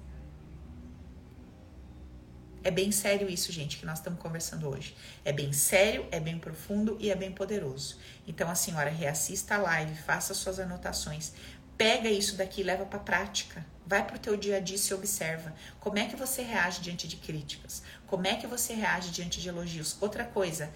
É 2.63 2.71
bem 2.71 2.91
sério 2.91 3.31
isso, 3.31 3.51
gente, 3.51 3.79
que 3.79 3.87
nós 3.87 3.99
estamos 3.99 4.21
conversando 4.21 4.69
hoje. 4.69 4.95
É 5.25 5.33
bem 5.33 5.53
sério, 5.53 6.07
é 6.11 6.21
bem 6.21 6.39
profundo 6.39 6.97
e 7.01 7.11
é 7.11 7.15
bem 7.15 7.33
poderoso. 7.33 7.97
Então, 8.27 8.51
a 8.51 8.55
senhora 8.55 8.91
reassista 8.91 9.55
a 9.55 9.59
live, 9.59 9.95
faça 9.95 10.35
suas 10.35 10.59
anotações, 10.59 11.33
Pega 11.79 12.11
isso 12.11 12.37
daqui 12.37 12.61
e 12.61 12.65
leva 12.65 12.85
para 12.85 12.99
prática. 12.99 13.65
Vai 13.89 14.07
pro 14.07 14.18
teu 14.18 14.36
dia 14.36 14.59
a 14.59 14.61
dia 14.61 14.76
e 14.76 14.78
se 14.78 14.93
observa. 14.93 15.55
Como 15.80 15.99
é 15.99 16.07
que 16.07 16.14
você 16.14 16.43
reage 16.43 16.82
diante 16.82 17.09
de 17.09 17.16
críticas? 17.16 17.82
Como 18.07 18.26
é 18.26 18.34
que 18.34 18.47
você 18.47 18.74
reage 18.74 19.11
diante 19.11 19.41
de 19.41 19.49
elogios? 19.49 19.97
Outra 19.99 20.26
coisa, 20.26 20.70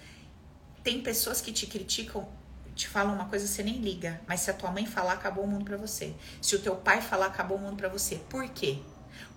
tem 0.83 0.99
pessoas 0.99 1.39
que 1.39 1.51
te 1.51 1.67
criticam, 1.67 2.27
te 2.73 2.87
falam 2.87 3.13
uma 3.13 3.29
coisa 3.29 3.45
você 3.45 3.61
nem 3.61 3.77
liga, 3.77 4.19
mas 4.27 4.39
se 4.39 4.49
a 4.49 4.53
tua 4.55 4.71
mãe 4.71 4.87
falar, 4.87 5.13
acabou 5.13 5.43
o 5.43 5.47
mundo 5.47 5.63
para 5.63 5.77
você. 5.77 6.15
Se 6.41 6.55
o 6.55 6.59
teu 6.59 6.75
pai 6.75 7.01
falar, 7.01 7.27
acabou 7.27 7.59
o 7.59 7.61
mundo 7.61 7.77
para 7.77 7.87
você. 7.87 8.15
Por 8.15 8.49
quê? 8.49 8.79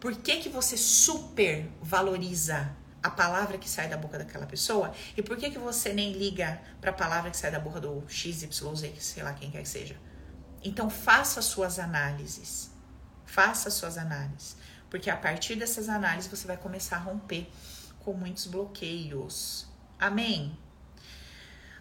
Por 0.01 0.17
que, 0.17 0.39
que 0.39 0.49
você 0.49 0.79
super 0.79 1.69
valoriza 1.83 2.75
a 3.03 3.11
palavra 3.11 3.59
que 3.59 3.69
sai 3.69 3.91
da 3.91 3.99
boca 3.99 4.17
daquela 4.17 4.47
pessoa? 4.47 4.95
E 5.15 5.23
por 5.23 5.37
que, 5.37 5.51
que 5.51 5.59
você 5.59 5.93
nem 5.93 6.15
liga 6.15 6.63
para 6.81 6.93
a 6.93 6.95
palavra 6.95 7.31
que 7.31 7.37
sai 7.37 7.51
da 7.51 7.61
boca 7.61 7.79
do 7.79 8.03
XYZ, 8.09 8.49
sei 9.01 9.23
lá 9.23 9.35
quem 9.35 9.51
quer 9.51 9.61
que 9.61 9.69
seja? 9.69 9.97
Então 10.65 10.89
faça 10.89 11.43
suas 11.43 11.79
análises. 11.79 12.75
Faça 13.27 13.71
suas 13.71 13.99
análises. 13.99 14.57
Porque 14.89 15.11
a 15.11 15.17
partir 15.17 15.57
dessas 15.57 15.89
análises 15.89 16.31
você 16.31 16.47
vai 16.47 16.57
começar 16.57 16.97
a 16.97 17.01
romper 17.01 17.51
com 18.01 18.15
muitos 18.15 18.47
bloqueios. 18.47 19.67
Amém? 19.99 20.57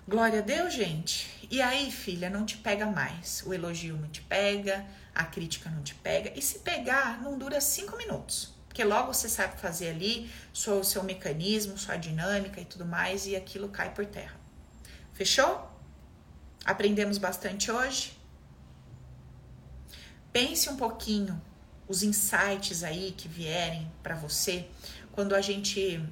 Glória 0.08 0.40
a 0.40 0.42
Deus, 0.42 0.74
gente. 0.74 1.48
E 1.50 1.62
aí, 1.62 1.92
filha, 1.92 2.30
não 2.30 2.46
te 2.46 2.58
pega 2.58 2.86
mais. 2.86 3.44
O 3.46 3.54
elogio 3.54 3.98
não 3.98 4.10
te 4.10 4.22
pega, 4.22 4.86
a 5.14 5.24
crítica 5.24 5.70
não 5.70 5.82
te 5.82 5.96
pega. 5.96 6.32
E 6.36 6.42
se 6.42 6.60
pegar, 6.60 7.22
não 7.22 7.38
dura 7.38 7.62
cinco 7.62 7.96
minutos. 7.98 8.54
Porque 8.68 8.84
logo 8.84 9.14
você 9.14 9.30
sabe 9.30 9.60
fazer 9.60 9.90
ali 9.90 10.30
o 10.54 10.84
seu 10.84 11.04
mecanismo, 11.04 11.78
sua 11.78 11.96
dinâmica 11.96 12.60
e 12.60 12.66
tudo 12.66 12.86
mais, 12.86 13.26
e 13.26 13.36
aquilo 13.36 13.70
cai 13.70 13.94
por 13.94 14.06
terra. 14.06 14.36
Fechou? 15.14 15.72
Aprendemos 16.66 17.18
bastante 17.18 17.72
hoje? 17.72 18.18
Pense 20.36 20.70
um 20.70 20.76
pouquinho 20.76 21.42
os 21.88 22.04
insights 22.04 22.84
aí 22.84 23.14
que 23.16 23.26
vierem 23.26 23.90
para 24.04 24.16
você 24.16 24.68
quando 25.14 25.34
a 25.34 25.40
gente 25.40 26.04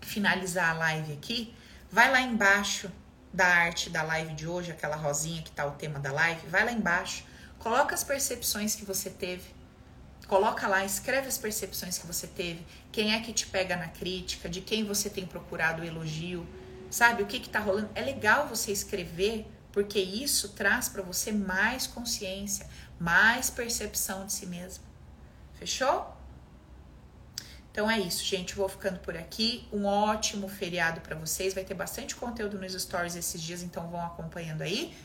finalizar 0.00 0.70
a 0.70 0.74
live 0.74 1.12
aqui. 1.14 1.52
Vai 1.90 2.08
lá 2.12 2.20
embaixo 2.20 2.88
da 3.32 3.44
arte 3.44 3.90
da 3.90 4.04
live 4.04 4.34
de 4.34 4.46
hoje, 4.46 4.70
aquela 4.70 4.94
rosinha 4.94 5.42
que 5.42 5.50
tá 5.50 5.66
o 5.66 5.72
tema 5.72 5.98
da 5.98 6.12
live, 6.12 6.46
vai 6.46 6.64
lá 6.64 6.70
embaixo, 6.70 7.24
coloca 7.58 7.92
as 7.92 8.04
percepções 8.04 8.76
que 8.76 8.84
você 8.84 9.10
teve. 9.10 9.52
Coloca 10.28 10.68
lá, 10.68 10.84
escreve 10.84 11.26
as 11.26 11.36
percepções 11.36 11.98
que 11.98 12.06
você 12.06 12.28
teve, 12.28 12.64
quem 12.92 13.14
é 13.14 13.20
que 13.20 13.32
te 13.32 13.48
pega 13.48 13.74
na 13.74 13.88
crítica, 13.88 14.48
de 14.48 14.60
quem 14.60 14.84
você 14.84 15.10
tem 15.10 15.26
procurado 15.26 15.82
o 15.82 15.84
elogio, 15.84 16.46
sabe? 16.88 17.24
O 17.24 17.26
que 17.26 17.40
que 17.40 17.48
tá 17.48 17.58
rolando? 17.58 17.90
É 17.96 18.00
legal 18.00 18.46
você 18.46 18.70
escrever, 18.70 19.44
porque 19.72 19.98
isso 19.98 20.50
traz 20.50 20.88
para 20.88 21.02
você 21.02 21.32
mais 21.32 21.86
consciência, 21.86 22.66
mais 22.98 23.50
percepção 23.50 24.26
de 24.26 24.32
si 24.32 24.46
mesmo. 24.46 24.84
Fechou? 25.58 26.14
Então 27.70 27.90
é 27.90 27.98
isso, 27.98 28.24
gente. 28.24 28.54
Vou 28.54 28.68
ficando 28.68 28.98
por 29.00 29.16
aqui. 29.16 29.68
Um 29.72 29.84
ótimo 29.84 30.48
feriado 30.48 31.00
para 31.02 31.14
vocês. 31.14 31.52
Vai 31.52 31.64
ter 31.64 31.74
bastante 31.74 32.16
conteúdo 32.16 32.58
nos 32.58 32.72
stories 32.72 33.14
esses 33.14 33.40
dias, 33.40 33.62
então 33.62 33.88
vão 33.88 34.04
acompanhando 34.04 34.62
aí. 34.62 34.96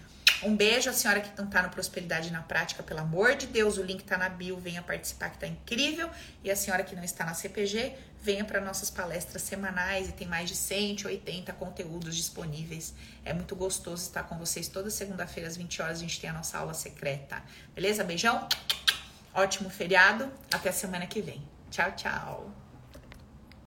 Um 0.44 0.56
beijo 0.56 0.89
à 0.89 0.94
senhora 0.94 1.22
que 1.22 1.30
não 1.39 1.48
tá 1.48 1.62
no 1.62 1.70
Prosperidade 1.70 2.32
na 2.32 2.42
Prática, 2.42 2.82
pelo 2.82 3.02
amor 3.02 3.36
de 3.36 3.46
Deus, 3.46 3.78
o 3.78 3.84
link 3.84 4.04
tá 4.04 4.18
na 4.18 4.28
bio, 4.28 4.58
venha 4.58 4.82
participar 4.82 5.30
que 5.30 5.38
tá 5.38 5.46
incrível. 5.46 6.10
E 6.44 6.50
a 6.50 6.56
senhora 6.56 6.84
que 6.84 6.96
não 6.96 7.04
está 7.04 7.26
na 7.26 7.34
CPG, 7.34 7.94
venha 8.22 8.45
para 8.45 8.61
nossas 8.61 8.89
palestras 8.89 9.41
semanais 9.41 10.09
e 10.09 10.11
tem 10.11 10.28
mais 10.28 10.47
de 10.49 10.55
180 10.55 11.51
conteúdos 11.53 12.15
disponíveis. 12.15 12.93
É 13.26 13.34
muito 13.34 13.55
gostoso 13.55 14.03
estar 14.03 14.24
com 14.24 14.38
vocês 14.38 14.67
toda 14.67 14.89
segunda-feira 14.89 15.49
às 15.49 15.57
20 15.57 15.82
horas, 15.82 15.97
a 15.97 16.01
gente 16.01 16.19
tem 16.19 16.30
a 16.30 16.34
nossa 16.34 16.57
aula 16.57 16.74
secreta. 16.74 17.41
Beleza? 17.74 18.03
Beijão. 18.03 18.47
Ótimo 19.34 19.69
feriado. 19.69 20.32
Até 20.53 20.69
a 20.69 20.74
semana 20.74 21.07
que 21.07 21.22
vem. 21.22 21.41
Tchau, 21.69 21.91
tchau. 21.93 22.61